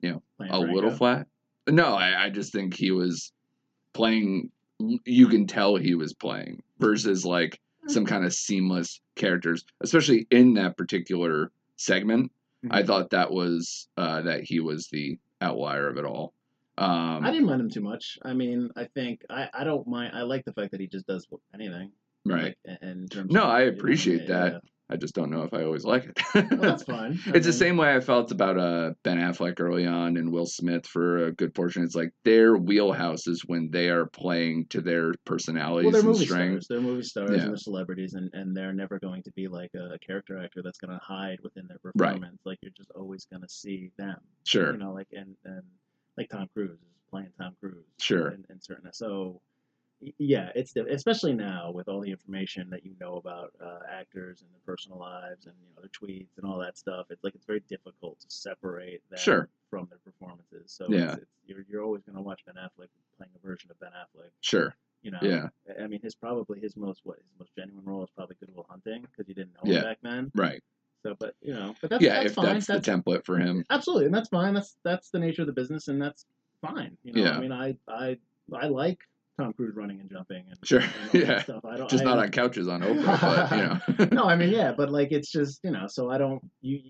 you 0.00 0.12
know, 0.12 0.22
playing 0.36 0.52
a 0.52 0.58
little 0.58 0.90
flat. 0.90 1.26
No, 1.68 1.94
I, 1.94 2.26
I 2.26 2.30
just 2.30 2.52
think 2.52 2.74
he 2.74 2.90
was 2.90 3.32
playing 3.92 4.50
you 5.04 5.28
can 5.28 5.46
tell 5.46 5.76
he 5.76 5.94
was 5.94 6.12
playing 6.12 6.62
versus 6.78 7.24
like 7.24 7.60
some 7.86 8.04
kind 8.04 8.24
of 8.24 8.34
seamless 8.34 9.00
characters, 9.14 9.64
especially 9.80 10.26
in 10.30 10.54
that 10.54 10.76
particular 10.76 11.52
segment. 11.76 12.32
I 12.70 12.82
Mhm. 12.82 12.86
thought 12.86 13.10
that 13.10 13.30
was 13.30 13.88
uh, 13.96 14.22
that 14.22 14.42
he 14.42 14.60
was 14.60 14.88
the 14.88 15.18
outlier 15.40 15.88
of 15.88 15.96
it 15.96 16.04
all. 16.04 16.34
Um, 16.76 17.24
I 17.24 17.30
didn't 17.30 17.46
mind 17.46 17.60
him 17.60 17.70
too 17.70 17.80
much. 17.82 18.18
I 18.24 18.32
mean, 18.34 18.70
I 18.76 18.84
think 18.94 19.22
I, 19.30 19.48
I 19.54 19.64
don't 19.64 19.86
mind. 19.86 20.12
I 20.14 20.22
like 20.22 20.44
the 20.44 20.52
fact 20.52 20.72
that 20.72 20.80
he 20.80 20.86
just 20.88 21.06
does 21.06 21.26
anything. 21.54 21.92
right. 22.26 22.54
Like, 22.66 22.80
terms 23.10 23.30
No, 23.32 23.44
I 23.44 23.60
you 23.64 23.70
know, 23.70 23.76
appreciate 23.76 24.26
that. 24.28 24.52
yeah. 24.54 24.58
I 24.90 24.96
just 24.96 25.14
don't 25.14 25.30
know 25.30 25.44
if 25.44 25.54
I 25.54 25.62
always 25.62 25.84
like 25.86 26.04
it. 26.04 26.20
Well, 26.34 26.60
that's 26.60 26.82
fine. 26.96 27.18
I 27.26 27.30
it's 27.36 27.46
the 27.46 27.54
same 27.54 27.78
way 27.78 27.94
I 27.96 28.00
felt 28.00 28.30
about 28.32 28.58
uh, 28.58 28.90
Ben 29.02 29.16
Affleck 29.18 29.58
early 29.58 29.86
on 29.86 30.18
and 30.18 30.30
Will 30.30 30.44
Smith 30.44 30.86
for 30.86 31.24
a 31.24 31.32
good 31.32 31.54
portion. 31.54 31.84
It's 31.84 31.94
like 31.94 32.10
their 32.24 32.54
wheelhouse 32.58 33.26
is 33.26 33.44
when 33.46 33.70
they 33.70 33.88
are 33.88 34.04
playing 34.04 34.66
to 34.70 34.82
their 34.82 35.14
personalities 35.24 35.84
Well, 35.84 35.92
they're 35.92 36.00
and 36.02 36.10
movie 36.10 36.26
strengths. 36.26 36.66
stars. 36.66 36.82
They're 36.82 36.90
movie 36.90 37.02
stars 37.02 37.30
Yeah. 37.30 37.38
and 37.38 37.48
they're 37.48 37.56
celebrities, 37.56 38.12
and, 38.12 38.28
and 38.34 38.54
they're 38.54 38.74
never 38.74 38.98
going 38.98 39.22
to 39.22 39.30
be 39.32 39.48
like 39.48 39.70
a 39.74 39.98
character 40.00 40.36
actor 40.38 40.60
that's 40.62 40.78
going 40.78 40.90
to 40.92 41.02
hide 41.02 41.38
within 41.42 41.66
their 41.66 41.78
Right. 41.82 42.08
performance. 42.12 42.42
Like 42.44 42.58
you're 42.60 42.72
just 42.76 42.90
always 42.90 43.24
going 43.24 43.42
to 43.42 43.48
see 43.48 43.90
them. 43.96 44.18
Sure, 44.44 44.72
You 44.72 44.78
know, 44.78 44.92
like 44.92 45.08
and 45.12 45.34
and 45.46 45.62
like 46.16 46.30
Tom 46.30 46.48
Cruise 46.54 46.72
is 46.78 46.78
playing 47.10 47.30
Tom 47.38 47.56
Cruise. 47.60 47.84
Sure. 47.98 48.28
And, 48.28 48.44
in 48.50 48.60
certain 48.60 48.92
so. 48.92 49.40
Yeah, 50.18 50.50
it's 50.54 50.74
especially 50.76 51.32
now 51.32 51.70
with 51.70 51.88
all 51.88 52.00
the 52.00 52.10
information 52.10 52.68
that 52.70 52.84
you 52.84 52.94
know 53.00 53.16
about 53.16 53.54
uh, 53.64 53.78
actors 53.90 54.42
and 54.42 54.50
their 54.50 54.60
personal 54.66 54.98
lives 54.98 55.46
and 55.46 55.54
you 55.62 55.66
know 55.74 55.80
their 55.80 55.88
tweets 55.88 56.36
and 56.36 56.44
all 56.44 56.58
that 56.58 56.76
stuff. 56.76 57.06
It's 57.08 57.24
like 57.24 57.34
it's 57.34 57.46
very 57.46 57.62
difficult 57.70 58.20
to 58.20 58.26
separate 58.28 59.00
that 59.10 59.20
Sure. 59.20 59.48
from 59.70 59.86
their 59.88 60.00
performances. 60.04 60.72
So 60.72 60.86
Yeah. 60.90 61.12
it's, 61.12 61.22
it's, 61.22 61.30
you're 61.46 61.64
you're 61.70 61.82
always 61.82 62.02
going 62.02 62.16
to 62.16 62.22
watch 62.22 62.44
Ben 62.44 62.56
Affleck 62.56 62.88
playing 63.16 63.30
a 63.34 63.46
version 63.46 63.70
of 63.70 63.80
Ben 63.80 63.90
Affleck. 63.92 64.28
sure. 64.42 64.74
You 65.00 65.12
know, 65.12 65.18
Yeah, 65.22 65.48
I 65.82 65.86
mean, 65.86 66.00
his 66.02 66.14
probably 66.14 66.60
his 66.60 66.76
most 66.76 67.00
what 67.04 67.16
his 67.18 67.26
most 67.38 67.54
genuine 67.56 67.84
role 67.86 68.02
is 68.04 68.10
probably 68.10 68.36
Good 68.40 68.54
Will 68.54 68.66
Hunting 68.68 69.02
because 69.10 69.26
you 69.28 69.34
didn't 69.34 69.54
know 69.54 69.70
Yeah. 69.72 69.78
him 69.78 69.84
back 69.84 69.98
then. 70.02 70.32
right. 70.34 70.62
So, 71.04 71.14
but 71.20 71.34
you 71.42 71.52
know, 71.52 71.74
but 71.82 71.90
that's 71.90 72.02
yeah, 72.02 72.14
that's 72.14 72.26
if 72.30 72.34
fine. 72.34 72.46
that's, 72.46 72.66
the 72.66 72.80
template 72.80 73.24
for 73.26 73.38
him. 73.38 73.62
absolutely, 73.70 74.06
and 74.06 74.14
that's 74.14 74.30
fine. 74.30 74.54
That's 74.54 74.76
that's 74.84 75.10
the 75.10 75.18
nature 75.18 75.42
of 75.42 75.46
the 75.46 75.52
business, 75.52 75.88
and 75.88 76.00
that's 76.00 76.24
fine. 76.62 76.96
You 77.04 77.12
know, 77.12 77.22
Yeah. 77.24 77.36
I 77.36 77.40
mean, 77.40 77.52
I 77.52 77.76
I 77.86 78.16
I 78.52 78.68
like 78.68 78.98
Tom 79.38 79.52
Cruise 79.52 79.74
running 79.76 80.00
and 80.00 80.10
jumping 80.10 80.44
and 80.48 80.58
Sure. 80.64 80.80
and 80.80 80.88
all 80.94 81.10
that 81.12 81.18
Yeah. 81.28 81.42
stuff. 81.42 81.64
I 81.66 81.76
don't 81.76 81.90
Just 81.90 82.02
I, 82.04 82.06
not 82.06 82.18
on 82.20 82.30
couches 82.30 82.68
on 82.68 82.80
Oprah, 82.80 83.20
but 83.88 83.98
you 83.98 84.06
know. 84.06 84.08
no, 84.22 84.24
I 84.24 84.34
mean, 84.36 84.50
yeah, 84.50 84.72
but 84.72 84.90
like 84.90 85.12
it's 85.12 85.30
just 85.30 85.60
you 85.62 85.70
know, 85.72 85.86
so 85.88 86.10
I 86.10 86.16
don't 86.18 86.42
you. 86.62 86.80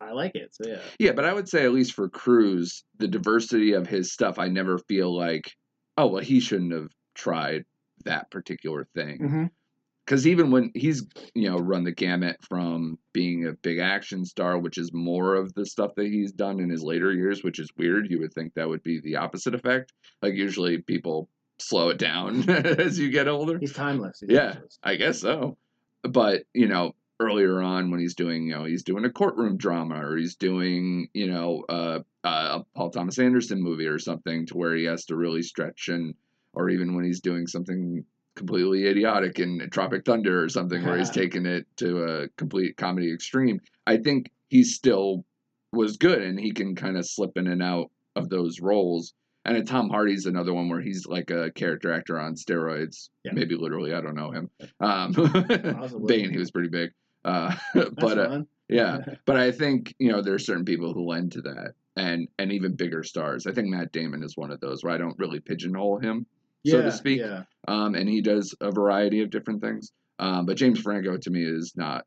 I 0.00 0.12
like 0.12 0.34
it, 0.36 0.54
so 0.54 0.66
yeah. 0.68 0.78
Yeah, 0.98 1.12
but 1.12 1.24
I 1.26 1.34
would 1.34 1.48
say 1.48 1.64
at 1.64 1.72
least 1.72 1.92
for 1.92 2.08
Cruise, 2.08 2.84
the 2.98 3.08
diversity 3.08 3.72
of 3.72 3.86
his 3.86 4.12
stuff, 4.12 4.38
I 4.38 4.46
never 4.48 4.78
feel 4.78 5.14
like, 5.14 5.52
oh 5.98 6.06
well, 6.06 6.22
he 6.22 6.38
shouldn't 6.40 6.72
have 6.72 6.88
tried 7.14 7.64
that 8.04 8.30
particular 8.30 8.86
thing. 8.94 9.18
Mm-hmm. 9.18 9.44
Because 10.10 10.26
even 10.26 10.50
when 10.50 10.72
he's 10.74 11.06
you 11.34 11.48
know 11.48 11.56
run 11.56 11.84
the 11.84 11.92
gamut 11.92 12.36
from 12.42 12.98
being 13.12 13.46
a 13.46 13.52
big 13.52 13.78
action 13.78 14.24
star, 14.24 14.58
which 14.58 14.76
is 14.76 14.92
more 14.92 15.36
of 15.36 15.54
the 15.54 15.64
stuff 15.64 15.94
that 15.94 16.06
he's 16.06 16.32
done 16.32 16.58
in 16.58 16.68
his 16.68 16.82
later 16.82 17.12
years, 17.12 17.44
which 17.44 17.60
is 17.60 17.70
weird. 17.76 18.10
You 18.10 18.18
would 18.18 18.34
think 18.34 18.54
that 18.54 18.68
would 18.68 18.82
be 18.82 18.98
the 18.98 19.14
opposite 19.14 19.54
effect. 19.54 19.92
Like 20.20 20.34
usually 20.34 20.78
people 20.78 21.28
slow 21.60 21.90
it 21.90 21.98
down 21.98 22.50
as 22.50 22.98
you 22.98 23.12
get 23.12 23.28
older. 23.28 23.56
He's 23.60 23.72
timeless. 23.72 24.18
He's 24.18 24.30
Yeah. 24.30 24.54
timeless. 24.54 24.78
I 24.82 24.96
guess 24.96 25.20
so. 25.20 25.56
But, 26.02 26.42
you 26.54 26.66
know, 26.66 26.96
earlier 27.20 27.62
on 27.62 27.92
when 27.92 28.00
he's 28.00 28.16
doing, 28.16 28.48
you 28.48 28.56
know, 28.56 28.64
he's 28.64 28.82
doing 28.82 29.04
a 29.04 29.10
courtroom 29.10 29.58
drama 29.58 30.04
or 30.04 30.16
he's 30.16 30.34
doing, 30.34 31.06
you 31.14 31.30
know, 31.30 31.62
uh, 31.68 32.00
a 32.24 32.64
Paul 32.74 32.90
Thomas 32.90 33.20
Anderson 33.20 33.62
movie 33.62 33.86
or 33.86 34.00
something 34.00 34.46
to 34.46 34.56
where 34.56 34.74
he 34.74 34.86
has 34.86 35.04
to 35.04 35.14
really 35.14 35.42
stretch 35.42 35.88
and, 35.88 36.14
or 36.52 36.68
even 36.68 36.96
when 36.96 37.04
he's 37.04 37.20
doing 37.20 37.46
something 37.46 38.04
completely 38.40 38.86
idiotic 38.86 39.38
in 39.38 39.68
Tropic 39.70 40.02
Thunder 40.06 40.42
or 40.42 40.48
something 40.48 40.82
where 40.82 40.96
he's 40.96 41.10
taken 41.10 41.44
it 41.44 41.66
to 41.76 42.04
a 42.04 42.28
complete 42.38 42.74
comedy 42.78 43.12
extreme. 43.12 43.60
I 43.86 43.98
think 43.98 44.30
he 44.48 44.64
still 44.64 45.26
was 45.72 45.98
good 45.98 46.22
and 46.22 46.40
he 46.40 46.52
can 46.52 46.74
kind 46.74 46.96
of 46.96 47.06
slip 47.06 47.36
in 47.36 47.46
and 47.46 47.62
out 47.62 47.90
of 48.16 48.30
those 48.30 48.58
roles. 48.60 49.12
And 49.44 49.56
then 49.56 49.66
Tom 49.66 49.90
Hardy's 49.90 50.24
another 50.24 50.54
one 50.54 50.70
where 50.70 50.80
he's 50.80 51.06
like 51.06 51.30
a 51.30 51.50
character 51.50 51.92
actor 51.92 52.18
on 52.18 52.34
steroids. 52.34 53.10
Yeah. 53.24 53.32
Maybe 53.34 53.56
literally, 53.56 53.92
I 53.92 54.00
don't 54.00 54.16
know 54.16 54.30
him. 54.30 54.50
Um, 54.80 55.12
Bane, 56.06 56.30
he 56.30 56.38
was 56.38 56.50
pretty 56.50 56.70
big. 56.70 56.92
Uh, 57.22 57.54
but 57.74 58.18
uh, 58.18 58.42
yeah, 58.70 59.00
but 59.26 59.36
I 59.36 59.52
think 59.52 59.94
you 59.98 60.10
know 60.10 60.22
there 60.22 60.34
are 60.34 60.38
certain 60.38 60.64
people 60.64 60.94
who 60.94 61.04
lend 61.04 61.32
to 61.32 61.42
that, 61.42 61.74
and 61.96 62.28
and 62.38 62.52
even 62.52 62.74
bigger 62.74 63.02
stars. 63.02 63.46
I 63.46 63.52
think 63.52 63.68
Matt 63.68 63.92
Damon 63.92 64.22
is 64.22 64.36
one 64.36 64.50
of 64.50 64.60
those 64.60 64.82
where 64.82 64.94
I 64.94 64.98
don't 64.98 65.18
really 65.18 65.40
pigeonhole 65.40 65.98
him, 65.98 66.26
so 66.66 66.78
yeah, 66.78 66.82
to 66.84 66.92
speak. 66.92 67.20
Yeah. 67.20 67.42
Um, 67.68 67.94
and 67.94 68.08
he 68.08 68.20
does 68.20 68.54
a 68.60 68.70
variety 68.70 69.22
of 69.22 69.30
different 69.30 69.62
things. 69.62 69.92
Um, 70.18 70.46
but 70.46 70.56
James 70.56 70.80
Franco 70.80 71.16
to 71.16 71.30
me 71.30 71.42
is 71.44 71.72
not 71.76 72.04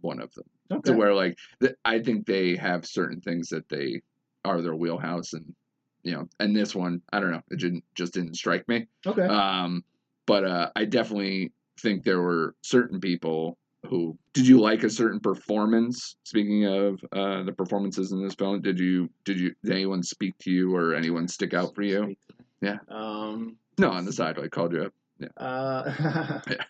one 0.00 0.20
of 0.20 0.32
them. 0.34 0.44
Okay. 0.70 0.92
To 0.92 0.96
where 0.96 1.14
like 1.14 1.36
th- 1.60 1.74
I 1.84 2.00
think 2.00 2.26
they 2.26 2.56
have 2.56 2.86
certain 2.86 3.20
things 3.20 3.48
that 3.48 3.68
they 3.68 4.02
are 4.44 4.60
their 4.60 4.74
wheelhouse, 4.74 5.32
and 5.32 5.54
you 6.02 6.12
know, 6.12 6.28
and 6.40 6.54
this 6.54 6.74
one 6.74 7.00
I 7.12 7.20
don't 7.20 7.32
know, 7.32 7.42
it 7.50 7.58
didn't 7.58 7.84
just 7.94 8.12
didn't 8.14 8.34
strike 8.34 8.66
me. 8.68 8.86
okay. 9.06 9.22
Um, 9.22 9.84
but 10.26 10.44
uh, 10.44 10.70
I 10.76 10.84
definitely 10.86 11.52
think 11.80 12.02
there 12.04 12.20
were 12.22 12.54
certain 12.62 13.00
people 13.00 13.58
who 13.86 14.16
did 14.32 14.46
you 14.46 14.58
like 14.58 14.82
a 14.84 14.88
certain 14.90 15.20
performance 15.20 16.16
speaking 16.24 16.64
of 16.64 16.98
uh, 17.12 17.42
the 17.42 17.52
performances 17.52 18.12
in 18.12 18.22
this 18.22 18.34
film 18.34 18.62
did 18.62 18.78
you 18.78 19.10
did 19.24 19.38
you 19.38 19.54
did 19.62 19.72
anyone 19.72 20.02
speak 20.02 20.32
to 20.38 20.50
you 20.50 20.74
or 20.74 20.94
anyone 20.94 21.28
stick 21.28 21.52
out 21.52 21.74
for 21.74 21.82
you 21.82 22.02
Speak 22.04 22.18
to 22.28 22.34
me. 22.38 22.46
Yeah. 22.62 22.78
Um. 22.88 23.56
No 23.78 23.90
on 23.90 24.04
the 24.04 24.12
side 24.12 24.38
i 24.38 24.48
called 24.48 24.72
you 24.72 24.84
up 24.84 24.92
Uh. 25.36 26.40
Yeah. 26.50 26.64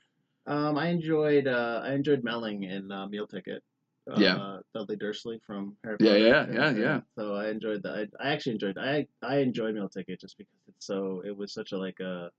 Um. 0.46 0.76
I 0.76 0.88
enjoyed. 0.88 1.46
Uh. 1.48 1.80
I 1.82 1.94
enjoyed 1.94 2.22
Melling 2.22 2.64
in 2.64 2.92
uh, 2.92 3.06
Meal 3.08 3.26
Ticket. 3.26 3.62
Uh, 4.10 4.20
Yeah. 4.20 4.58
Dudley 4.74 4.96
Dursley 4.96 5.40
from 5.46 5.76
Harry 5.82 5.96
Yeah, 5.98 6.10
Potter. 6.12 6.28
yeah, 6.28 6.46
yeah, 6.52 6.70
yeah. 6.86 7.00
So 7.18 7.34
I 7.34 7.48
enjoyed 7.48 7.82
that. 7.84 7.94
I, 8.20 8.28
I 8.28 8.32
actually 8.34 8.52
enjoyed. 8.52 8.76
I 8.76 9.06
I 9.22 9.38
enjoyed 9.38 9.74
Meal 9.74 9.88
Ticket 9.88 10.20
just 10.20 10.36
because 10.36 10.52
it's 10.68 10.86
so. 10.86 11.22
It 11.24 11.34
was 11.34 11.54
such 11.54 11.72
a 11.72 11.78
like 11.78 11.98
a. 12.00 12.30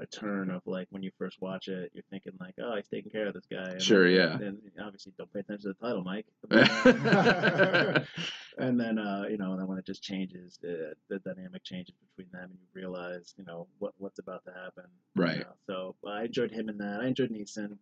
A 0.00 0.06
turn 0.06 0.50
of 0.50 0.62
like 0.66 0.86
when 0.90 1.02
you 1.02 1.10
first 1.18 1.40
watch 1.40 1.68
it, 1.68 1.90
you're 1.94 2.04
thinking 2.10 2.32
like, 2.40 2.54
oh, 2.60 2.74
he's 2.76 2.88
taking 2.88 3.10
care 3.10 3.26
of 3.26 3.34
this 3.34 3.44
guy. 3.50 3.70
And 3.70 3.82
Sure, 3.82 4.08
yeah. 4.08 4.34
And 4.34 4.58
obviously, 4.82 5.12
don't 5.18 5.32
pay 5.32 5.40
attention 5.40 5.70
to 5.70 5.76
the 5.78 5.86
title, 5.86 6.02
Mike. 6.02 6.26
Uh, 6.50 8.00
and 8.58 8.78
then 8.80 8.98
uh, 8.98 9.24
you 9.28 9.36
know, 9.38 9.52
and 9.52 9.60
then 9.60 9.66
when 9.66 9.78
it 9.78 9.86
just 9.86 10.02
changes, 10.02 10.58
the 10.62 10.94
dynamic 11.24 11.62
changes 11.64 11.94
between 12.16 12.30
them, 12.32 12.50
and 12.50 12.58
you 12.60 12.66
realize, 12.72 13.34
you 13.36 13.44
know, 13.44 13.66
what 13.78 13.92
what's 13.98 14.18
about 14.18 14.44
to 14.44 14.52
happen. 14.52 14.84
you 15.16 15.22
Right. 15.22 15.38
know. 15.40 15.54
So 15.66 15.96
I 16.08 16.24
enjoyed 16.24 16.50
him 16.50 16.68
in 16.68 16.78
that. 16.78 17.00
I 17.02 17.06
enjoyed 17.06 17.30
Neeson. 17.30 17.76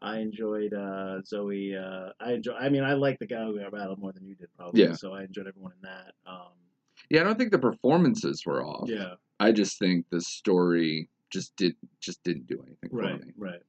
I 0.00 0.18
enjoyed 0.18 0.74
uh, 0.74 1.22
Zoe. 1.22 1.76
Uh, 1.76 2.10
I 2.20 2.32
enjoy. 2.32 2.54
I 2.54 2.68
mean, 2.68 2.82
I 2.84 2.94
like 2.94 3.18
the 3.18 3.26
Gallagher 3.26 3.70
battle 3.70 3.96
more 3.96 4.12
than 4.12 4.26
you 4.26 4.34
did, 4.34 4.48
probably. 4.56 4.82
Yeah. 4.82 4.94
So 4.94 5.14
I 5.14 5.22
enjoyed 5.22 5.46
everyone 5.46 5.72
in 5.72 5.88
that. 5.88 6.12
Um, 6.26 6.52
yeah 7.10 7.20
i 7.20 7.24
don't 7.24 7.36
think 7.36 7.50
the 7.50 7.58
performances 7.58 8.44
were 8.46 8.64
off 8.64 8.88
yeah. 8.88 9.14
i 9.40 9.50
just 9.50 9.76
think 9.78 10.06
the 10.10 10.20
story 10.20 11.08
just 11.32 11.56
did 11.56 11.74
just 12.00 12.22
didn't 12.22 12.46
do 12.46 12.62
anything 12.66 12.90
Right. 12.92 13.18
for 13.20 13.26
me 13.26 13.32
Right. 13.36 13.62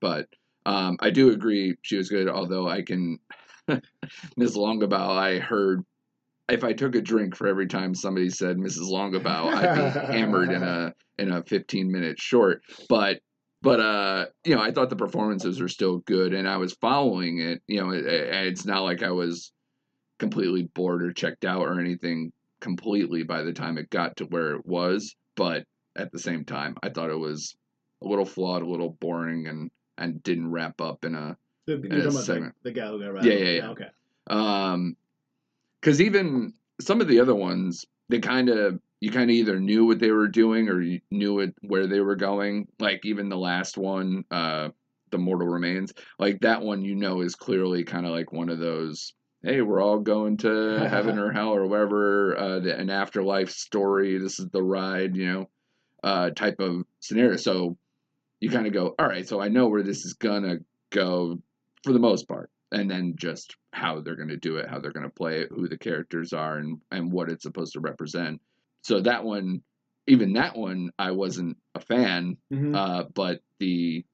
but 0.00 0.28
um, 0.64 0.96
I 1.00 1.10
do 1.10 1.30
agree 1.32 1.74
she 1.82 1.96
was 1.96 2.08
good. 2.08 2.28
Although 2.28 2.68
I 2.68 2.82
can, 2.82 3.18
Ms. 4.36 4.56
Longabaugh, 4.56 5.16
I 5.18 5.38
heard 5.40 5.82
if 6.48 6.62
I 6.62 6.72
took 6.72 6.94
a 6.94 7.00
drink 7.00 7.34
for 7.34 7.48
every 7.48 7.66
time 7.66 7.94
somebody 7.96 8.30
said 8.30 8.58
Mrs. 8.58 8.88
Longabaugh, 8.90 9.54
I'd 9.54 9.74
be 9.74 10.12
hammered 10.14 10.50
in 10.52 10.62
a 10.62 10.94
in 11.18 11.32
a 11.32 11.42
15 11.42 11.90
minute 11.90 12.20
short. 12.20 12.62
But 12.88 13.20
but 13.60 13.80
uh, 13.80 14.26
you 14.44 14.54
know, 14.54 14.62
I 14.62 14.70
thought 14.70 14.88
the 14.90 14.94
performances 14.96 15.60
were 15.60 15.68
still 15.68 15.98
good, 15.98 16.32
and 16.32 16.48
I 16.48 16.56
was 16.58 16.74
following 16.74 17.40
it. 17.40 17.60
You 17.66 17.80
know, 17.80 17.90
it- 17.90 18.06
it's 18.06 18.64
not 18.64 18.82
like 18.84 19.02
I 19.02 19.10
was 19.10 19.52
completely 20.20 20.62
bored 20.74 21.02
or 21.02 21.12
checked 21.12 21.44
out 21.44 21.62
or 21.62 21.80
anything 21.80 22.32
completely 22.60 23.24
by 23.24 23.42
the 23.42 23.52
time 23.52 23.78
it 23.78 23.90
got 23.90 24.16
to 24.18 24.26
where 24.26 24.54
it 24.54 24.64
was. 24.64 25.16
But 25.34 25.64
at 25.96 26.12
the 26.12 26.18
same 26.18 26.44
time, 26.44 26.76
I 26.82 26.90
thought 26.90 27.10
it 27.10 27.18
was 27.18 27.56
a 28.02 28.06
little 28.06 28.24
flawed, 28.24 28.62
a 28.62 28.66
little 28.66 28.90
boring, 29.00 29.46
and 29.46 29.70
and 29.98 30.22
didn't 30.22 30.50
wrap 30.50 30.80
up 30.80 31.04
in 31.04 31.14
a 31.14 31.36
The, 31.66 31.72
you're 31.72 31.80
talking 31.82 32.02
about 32.02 32.12
the, 32.12 32.20
segment. 32.22 32.54
the 32.62 32.72
Gallagher 32.72 33.16
Yeah, 33.22 33.34
yeah, 33.34 33.50
yeah. 33.50 33.68
Okay. 33.70 33.88
um 34.28 34.96
because 35.80 36.00
even 36.00 36.54
some 36.80 37.00
of 37.00 37.08
the 37.08 37.20
other 37.20 37.34
ones 37.34 37.84
they 38.08 38.20
kind 38.20 38.48
of 38.48 38.80
you 39.00 39.10
kind 39.10 39.30
of 39.30 39.34
either 39.34 39.58
knew 39.58 39.84
what 39.84 39.98
they 39.98 40.12
were 40.12 40.28
doing 40.28 40.68
or 40.68 40.80
you 40.80 41.00
knew 41.10 41.40
it 41.40 41.54
where 41.62 41.86
they 41.86 42.00
were 42.00 42.16
going 42.16 42.68
like 42.78 43.04
even 43.04 43.28
the 43.28 43.36
last 43.36 43.76
one 43.76 44.24
uh 44.30 44.68
the 45.10 45.18
mortal 45.18 45.46
remains 45.48 45.92
like 46.18 46.40
that 46.40 46.62
one 46.62 46.82
you 46.82 46.94
know 46.94 47.20
is 47.20 47.34
clearly 47.34 47.84
kind 47.84 48.06
of 48.06 48.12
like 48.12 48.32
one 48.32 48.48
of 48.48 48.58
those 48.58 49.12
hey 49.42 49.60
we're 49.60 49.82
all 49.82 49.98
going 49.98 50.36
to 50.38 50.86
heaven 50.88 51.18
or 51.18 51.32
hell 51.32 51.50
or 51.50 51.66
whatever 51.66 52.38
uh 52.38 52.60
the, 52.60 52.78
an 52.78 52.90
afterlife 52.90 53.50
story 53.50 54.18
this 54.18 54.38
is 54.38 54.48
the 54.50 54.62
ride 54.62 55.16
you 55.16 55.26
know 55.30 55.48
uh 56.02 56.30
type 56.30 56.56
of 56.60 56.84
scenario 57.00 57.36
so 57.36 57.76
you 58.40 58.50
kind 58.50 58.66
of 58.66 58.72
go 58.72 58.94
all 58.98 59.06
right 59.06 59.28
so 59.28 59.40
i 59.40 59.48
know 59.48 59.68
where 59.68 59.82
this 59.82 60.04
is 60.04 60.14
gonna 60.14 60.56
go 60.90 61.38
for 61.84 61.92
the 61.92 61.98
most 61.98 62.28
part 62.28 62.50
and 62.72 62.90
then 62.90 63.14
just 63.16 63.56
how 63.74 64.00
they're 64.00 64.16
going 64.16 64.28
to 64.28 64.36
do 64.38 64.56
it, 64.56 64.66
how 64.68 64.78
they're 64.78 64.92
going 64.92 65.04
to 65.04 65.12
play 65.14 65.40
it, 65.42 65.48
who 65.50 65.68
the 65.68 65.76
characters 65.76 66.32
are, 66.32 66.56
and 66.56 66.80
and 66.90 67.12
what 67.12 67.28
it's 67.28 67.42
supposed 67.42 67.74
to 67.74 67.80
represent. 67.80 68.40
So 68.82 69.00
that 69.02 69.24
one, 69.24 69.62
even 70.06 70.32
that 70.34 70.56
one, 70.56 70.90
I 70.98 71.10
wasn't 71.10 71.58
a 71.74 71.80
fan, 71.80 72.38
Mhm. 72.50 72.74
uh, 72.74 73.04
but 73.14 73.42
the 73.58 74.04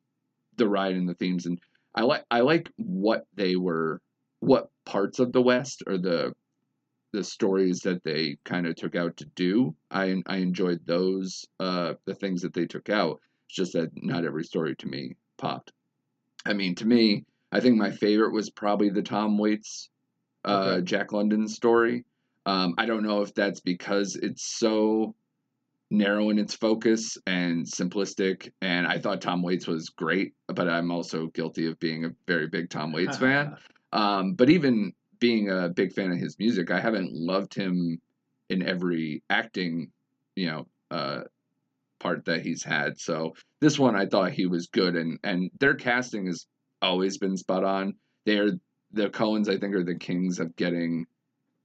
the 0.57 0.69
ride 0.69 0.97
and 0.97 1.09
the 1.09 1.15
themes, 1.15 1.47
and 1.47 1.59
I 1.95 2.03
like 2.03 2.25
I 2.33 2.41
like 2.41 2.69
what 2.77 3.27
they 3.35 3.55
were, 3.55 4.01
what 4.41 4.71
parts 4.85 5.21
of 5.21 5.33
the 5.33 5.43
West 5.43 5.85
or 5.87 5.97
the 5.99 6.35
the 7.13 7.25
stories 7.25 7.81
that 7.81 8.03
they 8.05 8.37
kind 8.45 8.67
of 8.67 8.77
took 8.77 8.95
out 8.97 9.17
to 9.19 9.25
do. 9.27 9.75
I 9.91 10.23
I 10.27 10.39
enjoyed 10.39 10.85
those, 10.87 11.47
uh, 11.61 11.95
the 12.07 12.15
things 12.15 12.43
that 12.43 12.55
they 12.55 12.67
took 12.67 12.89
out. 12.91 13.21
It's 13.47 13.57
just 13.57 13.73
that 13.75 13.91
not 13.97 14.25
every 14.25 14.45
story 14.45 14.77
to 14.77 14.87
me 14.87 15.17
popped. 15.39 15.73
I 16.47 16.53
mean, 16.55 16.75
to 16.77 16.87
me, 16.87 17.25
I 17.53 17.61
think 17.61 17.77
my 17.77 17.91
favorite 17.91 18.33
was 18.33 18.51
probably 18.51 18.91
the 18.91 19.03
Tom 19.03 19.39
Waits, 19.39 19.91
uh, 20.45 20.75
Okay. 20.77 20.85
Jack 20.85 21.13
London 21.13 21.49
story. 21.49 22.05
Um, 22.47 22.75
I 22.79 22.87
don't 22.87 23.03
know 23.03 23.23
if 23.23 23.35
that's 23.35 23.61
because 23.61 24.17
it's 24.17 24.45
so 24.59 25.15
narrow 25.91 26.31
in 26.31 26.39
its 26.39 26.55
focus 26.55 27.17
and 27.27 27.67
simplistic. 27.67 28.53
And 28.61 28.87
I 28.87 28.99
thought 28.99 29.21
Tom 29.21 29.43
Waits 29.43 29.67
was 29.67 29.89
great, 29.89 30.35
but 30.49 30.69
I'm 30.69 30.91
also 30.91 31.29
guilty 31.29 31.67
of 31.67 31.79
being 31.79 32.05
a 32.05 32.11
very 32.27 32.47
big 32.49 32.71
Tom 32.71 32.93
Waits 32.93 33.17
fan. 33.19 33.57
Um, 33.91 34.35
but 34.35 34.51
even 34.51 34.93
being 35.19 35.51
a 35.51 35.69
big 35.69 35.93
fan 35.93 36.13
of 36.13 36.19
his 36.19 36.39
music, 36.39 36.71
I 36.71 36.81
haven't 36.81 37.13
loved 37.13 37.55
him 37.55 38.01
in 38.49 38.67
every 38.67 39.23
acting, 39.29 39.91
you 40.37 40.47
know, 40.47 40.67
uh, 40.91 41.23
part 42.01 42.25
that 42.27 42.43
he's 42.43 42.63
had. 42.63 42.99
So 42.99 43.35
this 43.61 43.79
one, 43.79 43.97
I 43.97 44.07
thought 44.07 44.33
he 44.33 44.47
was 44.47 44.69
good, 44.69 44.97
and 44.97 45.19
and 45.23 45.51
their 45.59 45.75
casting 45.75 46.27
has 46.27 46.47
always 46.81 47.19
been 47.19 47.37
spot 47.37 47.65
on. 47.65 47.95
They're 48.25 48.53
the 48.93 49.11
Coens, 49.11 49.49
I 49.49 49.59
think, 49.59 49.75
are 49.75 49.85
the 49.85 49.99
kings 49.99 50.39
of 50.39 50.57
getting 50.57 51.07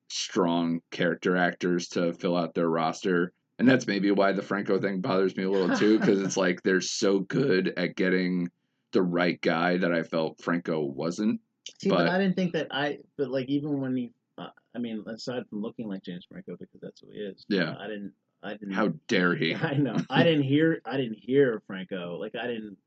strong 0.09 0.81
character 0.91 1.37
actors 1.37 1.87
to 1.89 2.13
fill 2.13 2.35
out 2.37 2.53
their 2.53 2.69
roster. 2.69 3.33
And 3.59 3.67
that's 3.67 3.87
maybe 3.87 4.11
why 4.11 4.33
the 4.33 4.41
Franco 4.41 4.79
thing 4.79 5.01
bothers 5.01 5.37
me 5.37 5.43
a 5.43 5.49
little 5.49 5.77
too, 5.77 5.99
because 5.99 6.21
it's 6.21 6.37
like 6.45 6.61
they're 6.63 6.81
so 6.81 7.19
good 7.19 7.73
at 7.77 7.95
getting 7.95 8.49
the 8.91 9.01
right 9.01 9.39
guy 9.41 9.77
that 9.77 9.91
I 9.91 10.03
felt 10.03 10.41
Franco 10.41 10.83
wasn't. 10.83 11.39
See, 11.81 11.89
but, 11.89 12.07
I 12.07 12.17
didn't 12.17 12.35
think 12.35 12.53
that 12.53 12.67
I. 12.71 12.99
But 13.17 13.29
like 13.29 13.47
even 13.49 13.79
when 13.81 13.95
he, 13.95 14.11
uh, 14.37 14.47
I 14.75 14.79
mean, 14.79 15.03
aside 15.07 15.43
from 15.49 15.61
looking 15.61 15.87
like 15.87 16.03
James 16.03 16.25
Franco 16.29 16.55
because 16.57 16.81
that's 16.81 17.01
who 17.01 17.07
he 17.11 17.19
is. 17.19 17.45
Yeah. 17.47 17.75
I 17.79 17.87
didn't. 17.87 18.13
I 18.41 18.51
didn't. 18.55 18.73
How 18.73 18.89
dare 19.07 19.35
he? 19.41 19.55
I 19.55 19.75
know. 19.75 19.97
I 20.09 20.23
didn't 20.23 20.43
hear. 20.43 20.81
I 20.85 20.97
didn't 20.97 21.19
hear 21.19 21.61
Franco. 21.67 22.17
Like 22.19 22.35
I 22.35 22.47
didn't. 22.47 22.77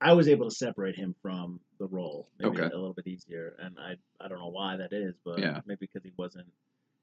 I 0.00 0.12
was 0.12 0.28
able 0.28 0.48
to 0.48 0.54
separate 0.54 0.94
him 0.94 1.14
from 1.22 1.58
the 1.80 1.86
role 1.86 2.28
maybe 2.38 2.50
Okay. 2.60 2.62
a 2.62 2.76
little 2.78 2.92
bit 2.92 3.06
easier, 3.08 3.56
and 3.58 3.76
I 3.80 3.94
I 4.24 4.28
don't 4.28 4.38
know 4.38 4.48
why 4.50 4.76
that 4.76 4.92
is, 4.92 5.14
but 5.24 5.38
Yeah. 5.40 5.60
maybe 5.66 5.78
because 5.80 6.04
he 6.04 6.12
wasn't, 6.16 6.46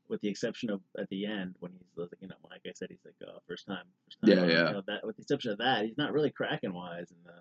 with 0.08 0.22
the 0.22 0.30
exception 0.30 0.70
of 0.70 0.80
at 0.98 1.10
the 1.10 1.26
end 1.26 1.56
when 1.60 1.74
he's 1.74 1.98
like 1.98 2.10
you 2.22 2.28
know 2.30 2.36
like 2.50 2.62
I 2.66 2.72
said 2.74 2.88
he's 2.90 3.04
like 3.04 3.16
uh, 3.28 3.40
first 3.50 3.66
time 3.68 3.84
first 4.06 4.20
time 4.22 4.30
Yeah, 4.30 4.46
yeah. 4.46 4.68
You 4.68 4.74
know, 4.76 4.84
that 4.88 5.06
with 5.06 5.18
the 5.18 5.24
exception 5.24 5.52
of 5.52 5.58
that 5.58 5.84
he's 5.86 5.98
not 5.98 6.14
really 6.14 6.30
cracking 6.30 6.74
wise 6.74 7.12
in 7.12 7.18
the 7.26 7.34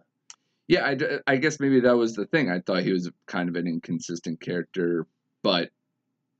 Yeah, 0.66 0.94
I 1.26 1.36
guess 1.36 1.60
maybe 1.60 1.80
that 1.80 1.96
was 1.96 2.14
the 2.14 2.26
thing. 2.26 2.50
I 2.50 2.60
thought 2.60 2.82
he 2.82 2.92
was 2.92 3.10
kind 3.26 3.48
of 3.48 3.56
an 3.56 3.66
inconsistent 3.66 4.40
character, 4.40 5.06
but 5.42 5.70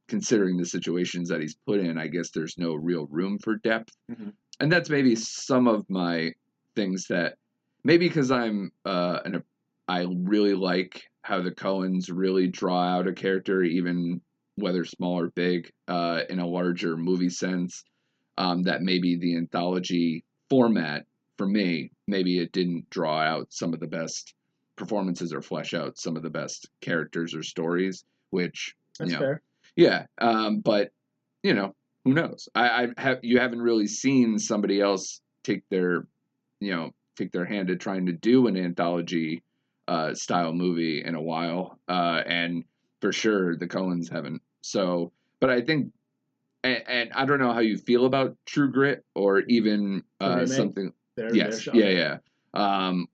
considering 0.08 0.56
the 0.56 0.66
situations 0.66 1.28
that 1.28 1.40
he's 1.40 1.56
put 1.66 1.80
in, 1.80 1.98
I 1.98 2.06
guess 2.06 2.30
there's 2.30 2.56
no 2.56 2.74
real 2.74 3.06
room 3.06 3.38
for 3.38 3.56
depth. 3.56 3.94
Mhm. 4.10 4.32
And 4.60 4.72
that's 4.72 4.88
maybe 4.88 5.14
some 5.14 5.68
of 5.68 5.88
my 5.90 6.32
things 6.74 7.06
that 7.08 7.36
maybe 7.84 8.08
because 8.08 8.30
I'm 8.30 8.72
uh, 8.84 9.20
an, 9.24 9.42
I 9.88 10.06
really 10.08 10.54
like 10.54 11.02
how 11.22 11.40
the 11.42 11.50
Coens 11.50 12.10
really 12.10 12.46
draw 12.48 12.82
out 12.82 13.08
a 13.08 13.12
character, 13.12 13.62
even 13.62 14.20
whether 14.56 14.84
small 14.84 15.18
or 15.18 15.30
big, 15.30 15.70
uh, 15.88 16.22
in 16.30 16.38
a 16.38 16.46
larger 16.46 16.96
movie 16.96 17.30
sense. 17.30 17.84
Um, 18.36 18.64
that 18.64 18.82
maybe 18.82 19.16
the 19.16 19.36
anthology 19.36 20.24
format 20.50 21.06
for 21.36 21.46
me, 21.46 21.90
maybe 22.06 22.38
it 22.38 22.52
didn't 22.52 22.88
draw 22.90 23.20
out 23.20 23.48
some 23.50 23.74
of 23.74 23.80
the 23.80 23.86
best 23.86 24.34
performances 24.76 25.32
or 25.32 25.42
flesh 25.42 25.74
out 25.74 25.98
some 25.98 26.16
of 26.16 26.22
the 26.22 26.30
best 26.30 26.68
characters 26.80 27.34
or 27.34 27.42
stories, 27.42 28.04
which 28.30 28.74
that's 28.98 29.10
you 29.10 29.16
know, 29.16 29.20
fair. 29.20 29.42
yeah. 29.76 30.06
Um, 30.20 30.60
but 30.60 30.90
you 31.42 31.54
know, 31.54 31.74
who 32.04 32.14
knows? 32.14 32.48
I, 32.54 32.68
I 32.68 32.88
have 33.00 33.18
you 33.22 33.38
haven't 33.38 33.62
really 33.62 33.86
seen 33.86 34.38
somebody 34.38 34.80
else 34.80 35.20
take 35.42 35.62
their, 35.70 36.06
you 36.60 36.74
know, 36.74 36.90
take 37.16 37.32
their 37.32 37.44
hand 37.44 37.70
at 37.70 37.80
trying 37.80 38.06
to 38.06 38.12
do 38.12 38.46
an 38.46 38.56
anthology 38.56 39.42
uh, 39.88 40.14
style 40.14 40.52
movie 40.52 41.02
in 41.04 41.14
a 41.14 41.22
while, 41.22 41.78
uh, 41.88 42.22
and 42.26 42.64
for 43.00 43.12
sure 43.12 43.56
the 43.56 43.66
Coens 43.66 44.10
haven't. 44.10 44.42
So, 44.62 45.12
but 45.40 45.50
I 45.50 45.60
think, 45.60 45.92
and, 46.62 46.82
and 46.86 47.12
I 47.12 47.26
don't 47.26 47.38
know 47.38 47.52
how 47.52 47.60
you 47.60 47.76
feel 47.76 48.06
about 48.06 48.36
True 48.46 48.70
Grit 48.70 49.04
or 49.14 49.40
even 49.40 50.02
uh, 50.20 50.46
something. 50.46 50.92
Their, 51.16 51.28
their 51.30 51.36
Yes, 51.36 51.60
show. 51.60 51.72
yeah, 51.74 51.90
yeah. 51.90 52.16
Um, 52.54 53.06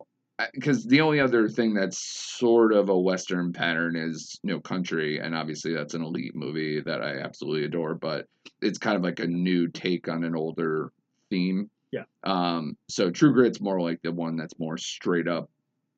because 0.55 0.85
the 0.87 1.03
only 1.03 1.21
other 1.21 1.49
thing 1.49 1.75
that's 1.75 1.99
sort 1.99 2.73
of 2.73 2.89
a 2.89 2.99
Western 2.99 3.53
pattern 3.53 3.97
is 3.97 4.39
No 4.43 4.59
Country, 4.59 5.19
and 5.19 5.35
obviously 5.35 5.75
that's 5.75 5.95
an 5.95 6.03
elite 6.03 6.35
movie 6.35 6.81
that 6.81 7.03
I 7.03 7.19
absolutely 7.19 7.65
adore. 7.65 7.95
But 7.95 8.27
it's 8.63 8.79
kind 8.79 8.97
of 8.97 9.03
like 9.03 9.21
a 9.21 9.27
new 9.27 9.69
take 9.69 10.09
on 10.09 10.25
an 10.25 10.35
older 10.35 10.93
theme. 11.29 11.71
Yeah. 11.93 12.05
Um, 12.25 12.77
so 12.89 13.11
True 13.11 13.35
Grit's 13.35 13.61
more 13.61 13.81
like 13.81 14.01
the 14.03 14.13
one 14.13 14.37
that's 14.37 14.59
more 14.59 14.79
straight 14.79 15.29
up 15.29 15.51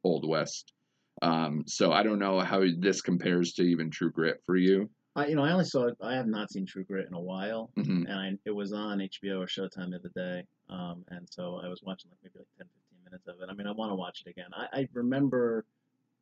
Old 0.02 0.28
West. 0.28 0.72
Um, 1.20 1.64
so 1.66 1.92
I 1.92 2.02
don't 2.02 2.18
know 2.18 2.40
how 2.40 2.64
this 2.78 3.00
compares 3.00 3.52
to 3.54 3.62
even 3.62 3.90
True 3.90 4.10
Grit 4.10 4.42
for 4.44 4.56
you. 4.56 4.90
I, 5.14 5.26
you 5.26 5.36
know, 5.36 5.44
I 5.44 5.52
only 5.52 5.64
saw 5.66 5.88
it. 5.88 5.96
I 6.00 6.14
have 6.14 6.26
not 6.26 6.50
seen 6.50 6.64
True 6.64 6.84
Grit 6.84 7.06
in 7.06 7.14
a 7.14 7.20
while, 7.20 7.70
hmm 7.74 8.04
and 8.06 8.12
I, 8.12 8.30
it 8.46 8.50
was 8.50 8.72
on 8.72 8.98
HBO 9.00 9.40
or 9.40 9.46
Showtime 9.46 9.90
the 9.90 9.96
other 9.96 10.10
day. 10.14 10.44
Um, 10.70 11.04
and 11.08 11.28
so 11.30 11.60
I 11.62 11.68
was 11.68 11.82
watching 11.82 12.10
like 12.10 12.18
maybe 12.22 12.38
like 12.38 12.48
10, 12.58 12.66
15 12.66 13.04
minutes 13.04 13.28
of 13.28 13.40
it. 13.42 13.50
I 13.50 13.54
mean, 13.54 13.66
I 13.66 13.72
want 13.72 13.90
to 13.90 13.94
watch 13.94 14.22
it 14.24 14.30
again. 14.30 14.48
I, 14.54 14.80
I 14.80 14.88
remember, 14.94 15.66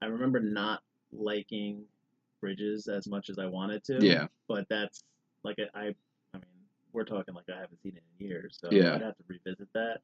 I 0.03 0.07
remember 0.07 0.41
not 0.41 0.83
liking 1.13 1.85
Bridges 2.41 2.89
as 2.89 3.07
much 3.07 3.31
as 3.31 3.39
I 3.39 3.47
wanted 3.47 3.85
to. 3.85 4.05
Yeah. 4.05 4.27
But 4.49 4.69
that's 4.69 5.05
like 5.45 5.59
I, 5.75 5.79
I, 5.79 5.83
I 6.35 6.39
mean, 6.39 6.45
we're 6.93 7.05
talking 7.05 7.35
like 7.35 7.45
I 7.49 7.61
haven't 7.61 7.81
seen 7.83 7.97
it 7.97 8.03
in 8.19 8.27
years, 8.27 8.59
so 8.61 8.71
Yeah. 8.73 8.95
I'd 8.95 9.03
have 9.03 9.17
to 9.19 9.25
revisit 9.29 9.69
that. 9.75 9.99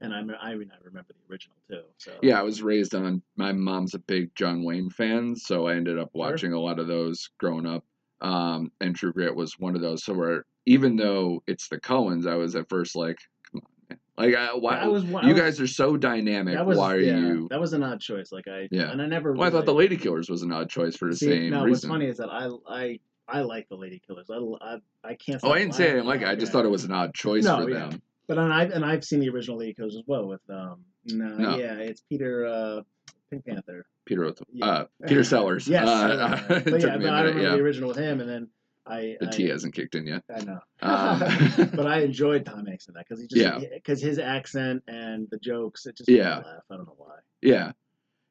And 0.00 0.12
I, 0.12 0.20
me- 0.22 0.34
I 0.40 0.56
mean, 0.56 0.72
I 0.72 0.82
remember 0.84 1.12
the 1.12 1.32
original 1.32 1.56
too. 1.70 1.82
So 1.98 2.18
Yeah, 2.22 2.40
I 2.40 2.42
was 2.42 2.60
raised 2.60 2.94
on. 2.96 3.22
My 3.36 3.52
mom's 3.52 3.94
a 3.94 4.00
big 4.00 4.34
John 4.34 4.64
Wayne 4.64 4.90
fan, 4.90 5.36
so 5.36 5.68
I 5.68 5.76
ended 5.76 5.96
up 5.98 6.10
Sure. 6.12 6.18
watching 6.30 6.52
a 6.54 6.60
lot 6.60 6.80
of 6.80 6.88
those 6.88 7.30
growing 7.38 7.66
up. 7.66 7.84
Um, 8.22 8.70
and 8.80 8.94
True 8.96 9.12
Grit 9.12 9.34
was 9.34 9.58
one 9.58 9.74
of 9.74 9.82
those. 9.82 10.04
So 10.04 10.14
where 10.14 10.44
even 10.66 10.96
though 10.96 11.42
it's 11.46 11.68
the 11.68 11.78
Coens, 11.80 12.26
I 12.26 12.36
was 12.36 12.54
at 12.54 12.68
first 12.68 12.94
like, 12.94 13.18
come 13.50 13.62
on, 13.64 13.70
man. 13.90 13.98
like 14.16 14.34
I, 14.36 14.54
why? 14.54 14.78
I 14.78 14.86
was. 14.86 15.02
I 15.04 15.22
you 15.26 15.34
was- 15.34 15.40
guys 15.42 15.60
are 15.60 15.66
so 15.66 15.96
dynamic. 15.96 16.58
Was, 16.64 16.78
why 16.78 16.94
are 16.94 17.00
yeah, 17.00 17.16
you? 17.18 17.48
That 17.50 17.60
was 17.60 17.72
an 17.72 17.82
odd 17.82 18.00
choice. 18.00 18.30
Like 18.32 18.46
I. 18.48 18.68
Yeah. 18.70 18.90
And 18.90 19.02
I 19.02 19.06
never. 19.06 19.32
Well, 19.32 19.48
I 19.48 19.50
thought 19.50 19.66
the 19.66 19.72
really- 19.74 19.88
Lady 19.88 19.96
Killers 19.96 20.30
was 20.30 20.42
an 20.42 20.52
odd 20.52 20.70
choice 20.70 20.96
for 20.96 21.08
the 21.10 21.16
See, 21.16 21.26
same 21.26 21.50
no, 21.50 21.64
reason. 21.64 21.90
what's 21.90 21.92
funny 22.00 22.06
is 22.06 22.16
that 22.18 22.30
I 22.30 22.48
I 22.68 23.00
I 23.28 23.40
like 23.42 23.68
the 23.68 23.76
Lady 23.76 24.00
Killers. 24.06 24.30
I 24.30 24.36
I, 24.36 24.78
I 25.04 25.14
can't. 25.14 25.40
oh, 25.42 25.50
I 25.50 25.58
didn't 25.58 25.74
say 25.74 25.88
I 25.88 25.94
didn't 25.94 26.06
like 26.06 26.22
it. 26.22 26.28
I 26.28 26.36
just 26.36 26.52
thought 26.52 26.64
it 26.64 26.70
was 26.70 26.84
an 26.84 26.92
odd 26.92 27.14
choice 27.14 27.44
No, 27.44 27.62
for 27.62 27.70
yeah. 27.70 27.88
them. 27.88 28.02
But 28.28 28.38
and 28.38 28.52
I've 28.52 28.70
and 28.70 28.84
I've 28.84 29.04
seen 29.04 29.18
the 29.20 29.28
original 29.30 29.58
Lady 29.58 29.74
Killers 29.74 29.96
as 29.96 30.04
well 30.06 30.26
with 30.28 30.40
um. 30.48 30.84
No, 31.06 31.26
No. 31.36 31.58
yeah, 31.58 31.74
it's 31.74 32.02
Peter 32.02 32.46
uh, 32.46 32.82
Pink 33.30 33.44
Panther. 33.44 33.84
Peter, 34.04 34.32
Yeah. 34.52 34.66
uh, 34.66 34.84
Peter 35.06 35.24
Sellers. 35.24 35.66
Yes, 35.68 35.86
uh, 35.88 36.44
yeah, 36.50 36.56
it 36.56 36.64
but 36.64 36.80
took 36.80 36.82
yeah, 36.90 36.96
me 36.98 37.04
but 37.04 37.12
a 37.12 37.16
I 37.16 37.20
remember 37.22 37.42
yeah. 37.42 37.50
the 37.56 37.62
original 37.62 37.88
with 37.88 37.98
him, 37.98 38.20
and 38.20 38.28
then 38.28 38.48
I. 38.86 39.16
The 39.20 39.26
tea 39.28 39.48
hasn't 39.48 39.74
kicked 39.74 39.94
in 39.94 40.06
yet. 40.06 40.22
I 40.34 40.40
know. 40.44 40.58
Um, 40.82 41.70
but 41.74 41.86
I 41.86 42.00
enjoyed 42.00 42.44
Tom 42.44 42.66
Hanks 42.66 42.88
in 42.88 42.94
that 42.94 43.06
because 43.08 43.20
he 43.20 43.28
just 43.28 43.40
Yeah. 43.40 43.60
because 43.72 44.00
his 44.02 44.18
accent 44.18 44.82
and 44.88 45.28
the 45.30 45.38
jokes 45.38 45.86
it 45.86 45.96
just 45.96 46.08
Yeah. 46.08 46.36
laugh. 46.38 46.46
I 46.70 46.76
don't 46.76 46.86
know 46.86 46.94
why. 46.96 47.16
Yeah. 47.40 47.72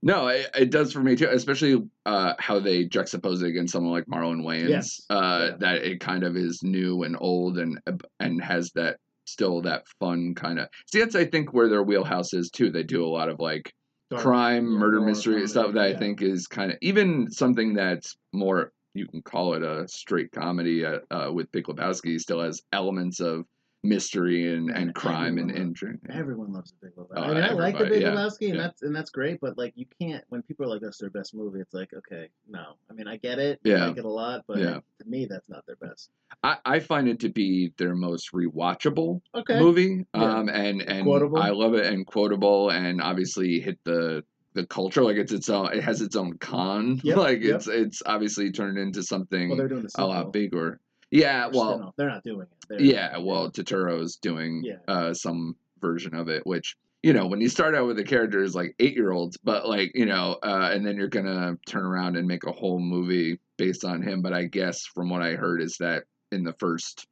No, 0.03 0.27
it, 0.29 0.49
it 0.57 0.71
does 0.71 0.91
for 0.91 0.99
me 0.99 1.15
too, 1.15 1.29
especially 1.29 1.87
uh, 2.07 2.33
how 2.39 2.59
they 2.59 2.85
juxtapose 2.87 3.43
it 3.43 3.47
against 3.49 3.71
someone 3.71 3.93
like 3.93 4.07
Marlon 4.07 4.43
Wayans. 4.43 4.69
Yes. 4.69 5.01
Uh, 5.09 5.49
Yeah. 5.51 5.57
That 5.59 5.83
it 5.83 5.99
kind 5.99 6.23
of 6.23 6.35
is 6.35 6.63
new 6.63 7.03
and 7.03 7.15
old 7.19 7.57
and 7.59 7.79
and 8.19 8.41
has 8.43 8.71
that 8.71 8.97
still 9.25 9.61
that 9.61 9.83
fun 9.99 10.33
kind 10.35 10.59
of. 10.59 10.67
See, 10.91 10.99
that's 10.99 11.15
I 11.15 11.25
think 11.25 11.53
where 11.53 11.69
their 11.69 11.83
wheelhouse 11.83 12.33
is 12.33 12.49
too. 12.49 12.71
They 12.71 12.83
do 12.83 13.05
a 13.05 13.07
lot 13.07 13.29
of 13.29 13.39
like 13.39 13.73
Dark- 14.11 14.23
crime, 14.23 14.65
yeah, 14.65 14.77
murder 14.77 15.01
mystery 15.01 15.35
comedy, 15.35 15.47
stuff 15.47 15.73
that 15.73 15.83
I 15.83 15.95
think 15.95 16.21
is 16.21 16.45
kind 16.45 16.71
of 16.71 16.77
even 16.81 17.31
something 17.31 17.73
that's 17.73 18.17
more. 18.33 18.73
You 18.93 19.07
can 19.07 19.21
call 19.21 19.53
it 19.53 19.63
a 19.63 19.87
straight 19.87 20.31
comedy 20.33 20.85
uh, 20.85 20.99
uh, 21.09 21.31
with 21.31 21.49
Big 21.53 21.63
Lebowski. 21.63 22.19
Still 22.19 22.41
has 22.41 22.61
elements 22.73 23.21
of 23.21 23.45
mystery 23.83 24.53
and, 24.53 24.69
and 24.69 24.93
crime 24.93 25.37
and 25.37 25.49
intrigue. 25.51 25.99
Everyone 26.09 26.53
loves 26.53 26.73
the 26.79 26.87
Big 26.87 26.95
Lebowski. 26.95 27.13
Oh, 27.17 27.21
I 27.23 27.33
mean, 27.33 27.43
I 27.43 27.51
like 27.53 27.77
the 27.77 27.85
Big 27.85 28.01
yeah, 28.01 28.09
Lebowski, 28.09 28.47
and 28.47 28.55
yeah. 28.55 28.61
that's 28.61 28.81
and 28.83 28.95
that's 28.95 29.09
great. 29.09 29.39
But 29.41 29.57
like, 29.57 29.73
you 29.75 29.85
can't 29.99 30.23
when 30.29 30.41
people 30.43 30.65
are 30.65 30.69
like, 30.69 30.81
"That's 30.81 30.97
their 30.97 31.09
best 31.09 31.33
movie." 31.33 31.59
It's 31.59 31.73
like, 31.73 31.91
okay, 31.93 32.29
no. 32.49 32.73
I 32.89 32.93
mean, 32.93 33.07
I 33.07 33.17
get 33.17 33.39
it. 33.39 33.59
I 33.65 33.69
Yeah. 33.69 33.87
like 33.87 33.97
it 33.97 34.05
a 34.05 34.09
lot, 34.09 34.43
but 34.47 34.59
Yeah. 34.59 34.79
to 34.99 35.05
me, 35.07 35.25
that's 35.25 35.49
not 35.49 35.65
their 35.65 35.77
best. 35.77 36.11
I, 36.43 36.57
I 36.65 36.79
find 36.79 37.07
it 37.07 37.19
to 37.21 37.29
be 37.29 37.73
their 37.77 37.95
most 37.95 38.31
rewatchable 38.33 39.21
Okay. 39.35 39.59
movie. 39.59 40.05
Yeah. 40.13 40.21
Um, 40.39 40.49
and 40.49 40.81
and 40.81 41.03
Quotable. 41.05 41.39
I 41.39 41.49
love 41.49 41.73
it 41.73 41.85
and 41.85 42.05
quotable, 42.05 42.69
and 42.69 43.01
obviously 43.01 43.59
hit 43.59 43.79
the 43.83 44.23
the 44.53 44.65
culture 44.65 45.01
like 45.01 45.15
it's 45.15 45.31
its 45.31 45.49
own. 45.49 45.71
It 45.73 45.81
has 45.83 46.01
its 46.01 46.15
own 46.15 46.37
con. 46.37 46.99
Yep, 47.03 47.17
like 47.17 47.41
yep. 47.41 47.55
it's 47.55 47.67
it's 47.67 48.03
obviously 48.05 48.51
turned 48.51 48.77
into 48.77 49.01
something 49.01 49.49
Well, 49.49 49.57
they're 49.57 49.67
doing 49.69 49.83
the 49.83 49.91
a 49.95 50.05
lot 50.05 50.33
bigger. 50.33 50.79
Yeah, 51.11 51.47
well, 51.53 51.73
spin-off. 51.75 51.93
they're 51.97 52.09
not 52.09 52.23
doing 52.23 52.41
it. 52.41 52.47
They're, 52.69 52.81
yeah, 52.81 53.17
well, 53.17 53.51
Turturro's 53.51 54.15
doing 54.15 54.63
Yeah. 54.63 54.77
uh, 54.87 55.13
some 55.13 55.55
version 55.81 56.15
of 56.15 56.29
it, 56.29 56.45
which 56.45 56.75
you 57.03 57.13
know, 57.13 57.25
when 57.25 57.41
you 57.41 57.49
start 57.49 57.73
out 57.73 57.87
with 57.87 57.97
the 57.97 58.03
characters 58.03 58.53
like 58.53 58.75
eight 58.79 58.93
year 58.95 59.11
olds, 59.11 59.35
but 59.37 59.67
like 59.67 59.91
you 59.95 60.05
know, 60.05 60.37
uh, 60.43 60.69
and 60.71 60.85
then 60.85 60.95
you're 60.97 61.07
gonna 61.07 61.57
turn 61.65 61.83
around 61.83 62.15
and 62.15 62.27
make 62.27 62.45
a 62.45 62.51
whole 62.51 62.79
movie 62.79 63.39
based 63.57 63.83
on 63.83 64.01
him. 64.03 64.21
But 64.21 64.33
I 64.33 64.43
guess 64.45 64.85
from 64.85 65.09
what 65.09 65.21
I 65.23 65.31
heard 65.33 65.61
is 65.61 65.77
that 65.79 66.03
in 66.31 66.43
the 66.43 66.53
first 66.53 67.07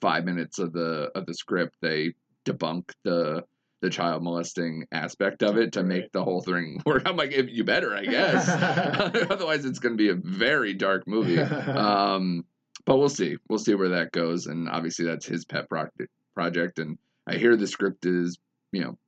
five 0.00 0.24
minutes 0.26 0.58
of 0.58 0.72
the 0.74 1.10
of 1.14 1.24
the 1.26 1.32
script, 1.34 1.74
they 1.80 2.14
debunk 2.44 2.90
the 3.02 3.44
the 3.80 3.88
child 3.90 4.22
molesting 4.22 4.86
aspect 4.92 5.42
of 5.42 5.56
it 5.58 5.72
to 5.72 5.82
make 5.82 6.12
the 6.12 6.22
whole 6.22 6.40
thing 6.42 6.80
work. 6.86 7.02
I'm 7.06 7.16
like, 7.16 7.32
if 7.32 7.50
you 7.50 7.64
better, 7.64 7.94
I 7.94 8.04
guess. 8.04 8.46
Otherwise, 9.30 9.64
it's 9.64 9.78
gonna 9.78 9.94
be 9.96 10.10
a 10.10 10.14
very 10.14 10.74
dark 10.74 11.08
movie. 11.08 11.38
Um, 11.74 12.44
but 12.84 12.98
we'll 12.98 13.08
see. 13.08 13.36
We'll 13.48 13.58
see 13.58 13.74
where 13.74 13.90
that 13.90 14.12
goes. 14.12 14.46
And 14.46 14.68
obviously, 14.68 15.04
that's 15.04 15.26
his 15.26 15.44
pet 15.44 15.68
project. 15.68 16.10
Project, 16.34 16.80
and 16.80 16.98
I 17.28 17.36
hear 17.36 17.56
the 17.56 17.66
script 17.66 18.06
is, 18.06 18.38
you 18.72 18.82
know, 18.82 18.98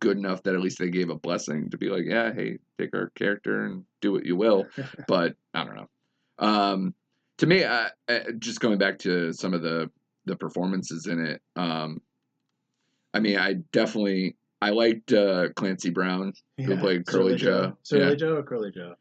good 0.00 0.16
enough 0.16 0.42
that 0.42 0.54
at 0.54 0.60
least 0.60 0.78
they 0.78 0.90
gave 0.90 1.08
a 1.08 1.14
blessing 1.14 1.70
to 1.70 1.78
be 1.78 1.88
like, 1.88 2.04
yeah, 2.04 2.32
hey, 2.32 2.58
take 2.78 2.94
our 2.94 3.10
character 3.14 3.64
and 3.64 3.84
do 4.00 4.12
what 4.12 4.26
you 4.26 4.34
will. 4.36 4.66
but 5.08 5.36
I 5.54 5.64
don't 5.64 5.76
know. 5.76 5.88
Um, 6.38 6.94
to 7.38 7.46
me, 7.46 7.64
I, 7.64 7.90
I, 8.08 8.22
just 8.38 8.60
going 8.60 8.78
back 8.78 8.98
to 9.00 9.32
some 9.32 9.54
of 9.54 9.62
the 9.62 9.90
the 10.24 10.36
performances 10.36 11.06
in 11.06 11.24
it. 11.24 11.40
Um, 11.56 12.02
I 13.14 13.20
mean, 13.20 13.38
I 13.38 13.54
definitely 13.72 14.36
I 14.60 14.70
liked 14.70 15.12
uh, 15.12 15.48
Clancy 15.54 15.90
Brown. 15.90 16.32
who 16.58 16.76
played 16.76 17.06
Curly 17.06 17.36
Joe. 17.36 17.76
Surly 17.82 18.10
Yeah. 18.10 18.14
Joe 18.14 18.36
or 18.36 18.42
Curly 18.42 18.72
Joe? 18.72 18.94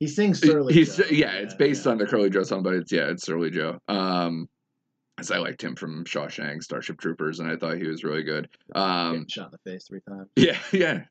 He 0.00 0.06
sings 0.08 0.40
Surly 0.40 0.72
He's 0.72 0.96
Joe. 0.96 1.04
yeah, 1.10 1.32
it's 1.34 1.54
based 1.54 1.84
yeah. 1.84 1.92
on 1.92 1.98
the 1.98 2.06
Curly 2.06 2.30
Joe 2.30 2.42
song, 2.42 2.62
but 2.62 2.74
it's 2.74 2.90
yeah, 2.90 3.10
it's 3.10 3.24
Surly 3.24 3.50
Joe. 3.50 3.78
Um, 3.86 4.48
as 5.18 5.30
I 5.30 5.36
liked 5.36 5.62
him 5.62 5.76
from 5.76 6.04
Shawshank, 6.06 6.62
Starship 6.62 6.98
Troopers, 6.98 7.38
and 7.38 7.50
I 7.50 7.56
thought 7.56 7.76
he 7.76 7.86
was 7.86 8.02
really 8.02 8.22
good. 8.22 8.48
Um, 8.74 9.12
Getting 9.12 9.28
shot 9.28 9.52
in 9.52 9.58
the 9.62 9.70
face 9.70 9.86
three 9.86 10.00
times. 10.08 10.28
yeah, 10.36 10.56
yeah, 10.72 11.02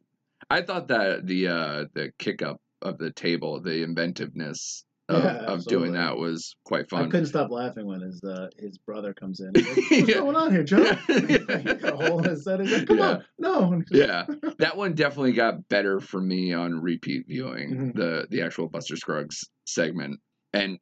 I 0.49 0.63
thought 0.63 0.87
that 0.87 1.27
the 1.27 1.47
uh 1.47 1.85
the 1.93 2.11
kick 2.17 2.41
up 2.41 2.59
of 2.81 2.97
the 2.97 3.11
table, 3.11 3.61
the 3.61 3.83
inventiveness 3.83 4.83
of, 5.09 5.23
Yeah, 5.23 5.37
of 5.45 5.65
doing 5.65 5.93
that 5.93 6.15
was 6.17 6.55
quite 6.63 6.89
fun. 6.89 7.03
I 7.03 7.07
couldn't 7.07 7.25
stop 7.25 7.49
laughing 7.51 7.85
when 7.85 8.01
his 8.01 8.21
uh, 8.23 8.47
his 8.57 8.77
brother 8.77 9.13
comes 9.13 9.39
in. 9.41 9.51
What's 9.53 9.91
Yeah. 10.09 10.15
going 10.19 10.35
on 10.35 10.51
here, 10.51 10.65
a 10.69 11.95
hole 11.95 12.19
in 12.23 12.29
his 12.29 12.45
head. 12.47 12.61
He's 12.61 12.71
like, 12.71 12.87
Come 12.87 12.97
Yeah. 12.99 13.05
on, 13.07 13.25
no. 13.37 13.83
Yeah, 13.91 14.25
that 14.59 14.77
one 14.77 14.93
definitely 14.93 15.33
got 15.33 15.67
better 15.67 15.99
for 15.99 16.21
me 16.21 16.53
on 16.53 16.79
repeat 16.81 17.25
viewing 17.27 17.75
Mhm. 17.75 17.95
the 17.95 18.27
the 18.29 18.41
actual 18.41 18.67
Buster 18.69 18.95
Scruggs 18.95 19.43
segment, 19.65 20.19
and 20.53 20.77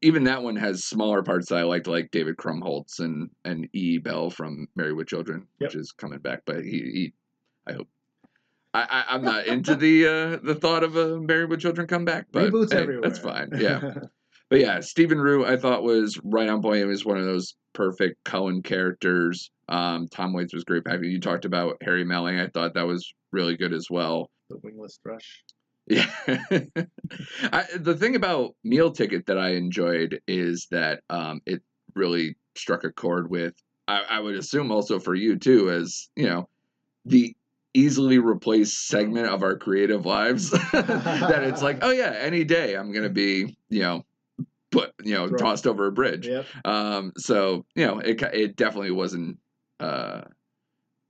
even 0.00 0.24
that 0.24 0.42
one 0.42 0.56
has 0.56 0.84
smaller 0.84 1.22
parts 1.22 1.48
that 1.48 1.58
I 1.58 1.62
liked, 1.62 1.86
like 1.86 2.10
David 2.10 2.36
Krumholtz 2.36 2.98
and 3.00 3.30
and 3.44 3.68
E. 3.72 3.98
Bell 3.98 4.30
from 4.30 4.66
Married 4.76 4.94
with 4.94 5.06
Children, 5.08 5.46
which 5.58 5.74
is 5.76 5.92
coming 5.92 6.18
back. 6.20 6.42
But 6.46 6.64
he, 6.64 6.70
he 6.70 7.12
I 7.66 7.72
hope. 7.74 7.88
I, 8.74 8.82
I, 8.82 9.04
I'm 9.14 9.22
not 9.22 9.46
into 9.46 9.74
the 9.74 10.06
uh, 10.06 10.36
the 10.42 10.54
thought 10.54 10.82
of 10.82 10.96
a 10.96 11.20
Married 11.20 11.50
with 11.50 11.60
Children 11.60 11.86
comeback, 11.86 12.26
but 12.32 12.50
Reboots 12.50 12.72
hey, 12.72 12.80
everywhere. 12.80 13.08
that's 13.08 13.18
fine. 13.18 13.50
Yeah, 13.58 13.80
but 14.48 14.60
yeah, 14.60 14.80
Stephen 14.80 15.18
Root 15.20 15.46
I 15.46 15.56
thought 15.56 15.82
was 15.82 16.18
right 16.24 16.48
on 16.48 16.62
point. 16.62 16.78
He 16.78 16.84
was 16.84 17.04
one 17.04 17.18
of 17.18 17.24
those 17.24 17.54
perfect 17.74 18.24
Coen 18.24 18.64
characters. 18.64 19.50
Um, 19.68 20.08
Tom 20.08 20.32
Waits 20.32 20.54
was 20.54 20.64
great. 20.64 20.82
You 21.02 21.20
talked 21.20 21.44
about 21.44 21.78
Harry 21.82 22.04
Melling. 22.04 22.38
I 22.38 22.48
thought 22.48 22.74
that 22.74 22.86
was 22.86 23.14
really 23.32 23.56
good 23.56 23.72
as 23.72 23.88
well. 23.90 24.30
the 24.50 24.58
wingless 24.62 24.98
thrush. 25.02 25.42
Yeah. 25.88 26.08
I, 27.52 27.64
the 27.76 27.96
thing 27.98 28.14
about 28.14 28.54
Meal 28.62 28.92
Ticket 28.92 29.26
that 29.26 29.36
I 29.36 29.54
enjoyed 29.54 30.20
is 30.28 30.68
that 30.70 31.00
um, 31.10 31.40
it 31.44 31.60
really 31.96 32.36
struck 32.54 32.84
a 32.84 32.92
chord 32.92 33.28
with, 33.28 33.54
I, 33.88 34.02
I 34.08 34.20
would 34.20 34.36
assume 34.36 34.70
also 34.70 35.00
for 35.00 35.14
you 35.14 35.36
too, 35.36 35.70
as, 35.70 36.08
you 36.14 36.28
know, 36.28 36.48
the 37.04 37.34
easily 37.74 38.18
replaced 38.18 38.86
segment 38.88 39.26
of 39.26 39.42
our 39.42 39.56
creative 39.56 40.04
lives 40.06 40.50
that 40.72 41.40
it's 41.44 41.62
like, 41.62 41.78
oh 41.82 41.90
yeah, 41.90 42.14
any 42.18 42.44
day 42.44 42.74
I'm 42.74 42.92
going 42.92 43.04
to 43.04 43.10
be, 43.10 43.56
you 43.70 43.80
know, 43.80 44.04
put, 44.70 44.92
you 45.02 45.14
know, 45.14 45.28
tossed 45.28 45.66
over 45.66 45.86
a 45.86 45.92
bridge. 45.92 46.26
Yep. 46.26 46.46
Um, 46.64 47.12
so, 47.16 47.64
you 47.74 47.86
know, 47.86 47.98
it, 47.98 48.20
it 48.34 48.56
definitely 48.56 48.90
wasn't, 48.90 49.38
uh, 49.80 50.22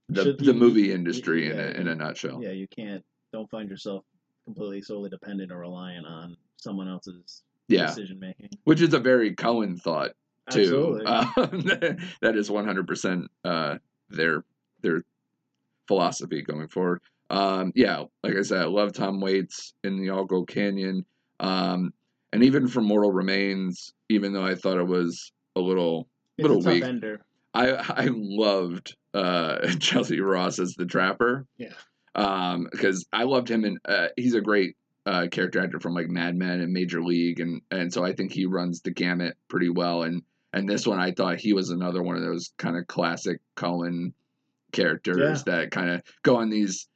the, 0.08 0.24
Should 0.24 0.38
the 0.38 0.44
you- 0.46 0.52
movie 0.54 0.92
industry 0.92 1.50
in 1.50 1.58
a, 1.58 1.62
in 1.80 1.88
a 1.88 1.94
nutshell. 1.94 2.40
Yeah, 2.42 2.50
you 2.50 2.66
can't. 2.68 3.04
Don't 3.32 3.50
find 3.50 3.68
yourself 3.68 4.04
completely 4.44 4.82
solely 4.82 5.08
dependent 5.10 5.50
or 5.52 5.58
reliant 5.58 6.06
on 6.06 6.36
someone 6.56 6.88
else's 6.88 7.42
Yeah. 7.68 7.86
decision 7.86 8.18
making. 8.20 8.50
Which 8.64 8.80
is 8.82 8.92
a 8.94 8.98
very 8.98 9.34
Coen 9.34 9.80
thought 9.80 10.10
too. 10.50 10.98
Absolutely. 10.98 11.06
Um, 11.86 11.98
that 12.20 12.36
is 12.36 12.50
one 12.50 12.64
hundred 12.66 12.86
percent 12.88 13.30
uh 13.44 13.78
their 14.10 14.44
their 14.82 15.04
philosophy 15.88 16.42
going 16.42 16.68
forward. 16.68 17.00
Um, 17.30 17.72
yeah, 17.74 18.04
like 18.22 18.36
I 18.36 18.42
said, 18.42 18.60
I 18.62 18.66
love 18.66 18.92
Tom 18.92 19.20
Waits 19.20 19.72
in 19.84 20.00
the 20.00 20.10
All 20.10 20.24
Gold 20.24 20.48
Canyon, 20.48 21.04
um, 21.40 21.92
and 22.32 22.44
even 22.44 22.68
from 22.68 22.84
Mortal 22.84 23.10
Remains. 23.12 23.92
Even 24.08 24.32
though 24.34 24.44
I 24.44 24.54
thought 24.54 24.76
it 24.78 24.86
was 24.86 25.32
a 25.56 25.60
little 25.60 26.06
It's 26.36 26.46
little 26.46 26.66
a 26.66 26.70
weak. 26.74 26.84
ender. 26.84 27.24
I 27.54 27.70
I 27.72 28.08
loved 28.12 28.96
uh, 29.14 29.58
Chelcie 29.62 30.20
Ross 30.20 30.58
as 30.58 30.74
the 30.74 30.84
Trapper. 30.86 31.46
Yeah. 31.56 31.72
Um, 32.14 32.68
because 32.70 33.06
I 33.12 33.22
loved 33.24 33.50
him 33.50 33.64
and 33.64 33.78
uh, 33.86 34.08
he's 34.18 34.34
a 34.34 34.42
great 34.42 34.76
uh, 35.06 35.28
character 35.30 35.60
actor 35.60 35.80
from 35.80 35.94
like 35.94 36.08
Mad 36.08 36.36
Men 36.36 36.60
and 36.60 36.72
Major 36.72 37.02
League, 37.02 37.40
and 37.40 37.62
and 37.70 37.90
so 37.92 38.04
I 38.04 38.12
think 38.12 38.32
he 38.32 38.44
runs 38.44 38.82
the 38.82 38.90
gamut 38.90 39.36
pretty 39.48 39.70
well. 39.70 40.02
And 40.02 40.22
and 40.52 40.68
this 40.68 40.86
one, 40.86 41.00
I 41.00 41.12
thought 41.12 41.38
he 41.40 41.54
was 41.54 41.70
another 41.70 42.02
one 42.02 42.16
of 42.16 42.22
those 42.22 42.52
kind 42.58 42.76
of 42.76 42.86
classic 42.86 43.40
Coen 43.56 44.12
characters 44.72 45.44
that 45.44 45.70
kind 45.70 45.90
of 45.90 46.02
go 46.22 46.36
on 46.36 46.50
these, 46.50 46.88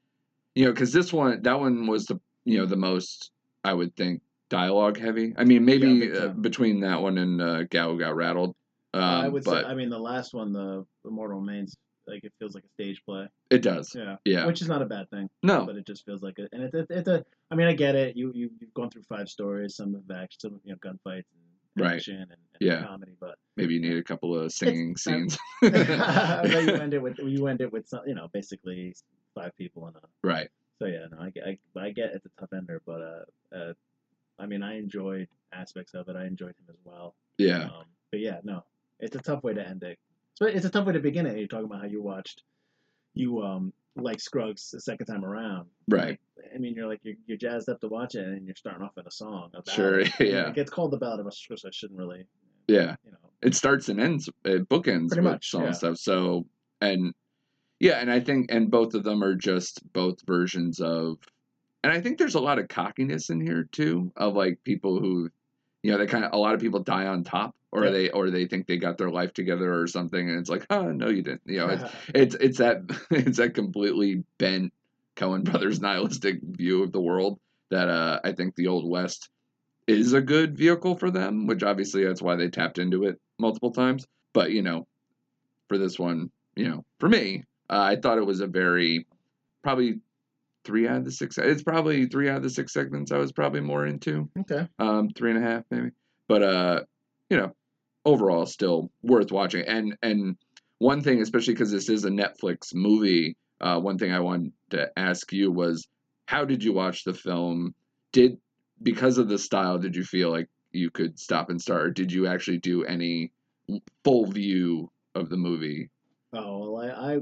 you 0.54 0.64
know, 0.64 0.72
because 0.72 0.92
this 0.92 1.12
one, 1.12 1.42
that 1.42 1.60
one 1.60 1.86
was 1.86 2.06
the 2.06 2.20
you 2.44 2.58
know 2.58 2.66
the 2.66 2.76
most 2.76 3.30
I 3.64 3.74
would 3.74 3.94
think 3.96 4.22
dialogue 4.48 4.98
heavy. 4.98 5.34
I 5.36 5.44
mean, 5.44 5.64
maybe 5.64 6.10
Yeah, 6.12 6.20
uh, 6.20 6.28
between 6.28 6.80
that 6.80 7.00
one 7.02 7.18
and 7.18 7.40
uh, 7.40 7.62
Gal 7.64 7.96
got 7.96 8.14
rattled. 8.16 8.54
Um, 8.94 9.02
I 9.02 9.28
would 9.28 9.44
but 9.44 9.62
say. 9.62 9.68
I 9.68 9.74
mean, 9.74 9.90
the 9.90 9.98
last 9.98 10.32
one, 10.32 10.52
the 10.52 10.86
Immortal 11.04 11.40
Remains, 11.40 11.76
like 12.06 12.24
it 12.24 12.32
feels 12.38 12.54
like 12.54 12.64
a 12.64 12.68
stage 12.82 13.02
play. 13.04 13.26
it 13.50 13.62
does. 13.62 13.92
Yeah. 13.94 14.16
Yeah. 14.24 14.46
Which 14.46 14.62
is 14.62 14.68
not 14.68 14.80
a 14.82 14.86
bad 14.86 15.10
thing. 15.10 15.28
No. 15.42 15.66
But 15.66 15.76
it 15.76 15.86
just 15.86 16.04
feels 16.04 16.22
like 16.22 16.38
it, 16.38 16.48
and 16.52 16.62
it's 16.62 16.74
it, 16.74 16.86
it's 16.90 17.08
a. 17.08 17.24
I 17.50 17.56
mean, 17.56 17.66
I 17.66 17.74
get 17.74 17.94
it. 17.94 18.16
You 18.16 18.32
you 18.34 18.50
you've 18.60 18.74
gone 18.74 18.90
through 18.90 19.02
five 19.08 19.28
stories, 19.28 19.76
some 19.76 19.94
of 19.94 20.02
action, 20.10 20.38
some 20.40 20.60
you 20.64 20.72
know 20.72 20.78
gunfights 20.78 21.26
and 21.32 21.45
Right. 21.76 22.06
and, 22.08 22.20
and 22.30 22.38
Yeah. 22.60 22.84
comedy, 22.84 23.12
but 23.20 23.36
Maybe 23.56 23.74
you 23.74 23.80
need 23.80 23.96
a 23.96 24.02
couple 24.02 24.34
of 24.38 24.52
singing 24.52 24.96
scenes. 25.04 25.38
You 25.62 25.68
end 25.70 26.94
it 26.94 27.02
with 27.02 27.18
you 27.24 27.46
end 27.46 27.60
it 27.60 27.72
with 27.72 27.86
some, 27.88 28.00
you 28.06 28.14
know 28.14 28.28
basically 28.32 28.94
five 29.34 29.56
people 29.56 29.86
in 29.88 29.94
a. 29.96 30.00
right. 30.22 30.48
So 30.78 30.86
yeah, 30.86 31.06
no, 31.10 31.18
I, 31.20 31.30
get- 31.30 31.44
I, 31.46 31.58
I 31.80 31.90
get 31.90 32.10
it's 32.14 32.26
a 32.26 32.30
tough 32.38 32.52
ender, 32.54 32.82
but 32.86 33.00
uh, 33.00 33.56
uh, 33.56 33.72
I 34.38 34.44
mean, 34.46 34.62
I 34.62 34.76
enjoyed 34.78 35.28
aspects 35.52 35.94
of 35.94 36.08
it. 36.08 36.16
I 36.16 36.26
enjoyed 36.26 36.50
him 36.50 36.66
as 36.68 36.76
well. 36.84 37.14
Yeah. 37.38 37.64
Um, 37.64 37.84
but 38.10 38.20
yeah, 38.20 38.40
no, 38.44 38.62
it's 39.00 39.16
a 39.16 39.20
tough 39.20 39.42
way 39.42 39.54
to 39.54 39.66
end 39.66 39.82
it. 39.82 39.98
So 40.34 40.44
it's 40.46 40.66
a 40.66 40.70
tough 40.70 40.86
way 40.86 40.92
to 40.92 41.00
begin 41.00 41.24
it. 41.26 41.38
You're 41.38 41.48
talking 41.48 41.64
about 41.64 41.80
how 41.80 41.86
you 41.86 42.02
watched, 42.02 42.42
you 43.14 43.42
um 43.42 43.72
like 43.96 44.20
Scruggs 44.20 44.70
the 44.70 44.80
second 44.80 45.06
time 45.06 45.24
around. 45.24 45.66
Right. 45.88 46.18
Like, 46.36 46.50
I 46.54 46.58
mean, 46.58 46.74
you're 46.74 46.86
like 46.88 47.00
you're, 47.02 47.14
you're 47.26 47.38
jazzed 47.38 47.68
up 47.68 47.80
to 47.80 47.88
watch 47.88 48.14
it, 48.14 48.26
and 48.26 48.46
you're 48.46 48.54
starting 48.56 48.82
off 48.82 48.96
in 48.98 49.06
a 49.06 49.10
song. 49.10 49.50
A 49.54 49.62
ballad. 49.62 49.68
Sure, 49.68 50.00
yeah. 50.26 50.48
It 50.48 50.54
gets 50.54 50.70
called 50.70 50.90
the 50.92 50.98
Ballad 50.98 51.20
of 51.20 51.26
a 51.26 51.32
Scruggs. 51.32 51.64
I 51.64 51.70
shouldn't 51.72 51.98
really, 51.98 52.26
Yeah. 52.68 52.96
you 53.04 53.12
know. 53.12 53.18
it 53.42 53.54
starts 53.54 53.88
and 53.88 54.00
ends 54.00 54.28
it 54.44 54.68
bookends 54.68 55.08
Pretty 55.08 55.22
much, 55.22 55.50
some 55.50 55.64
yeah. 55.64 55.72
stuff 55.72 55.96
so 55.98 56.46
and 56.80 57.12
yeah 57.80 57.98
and 58.00 58.10
i 58.10 58.18
think 58.20 58.50
and 58.50 58.70
both 58.70 58.94
of 58.94 59.04
them 59.04 59.22
are 59.22 59.34
just 59.34 59.80
both 59.92 60.16
versions 60.26 60.80
of 60.80 61.18
and 61.84 61.92
i 61.92 62.00
think 62.00 62.18
there's 62.18 62.34
a 62.34 62.40
lot 62.40 62.58
of 62.58 62.68
cockiness 62.68 63.28
in 63.30 63.40
here 63.40 63.68
too 63.72 64.10
of 64.16 64.34
like 64.34 64.58
people 64.64 64.98
who 65.00 65.28
you 65.82 65.90
know 65.92 65.98
they 65.98 66.06
kind 66.06 66.24
of 66.24 66.32
a 66.32 66.38
lot 66.38 66.54
of 66.54 66.60
people 66.60 66.80
die 66.82 67.06
on 67.06 67.22
top 67.24 67.54
or 67.76 67.84
Yeah. 67.84 67.90
they 67.90 68.10
or 68.10 68.30
they 68.30 68.46
think 68.46 68.66
they 68.66 68.78
got 68.78 68.98
their 68.98 69.10
life 69.10 69.32
together 69.34 69.80
or 69.80 69.86
something 69.86 70.28
and 70.28 70.38
it's 70.38 70.50
like 70.50 70.66
oh 70.70 70.90
no 70.90 71.08
you 71.08 71.22
didn't 71.22 71.42
you 71.44 71.58
know 71.58 71.68
it's 71.68 71.84
it's 72.14 72.34
it's 72.36 72.58
that 72.58 72.78
it's 73.10 73.38
that 73.38 73.54
completely 73.54 74.24
bent 74.38 74.72
Coen 75.16 75.44
brothers 75.44 75.80
nihilistic 75.86 76.40
view 76.42 76.82
of 76.82 76.92
the 76.92 77.00
world 77.00 77.38
that 77.70 77.88
uh, 77.88 78.20
I 78.22 78.32
think 78.32 78.54
the 78.54 78.68
Old 78.68 78.88
West 78.88 79.28
is 79.86 80.12
a 80.12 80.20
good 80.20 80.56
vehicle 80.56 80.96
for 80.96 81.10
them, 81.10 81.46
which 81.46 81.62
obviously 81.62 82.04
that's 82.04 82.22
why 82.22 82.36
they 82.36 82.48
tapped 82.48 82.78
into 82.78 83.04
it 83.04 83.20
multiple 83.38 83.72
times. 83.72 84.06
But 84.32 84.50
you 84.50 84.62
know, 84.62 84.86
for 85.68 85.78
this 85.78 85.98
one, 85.98 86.30
you 86.54 86.68
know, 86.68 86.84
for 87.00 87.08
me, 87.08 87.44
uh, 87.70 87.80
I 87.80 87.96
thought 87.96 88.18
it 88.18 88.26
was 88.26 88.40
a 88.40 88.46
very 88.46 89.06
probably 89.62 90.00
three 90.64 90.86
out 90.88 90.98
of 90.98 91.04
the 91.04 91.12
six. 91.12 91.38
It's 91.38 91.62
probably 91.62 92.06
three 92.06 92.28
out 92.28 92.38
of 92.38 92.42
the 92.42 92.50
six 92.50 92.72
segments 92.72 93.12
I 93.12 93.18
was 93.18 93.32
probably 93.32 93.60
more 93.60 93.86
into 93.86 94.28
okay. 94.40 94.68
um, 94.78 95.10
three 95.10 95.30
and 95.30 95.44
a 95.44 95.48
half 95.48 95.64
maybe. 95.70 95.90
But 96.28 96.42
uh, 96.42 96.80
you 97.30 97.36
know, 97.36 97.54
overall, 98.06 98.46
still 98.46 98.90
worth 99.02 99.30
watching. 99.30 99.66
And 99.66 99.96
and 100.02 100.36
one 100.78 101.02
thing, 101.02 101.20
especially 101.20 101.52
because 101.54 101.70
this 101.70 101.90
is 101.90 102.04
a 102.04 102.10
Netflix 102.10 102.74
movie, 102.74 103.36
uh, 103.60 103.78
one 103.80 103.98
thing 103.98 104.12
I 104.12 104.20
wanted 104.20 104.52
to 104.70 104.90
ask 104.98 105.32
you 105.32 105.50
was, 105.50 105.86
how 106.26 106.44
did 106.46 106.64
you 106.64 106.72
watch 106.72 107.04
the 107.04 107.12
film? 107.14 107.74
Did 108.12 108.38
because 108.82 109.18
of 109.18 109.28
the 109.28 109.38
style, 109.38 109.78
did 109.78 109.96
you 109.96 110.04
feel 110.04 110.30
like 110.30 110.48
you 110.72 110.90
could 110.90 111.18
stop 111.18 111.50
and 111.50 111.60
start, 111.60 111.82
or 111.86 111.90
did 111.90 112.12
you 112.12 112.26
actually 112.26 112.58
do 112.58 112.84
any 112.84 113.32
full 114.04 114.26
view 114.26 114.90
of 115.14 115.28
the 115.28 115.36
movie? 115.36 115.90
Oh 116.32 116.72
well, 116.72 116.82
I, 116.84 117.14
I 117.14 117.18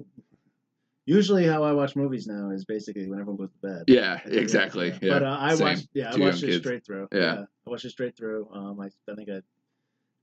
usually 1.07 1.47
how 1.47 1.63
I 1.63 1.73
watch 1.73 1.95
movies 1.97 2.27
now 2.27 2.51
is 2.51 2.65
basically 2.65 3.09
when 3.09 3.21
everyone 3.21 3.37
goes 3.37 3.51
to 3.53 3.59
bed. 3.59 3.85
Yeah, 3.87 4.21
Yeah, 4.27 4.41
exactly. 4.41 4.89
yeah. 4.89 4.99
Yeah, 5.03 5.13
But 5.13 5.23
uh, 5.23 5.37
I 5.41 5.55
same. 5.55 5.67
watched. 5.67 5.89
Yeah, 5.95 6.13
I 6.13 6.17
watched 6.17 6.43
it 6.43 6.47
kids. 6.47 6.59
straight 6.59 6.85
through. 6.85 7.09
Yeah. 7.13 7.45
I 7.67 7.71
watched 7.71 7.85
it 7.85 7.91
straight 7.91 8.17
through. 8.17 8.49
Um, 8.53 8.81
I, 8.81 8.87
I 8.87 9.15
think 9.15 9.29
I, 9.31 9.41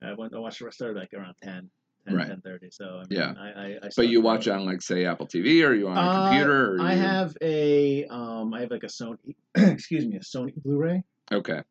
I 0.03 0.13
went. 0.13 0.33
I 0.33 0.39
watched. 0.39 0.61
I 0.61 0.69
started 0.69 0.97
like 0.97 1.13
around 1.13 1.35
10, 1.43 1.69
10, 2.07 2.15
Right. 2.15 2.27
10:30. 2.27 2.73
So 2.73 2.85
I 2.85 2.99
mean, 3.01 3.07
Yeah. 3.11 3.33
I, 3.37 3.47
I, 3.47 3.65
I 3.83 3.89
But 3.95 4.07
you 4.07 4.21
watch 4.21 4.47
on 4.47 4.65
like 4.65 4.81
say 4.81 5.05
Apple 5.05 5.27
TV, 5.27 5.65
or 5.67 5.73
you 5.73 5.87
on 5.87 5.97
a 5.97 6.01
Uh, 6.01 6.27
computer? 6.29 6.75
Or 6.75 6.81
I 6.81 6.93
you... 6.93 6.99
have 7.01 7.37
a 7.41 8.05
um. 8.05 8.53
I 8.53 8.61
have 8.61 8.71
like 8.71 8.83
a 8.83 8.87
Sony. 8.87 9.35
excuse 9.55 10.05
me, 10.05 10.17
a 10.17 10.19
Sony 10.19 10.53
Blu-ray. 10.55 11.03
Okay. 11.31 11.61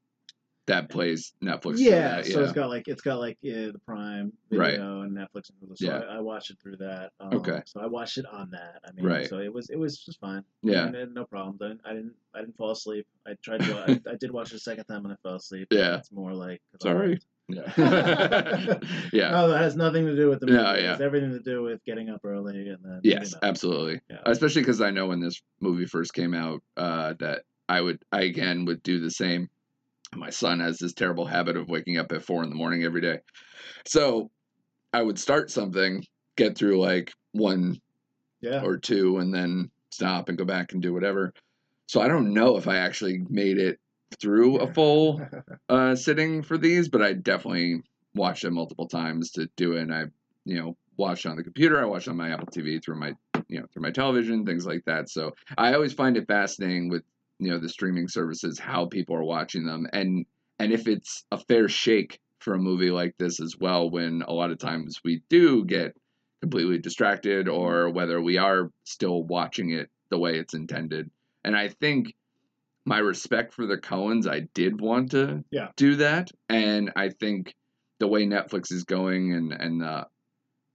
That 0.67 0.89
plays 0.89 1.33
Netflix. 1.43 1.79
Yeah, 1.79 2.17
that, 2.17 2.27
so 2.27 2.43
it's 2.45 2.53
got 2.53 2.69
like 2.69 2.87
it's 2.87 3.01
got 3.03 3.19
like 3.19 3.39
yeah, 3.43 3.67
the 3.73 3.81
Prime 3.85 4.33
Right. 4.53 4.73
video 4.73 5.01
and 5.03 5.17
Netflix 5.17 5.51
and 5.51 5.59
Hulu. 5.71 5.77
So 5.79 5.87
Yeah. 5.87 5.99
I, 6.09 6.17
I 6.19 6.21
watched 6.21 6.51
it 6.51 6.59
through 6.63 6.77
that. 6.77 7.11
Um, 7.19 7.35
Okay. 7.35 7.61
So 7.67 7.81
I 7.81 7.87
watched 7.87 8.19
it 8.19 8.27
on 8.27 8.51
that. 8.51 8.81
I 8.87 8.93
mean, 8.93 9.05
Right. 9.05 9.29
so 9.29 9.39
it 9.39 9.53
was 9.53 9.69
it 9.71 9.77
was 9.79 9.99
just 9.99 10.21
fine. 10.21 10.45
Yeah. 10.63 10.85
I 10.85 10.91
mean, 10.91 11.13
no 11.15 11.25
problems. 11.25 11.61
I 11.63 11.69
didn't, 11.69 11.81
I 11.85 11.93
didn't 11.95 12.13
I 12.35 12.41
didn't 12.41 12.57
fall 12.57 12.71
asleep. 12.73 13.07
I 13.27 13.33
tried 13.43 13.63
to. 13.63 13.79
I, 13.79 14.11
I 14.13 14.15
did 14.17 14.31
watch 14.31 14.53
it 14.53 14.57
a 14.57 14.61
second 14.61 14.85
time 14.85 15.05
and 15.05 15.13
I 15.13 15.17
fell 15.23 15.37
asleep. 15.37 15.69
Yeah. 15.73 15.97
It's 15.97 16.13
more 16.13 16.33
like 16.33 16.61
Sorry. 16.81 17.19
Yeah. 17.53 17.73
yeah. 19.13 19.31
No, 19.33 19.49
that 19.49 19.61
has 19.61 19.75
nothing 19.75 20.07
to 20.07 20.15
do 20.15 20.29
with 20.29 20.39
the 20.39 20.47
movie. 20.47 20.63
No, 20.63 20.71
It 20.75 20.83
yeah. 20.85 20.91
has 20.91 21.01
everything 21.01 21.33
to 21.33 21.41
do 21.41 21.63
with 21.65 21.85
getting 21.85 22.09
up 22.09 22.21
early 22.25 22.69
and 22.69 22.79
then. 22.85 23.01
Yes, 23.03 23.35
absolutely. 23.43 24.01
Yeah. 24.09 24.19
Especially 24.27 24.63
because 24.63 24.81
I 24.81 24.91
know 24.93 25.09
when 25.09 25.19
this 25.21 25.43
movie 25.61 25.87
first 25.87 26.15
came 26.15 26.33
out, 26.33 26.63
uh, 26.77 27.15
that 27.19 27.43
I 27.69 27.81
would, 27.81 28.05
I 28.13 28.23
again 28.23 28.67
would 28.67 28.85
do 28.85 29.01
the 29.01 29.11
same. 29.11 29.49
My 30.15 30.31
son 30.31 30.61
has 30.61 30.79
this 30.79 30.93
terrible 30.93 31.27
habit 31.27 31.57
of 31.57 31.69
waking 31.69 31.97
up 31.99 32.13
at 32.13 32.25
four 32.25 32.43
in 32.43 32.49
the 32.51 32.57
morning 32.57 32.83
every 32.83 33.01
day, 33.01 33.21
so 33.87 34.31
I 34.93 35.03
would 35.03 35.19
start 35.19 35.51
something, 35.51 36.05
get 36.37 36.57
through 36.57 36.81
like 36.81 37.13
one 37.33 37.79
Yeah. 38.41 38.63
or 38.65 38.79
two, 38.79 39.19
and 39.19 39.33
then 39.35 39.71
stop 39.91 40.29
and 40.29 40.39
go 40.39 40.45
back 40.45 40.73
and 40.73 40.83
do 40.83 40.93
whatever. 40.93 41.33
So 41.89 42.01
I 42.01 42.09
don't 42.09 42.33
know 42.33 42.57
if 42.57 42.69
I 42.69 42.77
actually 42.77 43.19
made 43.29 43.59
it 43.59 43.79
through 44.21 44.59
a 44.59 44.73
full 44.73 45.21
uh, 45.69 45.95
sitting 45.97 46.43
for 46.43 46.59
these, 46.59 46.89
but 46.89 47.03
I 47.03 47.13
definitely 47.15 47.83
watched 48.15 48.45
it 48.45 48.51
multiple 48.51 48.89
times 48.89 49.31
to 49.33 49.49
do 49.57 49.75
it. 49.75 49.83
And 49.83 49.95
I, 49.95 50.05
you 50.45 50.57
know, 50.59 50.77
watched 50.97 51.27
on 51.27 51.37
the 51.37 51.45
computer. 51.45 51.81
I 51.81 51.85
watched 51.87 52.09
on 52.09 52.17
my 52.17 52.31
Apple 52.33 52.49
TV 52.49 52.83
through 52.83 52.99
my, 52.99 53.15
you 53.49 53.61
know, 53.61 53.67
through 53.73 53.83
my 53.83 53.91
television, 53.91 54.45
things 54.45 54.67
like 54.67 54.85
that. 54.87 55.09
So 55.09 55.33
I 55.59 55.75
always 55.75 55.93
find 55.93 56.17
it 56.17 56.27
fascinating 56.29 56.89
with 56.89 57.03
you 57.41 57.51
know 57.51 57.59
the 57.59 57.69
streaming 57.69 58.09
services 58.09 58.59
how 58.59 58.87
people 58.87 59.17
are 59.17 59.25
watching 59.25 59.65
them. 59.67 59.87
And 59.93 60.27
and 60.59 60.73
if 60.73 60.87
it's 60.87 61.25
a 61.33 61.39
fair 61.39 61.69
shake 61.69 62.21
for 62.41 62.55
a 62.55 62.59
movie 62.59 62.91
like 62.91 63.15
this 63.19 63.41
as 63.41 63.57
well 63.59 63.91
when 63.91 64.23
a 64.23 64.33
lot 64.33 64.51
of 64.51 64.59
times 64.59 65.01
we 65.05 65.23
do 65.29 65.65
get 65.65 65.97
completely 66.43 66.79
distracted 66.79 67.49
or 67.49 67.91
whether 67.91 68.21
we 68.21 68.39
are 68.39 68.71
still 68.85 69.25
watching 69.25 69.71
it 69.71 69.91
the 70.11 70.19
way 70.19 70.39
it's 70.39 70.55
intended. 70.55 71.11
And 71.45 71.57
i 71.57 71.69
think 71.69 72.15
my 72.87 72.99
respect 72.99 73.53
for 73.55 73.67
the 73.67 73.77
coens 73.79 74.27
i 74.27 74.41
did 74.55 74.81
want 74.81 75.11
to 75.13 75.45
Yeah. 75.51 75.69
do 75.77 75.97
that. 75.97 76.31
And 76.49 76.93
i 76.97 77.11
think 77.11 77.55
the 77.99 78.09
way 78.09 78.25
netflix 78.27 78.73
is 78.73 78.85
going 78.85 79.35
and 79.35 79.53
and 79.53 79.83
uh, 79.83 80.05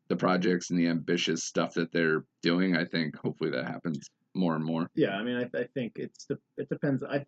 the 0.10 0.16
projects 0.16 0.70
and 0.70 0.80
the 0.80 0.88
ambitious 0.88 1.44
stuff 1.44 1.74
that 1.76 1.92
they're 1.92 2.24
doing 2.44 2.76
i 2.76 2.86
think 2.86 3.16
hopefully 3.18 3.50
that 3.52 3.66
happens 3.66 4.08
more 4.36 4.56
and 4.56 4.64
more 4.66 4.90
Yeah, 4.96 5.12
I 5.16 5.24
mean, 5.24 5.38
I, 5.38 5.58
I 5.58 5.64
think 5.74 5.94
it's 5.96 6.26
the 6.26 6.38
it 6.58 6.70
depends. 6.70 7.04
I 7.04 7.26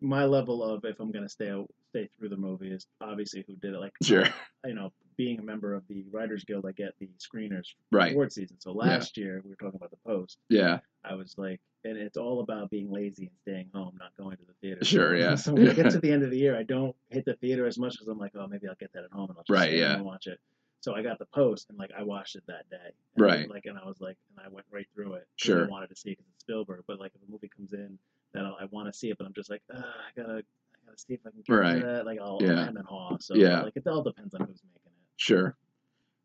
my 0.00 0.24
level 0.24 0.64
of 0.64 0.84
if 0.84 0.98
I'm 0.98 1.12
gonna 1.12 1.28
stay 1.28 1.52
stay 1.90 2.08
through 2.18 2.30
the 2.30 2.36
movie 2.36 2.72
is 2.72 2.86
obviously 3.00 3.44
who 3.46 3.54
did 3.56 3.74
it. 3.74 3.78
Like 3.78 3.92
Sure. 4.02 4.26
you 4.66 4.74
know, 4.74 4.92
being 5.16 5.38
a 5.38 5.42
member 5.42 5.74
of 5.74 5.82
the 5.88 6.04
Writers 6.10 6.44
Guild, 6.44 6.64
I 6.66 6.72
get 6.72 6.94
the 6.98 7.08
screeners 7.18 7.66
right 7.92 8.12
award 8.12 8.32
season. 8.32 8.56
So 8.60 8.72
last 8.72 9.16
year 9.16 9.40
we 9.44 9.50
were 9.50 9.56
talking 9.56 9.76
about 9.76 9.90
the 9.90 9.98
post. 10.04 10.38
yeah 10.48 10.78
I 11.04 11.14
was 11.14 11.34
like, 11.36 11.60
and 11.84 11.96
it's 11.96 12.16
all 12.16 12.40
about 12.40 12.70
being 12.70 12.90
lazy 12.90 13.24
and 13.26 13.36
staying 13.42 13.68
home, 13.74 13.96
not 13.98 14.16
going 14.16 14.36
to 14.36 14.44
the 14.44 14.54
theater. 14.60 14.84
Sure, 14.84 15.16
yeah. 15.22 15.34
So 15.34 15.52
when 15.52 15.68
I 15.68 15.74
get 15.74 15.90
to 15.90 16.00
the 16.00 16.10
end 16.12 16.22
of 16.22 16.30
the 16.30 16.38
year, 16.38 16.56
I 16.56 16.62
don't 16.62 16.94
hit 17.10 17.24
the 17.24 17.34
theater 17.34 17.66
as 17.66 17.76
much 17.78 17.92
because 17.92 18.08
I'm 18.08 18.18
like, 18.18 18.32
oh, 18.36 18.46
maybe 18.46 18.68
I'll 18.68 18.76
get 18.76 18.92
that 18.94 19.04
at 19.04 19.10
home 19.12 19.28
and 19.30 19.38
I'll 19.38 19.44
just 19.44 19.50
Right, 19.50 19.72
yeah. 19.74 19.94
and 19.94 20.04
watch 20.04 20.26
it. 20.28 20.38
So 20.82 20.94
I 20.96 21.02
got 21.02 21.18
the 21.20 21.26
post 21.26 21.66
and 21.70 21.78
like 21.78 21.92
I 21.96 22.02
watched 22.02 22.34
it 22.34 22.42
that 22.48 22.68
day. 22.68 22.76
And 23.16 23.24
Right. 23.24 23.48
Like 23.48 23.66
and 23.66 23.78
I 23.78 23.86
was 23.86 24.00
like, 24.00 24.16
and 24.36 24.44
I 24.44 24.48
went 24.50 24.66
right 24.70 24.86
through 24.94 25.14
it. 25.14 25.28
Sure. 25.36 25.64
I 25.64 25.68
wanted 25.68 25.88
to 25.90 25.96
see 25.96 26.10
it 26.10 26.18
because 26.18 26.26
it's 26.34 26.40
Spielberg, 26.42 26.82
but 26.88 26.98
like 26.98 27.12
if 27.14 27.22
a 27.26 27.30
movie 27.30 27.48
comes 27.48 27.72
in 27.72 27.96
that 28.34 28.44
I'll- 28.44 28.56
I 28.60 28.64
want 28.66 28.92
to 28.92 28.98
see 28.98 29.08
it, 29.10 29.16
but 29.16 29.26
I'm 29.26 29.32
just 29.32 29.48
like, 29.48 29.62
I 29.72 29.76
gotta, 30.16 30.38
I 30.38 30.86
gotta 30.86 30.98
see 30.98 31.14
if 31.14 31.20
I 31.24 31.30
can 31.30 31.40
get 31.46 31.54
Right. 31.54 31.82
that. 31.82 32.04
Like 32.04 32.18
I'll, 32.20 32.38
Yeah. 32.42 32.60
I'm 32.66 32.76
in 32.76 32.84
awe. 32.86 33.16
So 33.20 33.34
Yeah. 33.36 33.62
like 33.62 33.76
it 33.76 33.86
all 33.86 34.02
depends 34.02 34.34
on 34.34 34.40
who's 34.40 34.60
making 34.64 34.90
it. 34.90 34.92
Sure. 35.16 35.56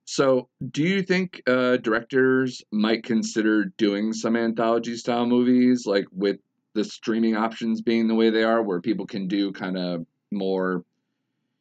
So, 0.06 0.48
do 0.72 0.84
you 0.84 1.04
think 1.04 1.42
uh, 1.48 1.76
directors 1.78 2.64
might 2.72 3.04
consider 3.04 3.66
doing 3.66 4.14
some 4.14 4.38
anthology 4.38 4.96
style 4.96 5.26
movies, 5.26 5.86
like 5.86 6.06
with 6.14 6.40
the 6.74 6.84
streaming 6.86 7.36
options 7.36 7.82
being 7.82 8.08
the 8.08 8.16
way 8.16 8.30
they 8.30 8.44
are, 8.44 8.64
where 8.64 8.80
people 8.80 9.06
can 9.06 9.28
do 9.28 9.52
kind 9.52 9.78
of 9.78 10.06
more, 10.32 10.86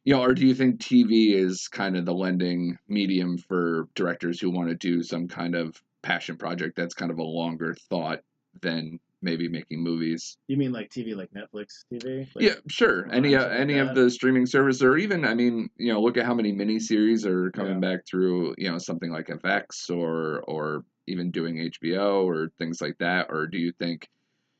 you 0.07 0.15
know, 0.15 0.23
or 0.23 0.33
do 0.35 0.47
you 0.47 0.55
think 0.55 0.81
TV 0.81 1.35
is 1.35 1.69
kind 1.69 1.97
of 1.97 2.07
the 2.07 2.15
lending 2.15 2.79
medium 2.89 3.37
for 3.37 3.89
directors 3.95 4.41
who 4.41 4.51
want 4.51 4.71
to 4.71 4.75
do 4.77 5.03
some 5.03 5.29
kind 5.29 5.55
of 5.55 5.83
passion 6.03 6.37
project 6.37 6.77
that's 6.77 6.95
kind 6.95 7.11
of 7.11 7.19
a 7.19 7.23
longer 7.23 7.75
thought 7.91 8.21
than 8.63 9.01
maybe 9.21 9.49
making 9.49 9.83
movies. 9.83 10.39
You 10.47 10.57
mean 10.57 10.71
like 10.73 10.91
TV, 10.91 11.17
like 11.17 11.31
Netflix 11.33 11.85
TV? 11.93 12.29
Like, 12.35 12.45
yeah, 12.45 12.55
sure. 12.69 13.11
Any 13.13 13.35
uh, 13.35 13.41
something 13.41 13.59
like 13.59 13.61
any 13.61 13.79
of 13.79 13.95
the 13.97 14.09
streaming 14.09 14.47
service, 14.47 14.81
or 14.81 14.97
even 14.97 15.25
I 15.25 15.35
mean, 15.35 15.69
you 15.77 15.93
know, 15.93 16.01
look 16.01 16.17
at 16.17 16.25
how 16.25 16.35
many 16.35 16.53
miniseries 16.53 17.27
are 17.27 17.51
coming 17.51 17.83
Yeah. 17.83 17.97
back 17.97 18.07
through, 18.09 18.55
you 18.57 18.71
know, 18.71 18.79
something 18.79 19.11
like 19.11 19.29
FX 19.29 19.91
or 19.91 20.43
or 20.43 20.85
even 21.09 21.33
doing 21.33 21.57
HBO 21.57 22.25
or 22.25 22.51
things 22.59 22.81
like 22.81 22.99
that. 22.99 23.27
Or 23.31 23.49
do 23.49 23.59
you 23.59 23.73
think, 23.73 24.09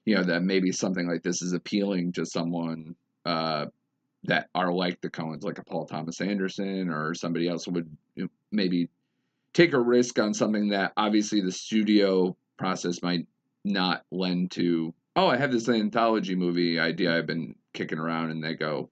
you 0.05 0.17
know, 0.17 0.25
that 0.25 0.43
maybe 0.43 0.73
something 0.73 1.09
like 1.09 1.23
this 1.23 1.43
is 1.43 1.53
appealing 1.53 2.13
to 2.15 2.27
someone 2.27 2.97
uh, 3.25 3.67
that 4.25 4.49
are 4.55 4.73
like 4.73 5.01
the 5.01 5.11
Coens, 5.11 5.45
like 5.45 5.59
a 5.59 5.65
Paul 5.65 5.87
Thomas 5.87 6.21
Anderson 6.21 6.91
or 6.91 7.15
somebody 7.15 7.49
else 7.49 7.69
would 7.69 7.89
maybe 8.51 8.89
take 9.57 9.73
a 9.73 9.81
risk 9.81 10.19
on 10.19 10.35
something 10.35 10.69
that 10.69 10.93
obviously 10.99 11.41
the 11.41 11.51
studio 11.51 12.37
process 12.59 13.03
might 13.03 13.27
not 13.65 14.05
lend 14.13 14.51
to 14.51 14.95
oh 15.17 15.27
i 15.27 15.37
have 15.37 15.51
this 15.51 15.69
anthology 15.69 16.35
movie 16.35 16.79
idea 16.79 17.17
i've 17.17 17.27
been 17.27 17.55
kicking 17.73 17.99
around 17.99 18.31
and 18.31 18.45
they 18.45 18.55
go 18.55 18.91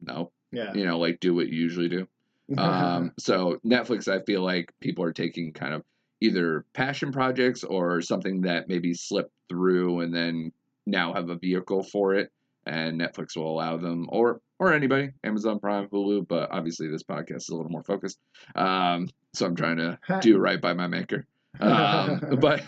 no. 0.00 0.32
Yeah. 0.50 0.72
you 0.74 0.84
know 0.84 0.98
like 0.98 1.20
do 1.20 1.34
what 1.34 1.48
you 1.48 1.60
usually 1.60 1.88
do. 1.88 2.08
Um, 2.56 3.12
so 3.18 3.60
netflix 3.64 4.08
i 4.08 4.22
feel 4.24 4.42
like 4.42 4.72
people 4.80 5.04
are 5.04 5.12
taking 5.12 5.52
kind 5.52 5.74
of 5.74 5.84
either 6.20 6.64
passion 6.72 7.12
projects 7.12 7.62
or 7.62 8.02
something 8.02 8.42
that 8.42 8.68
maybe 8.68 8.94
slipped 8.94 9.32
through 9.48 10.00
and 10.00 10.12
then 10.12 10.52
now 10.86 11.12
have 11.12 11.30
a 11.30 11.36
vehicle 11.36 11.84
for 11.84 12.14
it 12.14 12.32
and 12.68 13.00
netflix 13.00 13.36
will 13.36 13.50
allow 13.50 13.76
them 13.76 14.06
or 14.10 14.40
or 14.58 14.72
anybody 14.72 15.10
amazon 15.24 15.58
prime 15.58 15.88
hulu 15.88 16.26
but 16.26 16.50
obviously 16.50 16.88
this 16.88 17.02
podcast 17.02 17.36
is 17.36 17.48
a 17.48 17.56
little 17.56 17.70
more 17.70 17.82
focused 17.82 18.18
um, 18.54 19.08
so 19.32 19.46
i'm 19.46 19.56
trying 19.56 19.76
to 19.76 19.98
do 20.20 20.38
right 20.38 20.60
by 20.60 20.72
my 20.72 20.86
maker 20.86 21.26
um, 21.60 22.20
but 22.40 22.62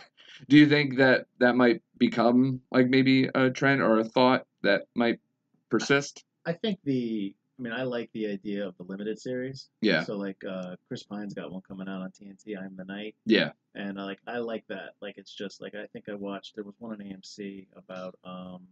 do 0.49 0.57
you 0.57 0.67
think 0.67 0.97
that 0.97 1.27
that 1.39 1.55
might 1.55 1.83
become 1.99 2.61
like 2.73 2.89
maybe 2.89 3.29
a 3.35 3.51
trend 3.51 3.83
or 3.83 3.99
a 3.99 4.05
thought 4.05 4.47
that 4.63 4.83
might 4.95 5.21
persist 5.69 6.25
I 6.47 6.53
think 6.55 6.79
the. 6.85 7.35
I 7.59 7.63
mean, 7.63 7.73
I 7.75 7.83
like 7.83 8.11
the 8.15 8.27
idea 8.27 8.67
of 8.67 8.75
the 8.79 8.85
limited 8.85 9.21
series. 9.21 9.69
yeah 9.83 10.03
So 10.05 10.17
like, 10.17 10.43
uh, 10.49 10.77
Chris 10.89 11.03
Pine's 11.03 11.35
got 11.35 11.53
one 11.53 11.61
coming 11.69 11.89
out 11.89 12.01
on 12.01 12.11
TNT. 12.11 12.59
I'm 12.59 12.75
the 12.75 12.87
Night, 12.87 13.15
yeah 13.27 13.51
and 13.75 14.01
I 14.01 14.05
like 14.05 14.19
I 14.27 14.39
like 14.39 14.65
that. 14.69 14.95
Like, 15.03 15.19
it's 15.19 15.35
just 15.35 15.61
like 15.61 15.75
I 15.75 15.87
think 15.93 16.09
I 16.09 16.15
watched. 16.15 16.55
There 16.55 16.65
was 16.65 16.75
one 16.79 16.93
on 16.93 16.99
AMC 16.99 17.67
about 17.77 18.19
um, 18.25 18.63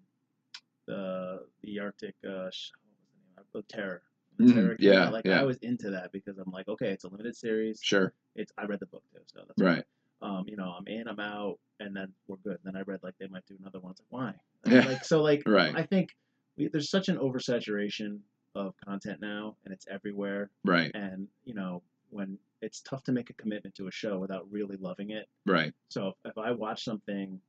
the 0.89 1.47
the 1.63 1.79
Arctic. 1.81 2.15
Uh, 2.27 2.29
what 2.31 2.45
was 2.47 2.73
the 2.73 3.37
name? 3.37 3.47
The 3.53 3.63
Terror. 3.63 4.03
The 4.39 4.45
Mhm, 4.45 4.77
yeah, 4.81 5.07
out. 5.07 5.13
Like 5.13 5.27
yeah. 5.27 5.41
I 5.41 5.45
was 5.45 5.57
into 5.59 5.91
that 5.91 6.13
because 6.13 6.39
I'm 6.39 6.51
like, 6.53 6.69
okay, 6.69 6.91
it's 6.91 7.05
a 7.05 7.09
limited 7.09 7.37
series. 7.37 7.81
sure 7.83 8.13
It's 8.37 8.53
I 8.59 8.65
read 8.65 8.81
the 8.81 8.87
book 8.87 9.03
too, 9.13 9.21
so 9.27 9.43
that's 9.47 9.61
right 9.61 9.85
um, 10.21 10.45
you 10.49 10.57
know, 10.57 10.75
I'm 10.77 10.87
in, 10.87 11.07
I'm 11.07 11.21
out, 11.21 11.59
and 11.81 11.95
then 11.95 12.13
we're 12.27 12.37
good. 12.39 12.59
And 12.65 12.75
then 12.75 12.77
I 12.77 12.83
read 12.83 13.01
like 13.03 13.15
they 13.19 13.29
might 13.29 13.47
do 13.47 13.57
another 13.61 13.81
one. 13.81 13.93
It's 13.93 14.01
like 14.01 14.11
why? 14.11 14.35
Yeah. 14.73 14.87
Like 14.87 15.05
so, 15.05 15.23
like 15.23 15.43
Right. 15.47 15.75
I 15.77 15.85
think 15.85 16.17
we, 16.57 16.69
there's 16.69 16.91
such 16.91 17.09
an 17.09 17.19
oversaturation 17.19 18.19
of 18.55 18.75
content 18.85 19.21
now, 19.21 19.57
and 19.65 19.73
it's 19.73 19.87
everywhere. 19.89 20.51
right 20.65 20.91
And 20.95 21.29
you 21.45 21.55
know, 21.55 21.83
when 22.11 22.39
it's 22.61 22.81
tough 22.81 23.05
to 23.05 23.13
make 23.13 23.31
a 23.31 23.35
commitment 23.35 23.75
to 23.77 23.87
a 23.87 23.93
show 23.93 24.19
without 24.19 24.51
really 24.51 24.77
loving 24.77 25.11
it. 25.11 25.29
right 25.47 25.73
So 25.91 26.09
if, 26.09 26.33
if 26.33 26.39
I 26.39 26.51
watch 26.51 26.85
something 26.85 27.41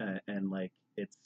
and, 0.00 0.20
and 0.26 0.50
like 0.50 0.72
it's 0.96 1.16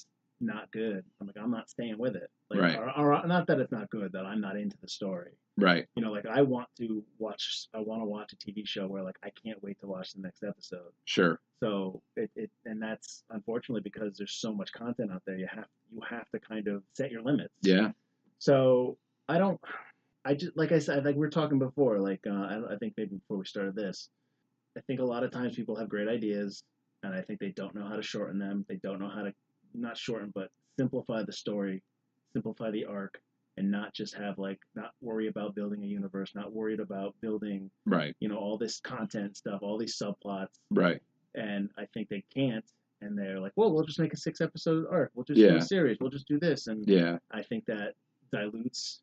not 0.41 0.71
good, 0.73 1.05
I'm 1.21 1.27
like 1.27 1.37
I'm 1.41 1.51
not 1.51 1.69
staying 1.69 1.99
with 1.99 2.17
it. 2.17 2.31
Like, 2.51 2.61
Right. 2.61 2.77
Or, 2.77 3.17
or 3.21 3.27
not 3.27 3.47
that 3.49 3.61
it's 3.61 3.73
not 3.73 3.91
good, 3.91 4.13
that 4.13 4.25
I'm 4.25 4.41
not 4.41 4.57
into 4.57 4.77
the 4.81 4.89
story. 4.89 5.33
right 5.57 5.87
You 5.97 6.03
know, 6.03 6.13
like 6.13 6.27
I 6.27 6.43
want 6.43 6.69
to 6.79 7.05
watch, 7.19 7.67
I 7.75 7.81
want 7.81 8.03
to 8.03 8.07
watch 8.07 8.33
a 8.33 8.37
TV 8.37 8.67
show 8.67 8.87
where 8.87 9.03
like 9.03 9.19
I 9.25 9.31
can't 9.45 9.63
wait 9.63 9.79
to 9.81 9.87
watch 9.87 10.13
the 10.13 10.21
next 10.21 10.43
episode. 10.43 10.93
sure 11.05 11.41
So 11.61 12.03
it, 12.17 12.31
it 12.37 12.51
and 12.65 12.81
that's 12.81 13.25
unfortunately 13.31 13.83
because 13.83 14.17
there's 14.17 14.33
so 14.33 14.53
much 14.55 14.73
content 14.73 15.13
out 15.13 15.23
there. 15.27 15.37
You 15.37 15.49
have 15.55 15.67
you 15.93 16.01
have 16.09 16.29
to 16.31 16.39
kind 16.39 16.69
of 16.69 16.83
set 16.95 17.11
your 17.11 17.23
limits. 17.23 17.55
yeah 17.63 17.91
So 18.39 18.97
I 19.29 19.39
don't. 19.39 19.61
I 20.25 20.35
just 20.35 20.57
like 20.57 20.73
I 20.73 20.79
said, 20.79 21.05
like 21.05 21.17
we 21.17 21.27
are 21.27 21.31
talking 21.31 21.59
before. 21.59 21.99
Like 21.99 22.21
uh, 22.27 22.31
I, 22.33 22.75
I 22.75 22.77
think 22.79 22.95
maybe 22.97 23.17
before 23.17 23.39
we 23.39 23.45
started 23.45 23.75
this, 23.75 24.09
I 24.77 24.81
think 24.87 25.01
a 25.01 25.05
lot 25.05 25.25
of 25.25 25.31
times 25.31 25.57
people 25.57 25.77
have 25.77 25.89
great 25.89 26.09
ideas, 26.09 26.63
and 27.03 27.15
I 27.15 27.23
think 27.23 27.41
they 27.41 27.51
don't 27.51 27.75
know 27.75 27.87
how 27.87 27.97
to 27.97 28.03
shorten 28.03 28.39
them. 28.39 28.65
They 28.69 28.77
don't 28.77 29.01
know 29.01 29.09
how 29.09 29.23
to 29.23 29.33
not 29.81 29.97
shorten, 29.97 30.33
but 30.35 30.51
simplify 30.79 31.23
the 31.23 31.33
story, 31.33 31.83
simplify 32.33 32.71
the 32.71 32.85
arc, 32.85 33.21
and 33.57 33.71
not 33.71 33.93
just 33.95 34.15
have 34.15 34.39
like 34.39 34.61
not 34.75 34.93
worry 35.01 35.27
about 35.27 35.55
building 35.55 35.83
a 35.83 35.87
universe, 35.87 36.33
not 36.35 36.53
worried 36.53 36.81
about 36.81 37.15
building 37.21 37.71
right 37.87 38.15
you 38.21 38.29
know 38.29 38.37
all 38.39 38.57
this 38.59 38.79
content 38.81 39.37
stuff, 39.37 39.61
all 39.63 39.77
these 39.79 39.97
subplots 39.99 40.61
right 40.71 41.01
and 41.35 41.71
I 41.77 41.85
think 41.93 42.09
they 42.09 42.25
can't. 42.35 42.65
And 43.01 43.17
they're 43.17 43.39
like, 43.39 43.53
well, 43.55 43.71
we'll 43.73 43.85
just 43.85 44.01
make 44.01 44.13
a 44.13 44.17
six 44.17 44.41
episode 44.41 44.87
arc. 44.91 45.13
We'll 45.15 45.25
just 45.25 45.39
do 45.39 45.45
Yeah. 45.47 45.57
a 45.57 45.61
series. 45.63 45.99
We'll 46.01 46.11
just 46.11 46.27
do 46.27 46.39
this. 46.41 46.67
And 46.67 46.85
yeah 46.89 47.19
I 47.31 47.43
think 47.43 47.65
that 47.67 47.95
dilutes 48.33 49.03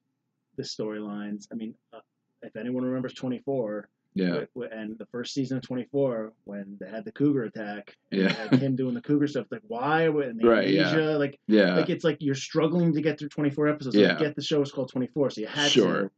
the 0.57 0.63
storylines. 0.63 1.47
I 1.51 1.55
mean, 1.55 1.75
uh, 1.93 1.99
if 2.41 2.55
anyone 2.55 2.83
remembers 2.83 3.13
24, 3.13 3.87
yeah 4.15 4.45
and 4.71 4.97
the 4.97 5.05
first 5.07 5.33
season 5.33 5.57
of 5.57 5.63
24, 5.63 6.33
when 6.45 6.77
they 6.79 6.89
had 6.89 7.03
the 7.05 7.11
cougar 7.11 7.43
attack, 7.43 7.95
and 8.11 8.21
Yeah. 8.21 8.27
they 8.29 8.33
had 8.33 8.53
him 8.61 8.75
doing 8.75 8.93
the 8.95 9.01
cougar 9.01 9.27
stuff, 9.27 9.47
like 9.51 9.61
why? 9.67 10.03
And 10.05 10.39
the 10.39 10.47
Right, 10.47 10.69
yeah. 10.69 10.89
Asia, 10.89 11.17
like, 11.17 11.37
yeah 11.47 11.75
like 11.75 11.89
it's 11.89 12.03
like 12.05 12.17
you're 12.21 12.33
struggling 12.35 12.93
to 12.93 13.01
get 13.01 13.19
through 13.19 13.29
24 13.29 13.67
episodes. 13.67 13.95
Yeah. 13.95 14.15
I 14.15 14.19
get 14.19 14.35
the 14.35 14.41
show 14.41 14.61
is 14.61 14.71
called 14.71 14.89
24, 14.91 15.29
so 15.31 15.41
you 15.41 15.47
had 15.47 15.69
Sure. 15.69 16.03
to. 16.03 16.11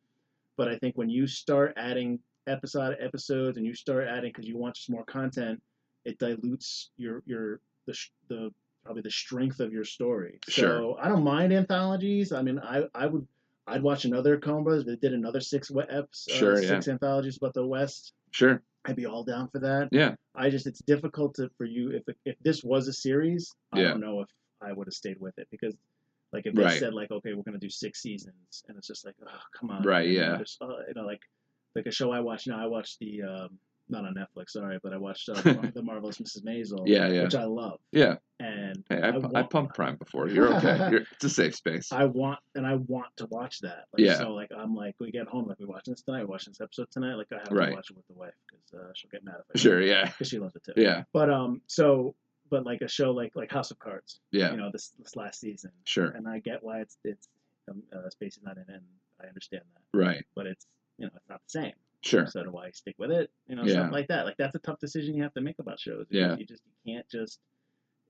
But 0.57 0.67
I 0.69 0.77
think 0.77 0.95
when 0.97 1.09
you 1.09 1.27
start 1.27 1.73
adding 1.77 2.19
episode 2.47 2.95
episodes 3.01 3.57
and 3.57 3.65
you 3.65 3.73
start 3.75 4.07
adding 4.07 4.31
because 4.31 4.47
you 4.47 4.57
want 4.57 4.75
just 4.75 4.89
more 4.89 5.03
content, 5.03 5.61
it 6.05 6.17
dilutes 6.19 6.91
your 6.97 7.21
your 7.25 7.59
the 7.87 7.93
the 8.29 8.53
probably 8.85 9.01
the 9.01 9.11
strength 9.11 9.59
of 9.59 9.73
your 9.73 9.83
story. 9.83 10.39
So 10.47 10.51
Sure. 10.51 10.95
I 11.01 11.09
don't 11.09 11.23
mind 11.23 11.51
anthologies. 11.51 12.31
I 12.31 12.41
mean, 12.41 12.57
I 12.59 12.85
I 12.95 13.07
would 13.07 13.27
I'd 13.67 13.83
watch 13.83 14.05
another 14.05 14.37
Brothers. 14.37 14.85
They 14.85 14.95
did 14.95 15.13
another 15.13 15.41
six 15.41 15.69
eps, 15.69 16.29
Sure, 16.29 16.55
uh, 16.55 16.61
yeah. 16.61 16.67
six 16.67 16.87
anthologies 16.87 17.37
about 17.37 17.53
the 17.53 17.65
West. 17.65 18.13
sure 18.31 18.61
I'd 18.85 18.95
be 18.95 19.05
all 19.05 19.23
down 19.23 19.49
for 19.49 19.59
that. 19.59 19.89
yeah 19.91 20.15
I 20.35 20.49
just 20.49 20.67
it's 20.67 20.79
difficult 20.79 21.35
to 21.35 21.49
for 21.57 21.65
you 21.65 21.91
if 21.91 22.03
if 22.25 22.35
this 22.39 22.63
was 22.63 22.87
a 22.87 22.93
series, 22.93 23.53
I 23.73 23.81
Yeah. 23.81 23.89
don't 23.89 23.99
know 24.01 24.21
if 24.21 24.29
I 24.61 24.71
would 24.71 24.87
have 24.87 24.93
stayed 24.93 25.19
with 25.19 25.37
it 25.37 25.47
because 25.51 25.75
like 26.31 26.45
if 26.45 26.53
they 26.53 26.63
Right. 26.63 26.79
said 26.79 26.93
like 26.93 27.11
okay 27.11 27.33
we're 27.33 27.43
gonna 27.43 27.57
do 27.57 27.69
six 27.69 28.01
seasons 28.01 28.63
and 28.67 28.77
it's 28.77 28.87
just 28.87 29.05
like 29.05 29.15
oh 29.25 29.41
come 29.57 29.69
on 29.71 29.83
Right, 29.83 30.07
man, 30.07 30.15
yeah. 30.15 30.35
there's, 30.37 30.57
uh, 30.61 30.67
you 30.87 30.93
know 30.95 31.05
like 31.05 31.21
like 31.75 31.85
a 31.87 31.91
show 31.91 32.11
I 32.11 32.21
watch 32.21 32.47
now 32.47 32.63
I 32.63 32.67
watch 32.67 32.97
the 32.99 33.23
um, 33.23 33.59
not 33.89 34.05
on 34.05 34.13
Netflix 34.15 34.49
sorry 34.51 34.79
but 34.83 34.93
I 34.93 34.97
watched 34.97 35.29
uh, 35.29 35.33
the, 35.41 35.81
marvelous 35.83 36.17
Mrs 36.17 36.43
Maisel 36.43 36.83
Yeah, 36.85 37.07
yeah. 37.07 37.23
which 37.23 37.35
I 37.35 37.45
love. 37.45 37.79
Yeah. 37.91 38.15
And 38.39 38.83
hey, 38.89 39.01
I, 39.01 39.09
I 39.09 39.39
I 39.39 39.43
pumped 39.43 39.73
prime 39.75 39.95
before. 39.95 40.27
you're 40.27 40.53
okay. 40.57 40.87
You're, 40.91 41.01
it's 41.13 41.23
a 41.23 41.29
safe 41.29 41.55
space. 41.55 41.91
I 41.91 42.05
want 42.05 42.39
and 42.55 42.67
I 42.67 42.75
want 42.75 43.07
to 43.17 43.25
watch 43.31 43.59
that. 43.61 43.85
Like, 43.93 44.05
Yeah. 44.05 44.17
so 44.17 44.31
like 44.33 44.51
I'm 44.55 44.75
like 44.75 44.95
we 44.99 45.09
get 45.11 45.27
home 45.27 45.47
like 45.47 45.59
we 45.59 45.65
watching 45.65 45.93
this 45.93 46.01
tonight 46.01 46.27
watching 46.27 46.51
this 46.51 46.61
episode 46.61 46.87
tonight 46.91 47.15
like 47.15 47.27
I 47.31 47.37
have 47.39 47.51
Right. 47.51 47.69
to 47.69 47.75
watch 47.75 47.89
it 47.89 47.95
with 47.97 48.07
the 48.07 48.13
wife 48.13 48.33
because 48.47 48.73
uh, 48.89 48.91
she'll 48.93 49.09
get 49.11 49.23
mad 49.23 49.35
if 49.39 49.45
I 49.55 49.59
sure 49.59 49.81
yeah. 49.81 50.05
Because 50.05 50.27
she 50.29 50.39
loves 50.39 50.55
it 50.55 50.63
too. 50.63 50.73
Yeah. 50.75 51.03
But 51.13 51.29
um 51.29 51.61
so 51.67 52.15
but 52.49 52.65
like 52.65 52.81
a 52.81 52.87
show 52.87 53.11
like 53.11 53.35
like 53.35 53.51
House 53.51 53.71
of 53.71 53.79
Cards 53.79 54.19
yeah. 54.31 54.51
you 54.51 54.57
know 54.57 54.69
this 54.71 54.91
this 54.99 55.15
last 55.15 55.39
season. 55.39 55.71
Sure. 55.85 56.07
And 56.09 56.27
I 56.27 56.39
get 56.39 56.63
why 56.63 56.81
it's 56.81 56.97
it's 57.03 57.27
um, 57.69 57.83
uh, 57.93 58.07
Spacey's 58.09 58.39
not 58.43 58.57
in 58.57 58.63
it 58.63 58.69
and 58.69 58.83
I 59.21 59.27
understand 59.27 59.63
that. 59.73 59.97
Right. 59.97 60.23
But 60.35 60.45
it's 60.45 60.65
you 60.99 61.05
know 61.05 61.11
it's 61.15 61.29
not 61.29 61.41
the 61.43 61.59
same 61.59 61.73
sure 62.07 62.25
so 62.27 62.43
do 62.43 62.57
I 62.57 62.71
stick 62.71 62.95
with 62.97 63.11
it 63.11 63.29
you 63.47 63.55
know 63.55 63.63
Yeah. 63.63 63.73
stuff 63.73 63.91
like 63.91 64.07
that 64.07 64.25
like 64.25 64.37
that's 64.37 64.55
a 64.55 64.59
tough 64.59 64.79
decision 64.79 65.15
you 65.15 65.23
have 65.23 65.33
to 65.35 65.41
make 65.41 65.59
about 65.59 65.79
shows 65.79 66.05
Yeah. 66.09 66.35
you 66.37 66.45
just 66.45 66.63
you 66.83 66.93
can't 66.95 67.07
just 67.09 67.39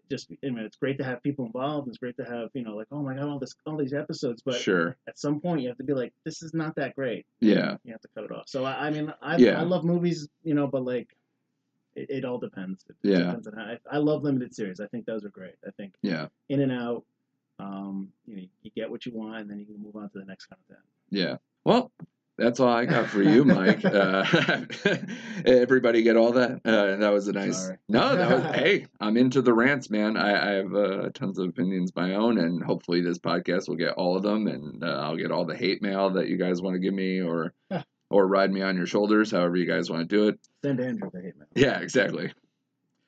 just 0.10 0.32
I 0.46 0.50
mean 0.50 0.64
it's 0.64 0.78
great 0.78 0.98
to 1.00 1.04
have 1.04 1.22
people 1.22 1.46
involved 1.46 1.88
it's 1.90 1.98
great 1.98 2.16
to 2.18 2.24
have 2.24 2.50
you 2.54 2.64
know 2.64 2.76
like 2.76 2.88
oh 2.92 3.02
my 3.02 3.14
god 3.16 3.28
all 3.28 3.40
this 3.40 3.56
all 3.66 3.76
these 3.78 3.94
episodes 3.94 4.42
but 4.46 4.56
sure 4.56 4.96
at 5.08 5.18
some 5.20 5.42
point 5.42 5.62
you 5.62 5.68
have 5.68 5.78
to 5.78 5.84
be 5.84 5.94
like 5.94 6.14
this 6.24 6.42
is 6.44 6.54
not 6.54 6.76
that 6.76 6.96
great 6.96 7.26
yeah 7.42 7.76
you 7.84 7.92
have 7.92 8.02
to 8.02 8.08
cut 8.16 8.24
it 8.24 8.32
off 8.32 8.46
so 8.48 8.64
I, 8.64 8.88
I 8.88 8.90
mean 8.92 9.14
I 9.22 9.36
Yeah. 9.38 9.60
I 9.60 9.64
love 9.64 9.84
movies 9.84 10.28
you 10.44 10.54
know 10.54 10.68
but 10.68 10.84
like 10.86 11.10
it, 11.96 12.10
it 12.10 12.26
all 12.26 12.38
depends 12.38 12.86
it 12.90 12.96
Yeah. 13.04 13.18
depends 13.20 13.48
on 13.48 13.54
how 13.54 13.64
I, 13.64 13.78
I 13.92 13.98
love 13.98 14.24
limited 14.24 14.56
series 14.56 14.80
I 14.80 14.88
think 14.88 15.06
those 15.06 15.26
are 15.26 15.30
great 15.30 15.56
I 15.68 15.72
think 15.72 15.94
yeah 16.02 16.28
in 16.50 16.62
and 16.62 16.72
out. 16.72 17.04
Um, 17.60 18.10
you 18.28 18.36
know, 18.38 18.44
you 18.62 18.70
get 18.76 18.88
what 18.92 19.04
you 19.08 19.12
want, 19.14 19.42
and 19.42 19.50
then 19.50 19.58
you 19.58 19.66
can 19.66 19.82
move 19.82 19.96
on 19.96 20.08
to 20.12 20.20
the 20.20 20.26
next 20.26 20.46
content. 20.46 20.86
Yeah. 21.10 21.38
Well, 21.66 21.92
that's 22.38 22.60
all 22.60 22.70
I 22.70 22.86
got 22.86 23.08
for 23.08 23.22
you, 23.22 23.44
Mike. 23.44 23.84
Uh, 23.98 24.24
everybody 25.46 26.04
get 26.04 26.18
all 26.18 26.34
that? 26.34 26.62
Uh, 26.64 26.98
that 26.98 27.12
was 27.12 27.28
a 27.28 27.32
nice. 27.32 27.58
Sorry. 27.58 27.78
No, 27.90 28.16
that 28.16 28.32
was. 28.32 28.44
hey, 28.56 28.86
I'm 29.00 29.18
into 29.18 29.42
the 29.42 29.54
rants, 29.54 29.90
man. 29.90 30.18
I, 30.18 30.52
I 30.52 30.54
have 30.56 30.76
uh, 30.76 31.10
tons 31.14 31.40
of 31.40 31.50
opinions 31.50 31.92
of 31.92 31.96
my 31.96 32.16
own, 32.16 32.38
and 32.38 32.64
hopefully 32.64 33.02
this 33.02 33.18
podcast 33.18 33.68
will 33.68 33.76
get 33.76 33.94
all 33.94 34.16
of 34.16 34.22
them, 34.24 34.48
and 34.48 34.84
uh, 34.84 35.00
I'll 35.02 35.16
get 35.16 35.32
all 35.32 35.46
the 35.46 35.56
hate 35.56 35.82
mail 35.82 36.10
that 36.12 36.28
you 36.28 36.38
guys 36.38 36.62
want 36.62 36.76
to 36.76 36.80
give 36.80 36.94
me, 36.94 37.22
or 37.22 37.54
or 38.10 38.28
ride 38.28 38.52
me 38.52 38.62
on 38.62 38.78
your 38.78 38.86
shoulders, 38.86 39.32
however 39.32 39.56
you 39.56 39.66
guys 39.66 39.90
want 39.90 40.08
to 40.08 40.16
do 40.16 40.28
it. 40.28 40.40
Send 40.64 40.80
Andrew 40.80 41.10
the 41.12 41.22
hate 41.22 41.36
mail. 41.38 41.48
Yeah, 41.56 41.80
exactly. 41.80 42.32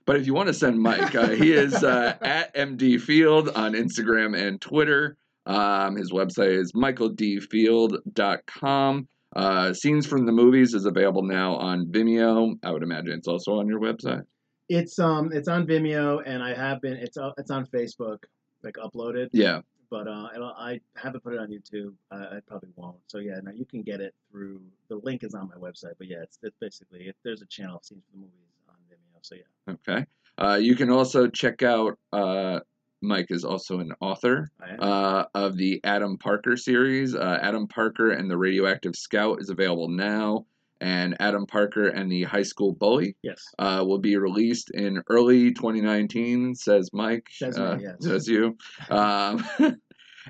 But 0.05 0.15
if 0.15 0.25
you 0.25 0.34
want 0.34 0.47
to 0.47 0.53
send 0.53 0.82
Mike, 0.82 1.13
uh, 1.13 1.27
he 1.30 1.51
is 1.53 1.84
uh, 1.84 2.17
at 2.21 2.55
MD 2.55 2.99
Field 2.99 3.49
on 3.49 3.73
Instagram 3.73 4.36
and 4.36 4.59
Twitter. 4.59 5.17
Um, 5.45 5.97
his 5.97 6.11
website 6.11 6.57
is 6.57 6.73
michaeldfield.com. 6.73 9.07
Uh, 9.36 9.73
Scenes 9.73 10.07
from 10.07 10.25
the 10.25 10.32
movies 10.32 10.73
is 10.73 10.86
available 10.86 11.23
now 11.23 11.55
on 11.55 11.86
Vimeo. 11.88 12.55
I 12.63 12.71
would 12.71 12.84
imagine 12.84 13.13
it's 13.13 13.27
also 13.27 13.59
on 13.59 13.67
your 13.67 13.80
website. 13.80 14.23
It's 14.67 14.99
um 14.99 15.32
it's 15.34 15.47
on 15.47 15.65
Vimeo 15.65 16.21
and 16.25 16.43
I 16.43 16.53
have 16.53 16.82
been 16.82 16.93
it's 16.93 17.17
uh, 17.17 17.32
it's 17.38 17.51
on 17.51 17.65
Facebook 17.67 18.23
like 18.63 18.75
uploaded. 18.75 19.30
Yeah. 19.34 19.61
But 19.91 20.07
uh, 20.07 20.27
I 20.36 20.80
haven't 20.95 21.23
put 21.23 21.34
it 21.34 21.39
on 21.39 21.47
YouTube. 21.49 21.93
I, 22.11 22.17
I 22.17 22.39
probably 22.47 22.69
won't. 22.75 22.97
So 23.07 23.17
yeah, 23.17 23.39
now 23.41 23.51
you 23.51 23.65
can 23.65 23.82
get 23.82 24.01
it 24.01 24.13
through 24.30 24.61
the 24.88 24.97
link 24.97 25.23
is 25.23 25.34
on 25.34 25.49
my 25.49 25.55
website. 25.55 25.93
But 25.97 26.07
yeah, 26.07 26.21
it's, 26.21 26.38
it's 26.43 26.55
basically 26.59 27.07
if 27.07 27.15
there's 27.23 27.41
a 27.41 27.47
channel 27.47 27.77
of 27.77 27.86
scenes 27.86 28.03
from 28.11 28.21
the 28.21 28.27
movies 28.27 28.53
on 28.69 28.75
Vimeo. 28.88 29.19
So 29.21 29.36
yeah, 29.36 29.73
Okay. 29.73 30.05
Uh, 30.38 30.59
you 30.61 30.75
can 30.75 30.91
also 30.91 31.27
check 31.27 31.63
out. 31.63 31.97
Uh, 32.13 32.59
Mike 33.02 33.28
is 33.30 33.45
also 33.45 33.80
an 33.80 33.93
author 34.02 34.52
uh, 34.80 35.26
of 35.34 35.58
the 35.58 35.80
Adam 35.84 36.18
Parker 36.18 36.58
series. 36.58 37.16
Uh, 37.16 37.39
Adam 37.41 37.68
Parker 37.68 38.12
and 38.12 38.30
the 38.30 38.38
Radioactive 38.38 38.95
Scout 38.95 39.41
is 39.41 39.50
available 39.50 39.88
now, 39.88 40.45
and 40.82 41.16
Adam 41.20 41.45
Parker 41.45 41.88
and 41.88 42.12
the 42.12 42.24
High 42.24 42.43
School 42.43 42.74
Bully 42.74 43.16
yes. 43.22 43.43
uh, 43.58 43.84
will 43.88 44.00
be 44.00 44.18
released 44.18 44.72
in 44.72 45.02
early 45.10 45.54
2019. 45.54 46.56
Says 46.56 46.89
Mike. 46.93 47.28
Says 47.32 47.58
me, 47.58 47.64
uh, 47.64 47.78
yes. 47.78 47.95
Says 48.02 48.28
you. 48.28 48.58
Um, 48.89 49.45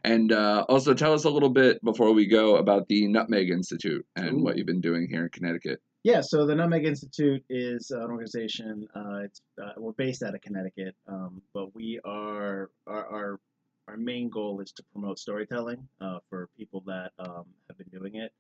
and 0.03 0.32
uh, 0.32 0.65
also 0.70 0.93
tell 0.93 1.13
us 1.13 1.26
a 1.26 1.30
little 1.30 1.49
bit 1.49 1.84
before 1.84 2.13
we 2.13 2.28
go 2.28 2.57
about 2.57 2.88
the 2.88 3.07
Nutmeg 3.07 3.49
Institute 3.49 4.05
and 4.15 4.43
what 4.43 4.57
you've 4.57 4.67
been 4.67 4.82
doing 4.82 5.07
here 5.09 5.24
in 5.24 5.30
Connecticut. 5.30 5.82
Yeah, 6.03 6.21
so 6.21 6.45
the 6.45 6.55
Nutmeg 6.55 6.85
Institute 6.85 7.43
is 7.49 7.91
an 7.91 8.03
organization. 8.03 8.87
Uh, 8.95 9.19
it's 9.25 9.41
uh, 9.61 9.73
we're 9.75 9.91
based 9.91 10.23
out 10.23 10.33
of 10.33 10.39
Connecticut, 10.41 10.95
um, 11.07 11.41
but 11.53 11.75
we 11.75 11.99
are 12.05 12.69
our, 12.87 13.05
our 13.07 13.39
our 13.89 13.97
main 13.97 14.29
goal 14.29 14.61
is 14.61 14.71
to 14.73 14.83
promote 14.93 15.19
storytelling 15.19 15.85
uh, 15.99 16.19
for 16.29 16.47
people 16.57 16.83
that 16.85 17.11
um, 17.19 17.43
have 17.67 17.77
been 17.77 17.89
doing 17.91 18.15
it 18.15 18.31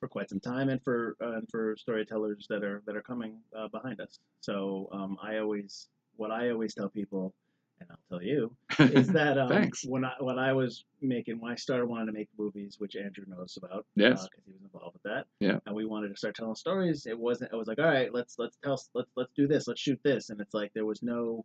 for 0.00 0.08
quite 0.08 0.28
some 0.28 0.40
time, 0.40 0.68
and 0.70 0.82
for 0.82 1.14
uh, 1.22 1.34
and 1.34 1.48
for 1.50 1.76
storytellers 1.78 2.46
that 2.50 2.64
are 2.64 2.82
that 2.86 2.96
are 2.96 3.02
coming 3.02 3.38
uh, 3.56 3.68
behind 3.68 4.00
us. 4.00 4.18
So 4.40 4.88
um, 4.90 5.16
I 5.22 5.38
always 5.38 5.86
what 6.16 6.32
I 6.32 6.50
always 6.50 6.74
tell 6.74 6.88
people, 6.88 7.32
and 7.80 7.88
I'll 7.90 7.98
tell 8.18 8.22
you, 8.22 8.54
is 8.78 9.08
that 9.12 9.38
um, 9.38 9.70
when 9.86 10.04
I 10.04 10.12
when 10.20 10.38
I 10.38 10.52
was 10.52 10.84
making 11.00 11.40
when 11.40 11.52
I 11.52 11.56
started 11.56 11.86
wanting 11.86 12.06
to 12.06 12.12
make 12.12 12.28
movies, 12.38 12.76
which 12.78 12.96
Andrew 12.96 13.24
knows 13.26 13.56
about, 13.56 13.86
Yes. 13.96 14.22
because 14.24 14.44
he 14.46 14.52
was 14.52 14.62
involved 14.62 14.94
with 14.94 15.02
that. 15.04 15.26
Yeah. 15.40 15.58
And 15.66 15.74
we 15.74 15.84
wanted 15.84 16.08
to 16.08 16.16
start 16.16 16.34
telling 16.36 16.54
stories. 16.54 17.06
It 17.06 17.18
wasn't. 17.18 17.52
It 17.52 17.56
was 17.56 17.68
like, 17.68 17.78
all 17.78 17.84
right, 17.86 18.12
let's 18.12 18.36
let's 18.38 18.56
tell 18.62 18.80
let's 18.94 19.10
let's 19.16 19.32
do 19.36 19.46
this. 19.46 19.66
Let's 19.68 19.80
shoot 19.80 20.00
this. 20.02 20.30
And 20.30 20.40
it's 20.40 20.54
like 20.54 20.72
there 20.74 20.86
was 20.86 21.02
no 21.02 21.44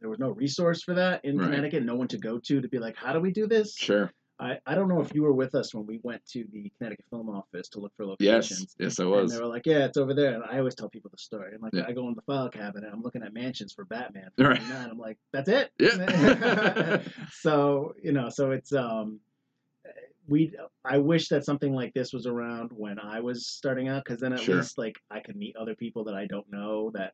there 0.00 0.08
was 0.10 0.18
no 0.18 0.30
resource 0.30 0.82
for 0.82 0.94
that 0.94 1.24
in 1.24 1.38
Right. 1.38 1.50
Connecticut. 1.50 1.84
No 1.84 1.94
one 1.94 2.08
to 2.08 2.18
go 2.18 2.38
to 2.38 2.60
to 2.60 2.68
be 2.68 2.78
like, 2.78 2.96
how 2.96 3.12
do 3.12 3.20
we 3.20 3.30
do 3.32 3.46
this? 3.46 3.76
Sure. 3.76 4.12
I, 4.40 4.58
I 4.66 4.74
don't 4.74 4.88
know 4.88 5.00
if 5.00 5.14
you 5.14 5.22
were 5.22 5.32
with 5.32 5.54
us 5.54 5.72
when 5.74 5.86
we 5.86 6.00
went 6.02 6.24
to 6.32 6.44
the 6.52 6.70
Connecticut 6.78 7.04
Film 7.10 7.28
Office 7.30 7.68
to 7.70 7.80
look 7.80 7.92
for 7.96 8.04
locations. 8.06 8.74
Yes, 8.78 8.98
yes, 8.98 9.00
I 9.00 9.04
was. 9.04 9.30
And 9.30 9.38
they 9.38 9.44
were 9.44 9.48
like, 9.48 9.66
yeah, 9.66 9.84
it's 9.84 9.96
over 9.96 10.14
there. 10.14 10.34
And 10.34 10.42
I 10.44 10.58
always 10.58 10.74
tell 10.74 10.88
people 10.88 11.10
the 11.12 11.18
story. 11.22 11.52
And 11.52 11.62
like, 11.62 11.74
Yeah. 11.74 11.84
I 11.86 11.92
go 11.92 12.08
in 12.08 12.14
the 12.14 12.22
file 12.22 12.48
cabinet, 12.48 12.90
I'm 12.92 13.02
looking 13.02 13.22
at 13.22 13.32
mansions 13.32 13.72
for 13.72 13.84
Batman. 13.84 14.30
Right. 14.38 14.58
59. 14.58 14.90
I'm 14.90 14.98
like, 14.98 15.18
that's 15.32 15.48
it. 15.48 15.70
Yeah. 15.78 17.00
so 17.40 17.94
you 18.02 18.12
know, 18.12 18.28
so 18.30 18.50
it's 18.50 18.72
um, 18.72 19.20
we. 20.26 20.54
I 20.84 20.98
wish 20.98 21.28
that 21.28 21.44
something 21.44 21.72
like 21.74 21.94
this 21.94 22.12
was 22.12 22.26
around 22.26 22.70
when 22.72 22.98
I 22.98 23.20
was 23.20 23.46
starting 23.46 23.88
out, 23.88 24.04
because 24.04 24.20
then 24.20 24.32
at 24.32 24.40
Sure. 24.40 24.56
least 24.56 24.78
like 24.78 24.96
I 25.10 25.20
could 25.20 25.36
meet 25.36 25.56
other 25.56 25.74
people 25.74 26.04
that 26.04 26.14
I 26.14 26.26
don't 26.26 26.50
know 26.50 26.90
that 26.94 27.12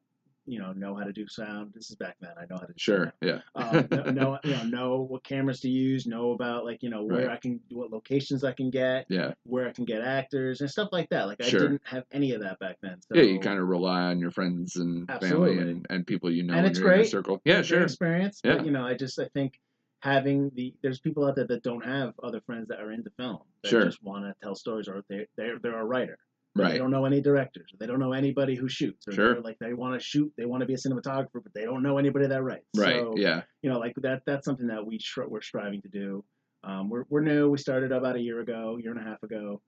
you 0.48 0.58
know 0.58 0.72
know 0.72 0.94
how 0.94 1.04
to 1.04 1.12
do 1.12 1.26
sound. 1.28 1.72
This 1.74 1.90
is 1.90 1.96
back 1.96 2.16
then. 2.20 2.30
I 2.36 2.42
know 2.42 2.56
how 2.58 2.66
to 2.66 2.72
do 2.72 2.74
Sure. 2.78 3.04
sound 3.04 3.12
Yeah. 3.22 3.40
um, 3.54 3.86
know, 3.90 4.02
know, 4.10 4.38
you 4.44 4.50
know, 4.52 4.62
know 4.64 5.00
what 5.02 5.22
cameras 5.24 5.60
to 5.60 5.68
use, 5.68 6.06
know 6.06 6.32
about 6.32 6.64
like 6.64 6.82
you 6.82 6.90
know 6.90 7.04
where 7.04 7.26
Right. 7.26 7.30
I 7.30 7.36
can, 7.36 7.60
what 7.70 7.90
locations 7.92 8.44
I 8.44 8.52
can 8.52 8.70
get, 8.70 9.06
yeah. 9.08 9.34
where 9.44 9.68
I 9.68 9.72
can 9.72 9.84
get 9.84 10.00
actors 10.02 10.60
and 10.60 10.70
stuff 10.70 10.88
like 10.92 11.08
that. 11.10 11.26
Like 11.26 11.40
I 11.42 11.50
didn't 11.50 11.82
have 11.84 12.04
any 12.12 12.32
of 12.32 12.40
that 12.42 12.58
back 12.58 12.76
then. 12.82 13.00
So, 13.02 13.14
yeah, 13.16 13.22
you 13.22 13.38
kind 13.40 13.58
of 13.58 13.68
rely 13.68 14.02
on 14.02 14.18
your 14.18 14.30
friends 14.30 14.76
and 14.76 15.06
family 15.20 15.58
and, 15.58 15.86
and 15.90 16.06
people 16.06 16.30
you 16.30 16.42
know 16.44 16.54
And 16.54 16.64
in 16.66 16.70
it's 16.70 16.78
your 16.80 16.88
great. 16.88 17.08
circle. 17.08 17.40
Yeah, 17.44 17.58
it's 17.58 17.68
sure. 17.68 17.82
experience. 17.82 18.40
Yeah. 18.42 18.56
But 18.56 18.64
you 18.66 18.72
know, 18.72 18.84
I 18.86 18.94
just 18.94 19.18
I 19.18 19.28
think 19.34 19.60
having 20.00 20.50
the 20.54 20.72
there's 20.82 21.00
people 21.00 21.24
out 21.26 21.34
there 21.34 21.46
that 21.48 21.62
don't 21.64 21.84
have 21.84 22.14
other 22.22 22.40
friends 22.42 22.68
that 22.68 22.80
are 22.80 22.92
into 22.92 23.10
film 23.18 23.40
that 23.62 23.68
Sure. 23.70 23.84
just 23.84 24.00
want 24.02 24.24
to 24.24 24.34
tell 24.42 24.54
stories 24.54 24.86
or 24.88 25.04
they 25.08 25.26
they're 25.36 25.58
they're 25.58 25.78
a 25.78 25.84
writer. 25.84 26.18
But 26.58 26.72
They 26.72 26.78
don't 26.78 26.90
know 26.90 27.04
any 27.04 27.20
directors. 27.20 27.72
They 27.78 27.86
don't 27.86 27.98
know 27.98 28.12
anybody 28.12 28.54
who 28.54 28.68
shoots. 28.68 29.06
Sure. 29.10 29.40
like 29.40 29.58
they 29.58 29.74
want 29.74 29.98
to 29.98 30.04
shoot. 30.04 30.32
They 30.36 30.44
want 30.44 30.60
to 30.60 30.66
be 30.66 30.74
a 30.74 30.76
cinematographer, 30.76 31.42
but 31.42 31.54
they 31.54 31.64
don't 31.64 31.82
know 31.82 31.98
anybody 31.98 32.26
that 32.26 32.42
writes. 32.42 32.66
Right. 32.76 32.96
So, 32.96 33.14
yeah. 33.16 33.42
you 33.62 33.70
know, 33.70 33.78
like 33.78 33.94
that 33.98 34.22
that's 34.26 34.44
something 34.44 34.66
that 34.66 34.84
we 34.84 34.98
str- 34.98 35.24
we're 35.28 35.40
striving 35.40 35.82
to 35.82 35.88
do. 35.88 36.24
Um, 36.64 36.88
we're 36.88 37.04
we're 37.08 37.22
new. 37.22 37.48
We 37.48 37.58
started 37.58 37.92
about 37.92 38.16
a 38.16 38.20
year 38.20 38.40
ago, 38.40 38.78
year 38.80 38.90
and 38.90 39.00
a 39.00 39.08
half 39.08 39.22
ago. 39.22 39.60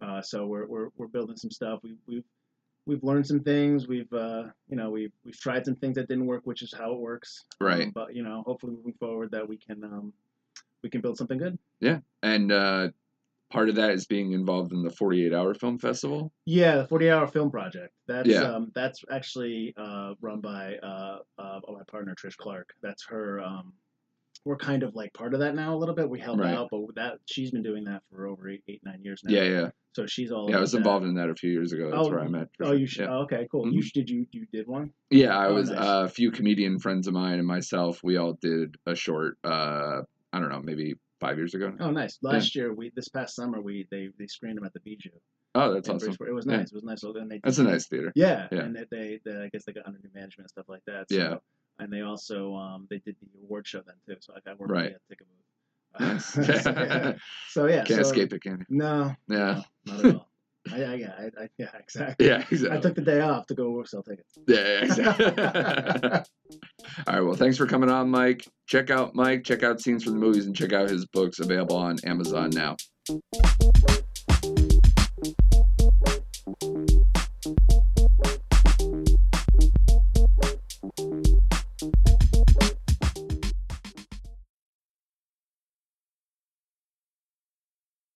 Uh, 0.00 0.22
so 0.22 0.46
we're 0.46 0.66
we're 0.66 0.88
we're 0.96 1.08
building 1.08 1.36
some 1.36 1.50
stuff. 1.50 1.80
We 1.82 1.96
we've 2.06 2.24
we've 2.86 3.04
learned 3.04 3.26
some 3.26 3.40
things. 3.40 3.86
We've 3.86 4.12
uh, 4.12 4.44
you 4.68 4.76
know 4.76 4.90
we've 4.90 5.12
we've 5.24 5.38
tried 5.38 5.64
some 5.66 5.76
things 5.76 5.96
that 5.96 6.08
didn't 6.08 6.26
work, 6.26 6.42
which 6.44 6.62
is 6.62 6.72
how 6.76 6.92
it 6.92 6.98
works. 6.98 7.44
Right. 7.60 7.84
Um, 7.84 7.92
but 7.94 8.14
you 8.14 8.22
know, 8.22 8.42
hopefully 8.46 8.72
moving 8.72 8.94
forward 8.98 9.30
that 9.32 9.46
we 9.46 9.58
can 9.58 9.84
um, 9.84 10.12
we 10.82 10.90
can 10.90 11.00
build 11.00 11.18
something 11.18 11.38
good. 11.38 11.58
Yeah, 11.80 11.98
and 12.22 12.50
uh, 12.50 12.88
part 13.50 13.68
of 13.68 13.74
that 13.76 13.90
is 13.90 14.06
being 14.06 14.32
involved 14.32 14.72
in 14.72 14.82
the 14.82 14.90
48 14.90 15.32
Hour 15.34 15.54
Film 15.54 15.78
Festival. 15.78 16.32
Yeah, 16.44 16.76
the 16.78 16.86
40 16.88 17.10
hour 17.10 17.26
film 17.26 17.50
project. 17.50 17.94
That's 18.06 18.28
Yeah. 18.28 18.42
um, 18.42 18.70
that's 18.74 19.02
actually 19.10 19.74
uh, 19.76 20.14
run 20.20 20.40
by 20.40 20.76
uh, 20.76 21.18
uh, 21.38 21.60
my 21.68 21.82
partner 21.90 22.14
Trish 22.14 22.36
Clark. 22.36 22.70
That's 22.82 23.04
her. 23.08 23.40
Um, 23.40 23.72
we're 24.44 24.56
kind 24.56 24.82
of 24.82 24.94
like 24.94 25.12
part 25.14 25.34
of 25.34 25.40
that 25.40 25.54
now 25.54 25.74
a 25.74 25.78
little 25.78 25.94
bit. 25.94 26.08
We 26.08 26.20
help 26.20 26.38
Right. 26.38 26.54
out, 26.54 26.68
but 26.70 26.80
that 26.94 27.18
she's 27.26 27.50
been 27.50 27.62
doing 27.62 27.84
that 27.84 28.02
for 28.10 28.26
over 28.28 28.48
eight, 28.48 28.62
eight 28.68 28.80
nine 28.84 29.02
years 29.02 29.20
now. 29.24 29.32
Yeah, 29.34 29.42
yeah. 29.42 29.70
So 29.94 30.06
she's 30.06 30.30
all. 30.30 30.48
Yeah, 30.48 30.58
I 30.58 30.60
was 30.60 30.72
that. 30.72 30.78
involved 30.78 31.04
in 31.06 31.14
that 31.14 31.28
a 31.28 31.34
few 31.34 31.50
years 31.50 31.72
ago. 31.72 31.90
That's 31.90 32.06
Oh, 32.06 32.10
where 32.10 32.20
I 32.20 32.28
met. 32.28 32.48
Oh, 32.62 32.72
you 32.72 32.86
should. 32.86 33.02
Yeah. 33.06 33.14
Oh, 33.16 33.22
okay, 33.22 33.48
cool. 33.50 33.66
Mhm. 33.66 33.72
You 33.72 33.82
did 33.82 34.08
you 34.08 34.26
you 34.30 34.46
did 34.52 34.66
one? 34.68 34.92
Yeah, 35.10 35.36
I 35.36 35.48
Oh, 35.48 35.54
was 35.54 35.70
nice. 35.70 35.80
uh, 35.80 36.02
a 36.04 36.08
few 36.08 36.30
comedian 36.30 36.78
friends 36.78 37.08
of 37.08 37.14
mine 37.14 37.38
and 37.40 37.46
myself. 37.48 38.00
We 38.04 38.16
all 38.16 38.38
did 38.40 38.76
a 38.86 38.94
short. 38.94 39.36
Uh, 39.42 40.02
I 40.32 40.38
don't 40.40 40.50
know, 40.50 40.62
maybe 40.62 40.94
five 41.20 41.36
years 41.36 41.54
ago. 41.54 41.72
Oh, 41.80 41.90
nice. 41.90 42.18
Last 42.22 42.54
year, 42.54 42.72
we 42.72 42.90
this 42.94 43.08
past 43.08 43.34
summer 43.36 43.60
we 43.60 43.86
they 43.90 44.08
they 44.18 44.26
screened 44.26 44.56
them 44.56 44.64
at 44.64 44.72
the 44.72 44.80
Bijou. 44.80 45.10
Oh, 45.54 45.72
that's 45.72 45.88
awesome. 45.88 46.08
Bridgeport. 46.08 46.28
It 46.28 46.32
was 46.34 46.46
Yeah. 46.46 46.56
nice. 46.58 46.68
It 46.68 46.74
was 46.74 46.84
nice. 46.84 47.02
And 47.02 47.30
they 47.30 47.40
That's 47.42 47.58
a 47.58 47.64
nice 47.64 47.86
theater. 47.88 48.12
Yeah, 48.14 48.48
Yeah. 48.52 48.60
and 48.60 48.76
they, 48.76 48.84
they, 48.90 49.20
they 49.24 49.42
I 49.44 49.48
guess 49.48 49.64
they 49.64 49.72
got 49.72 49.86
under 49.86 49.98
new 50.02 50.10
management 50.14 50.44
and 50.44 50.50
stuff 50.50 50.68
like 50.68 50.82
that. 50.86 51.06
So, 51.10 51.16
Yeah. 51.16 51.34
And 51.80 51.92
they 51.92 52.02
also 52.02 52.54
um 52.54 52.86
they 52.90 52.98
did 52.98 53.16
the 53.20 53.26
award 53.44 53.66
show 53.66 53.80
then 53.86 53.94
too. 54.06 54.16
So 54.20 54.34
I 54.36 54.40
got 54.48 54.58
work 54.60 54.70
Right. 54.70 54.92
at 54.92 55.00
Ticket 55.08 55.26
Booth. 55.28 56.00
Nice. 56.00 56.24
so, 56.26 56.42
yeah. 56.70 57.12
So 57.48 57.66
yeah. 57.66 57.84
Can't 57.84 58.04
so, 58.04 58.10
escape 58.10 58.32
it, 58.32 58.42
can 58.42 58.66
No. 58.68 59.14
you? 59.28 59.36
Yeah. 59.36 59.62
No, 59.86 59.92
not 59.94 60.04
at 60.04 60.14
all. 60.14 60.27
I, 60.72 60.82
I, 60.82 60.94
yeah, 60.94 61.12
I, 61.18 61.42
I, 61.42 61.48
yeah, 61.58 61.66
exactly. 61.78 62.26
Yeah, 62.26 62.44
I 62.70 62.78
took 62.78 62.94
the 62.94 63.02
day 63.02 63.20
off 63.20 63.46
to 63.46 63.54
go 63.54 63.70
work 63.70 63.88
sell 63.88 64.02
tickets. 64.02 64.38
Yeah, 64.46 64.56
yeah, 64.56 64.84
exactly. 64.84 65.26
All 67.06 67.14
right. 67.14 67.20
Well, 67.20 67.34
thanks 67.34 67.56
for 67.56 67.66
coming 67.66 67.90
on, 67.90 68.10
Mike. 68.10 68.46
Check 68.66 68.90
out 68.90 69.14
Mike. 69.14 69.44
Check 69.44 69.62
out 69.62 69.80
scenes 69.80 70.04
from 70.04 70.14
the 70.14 70.20
movies 70.20 70.46
and 70.46 70.56
check 70.56 70.72
out 70.72 70.88
his 70.88 71.06
books 71.06 71.38
available 71.38 71.76
on 71.76 71.96
Amazon 72.04 72.50
now. 72.50 72.76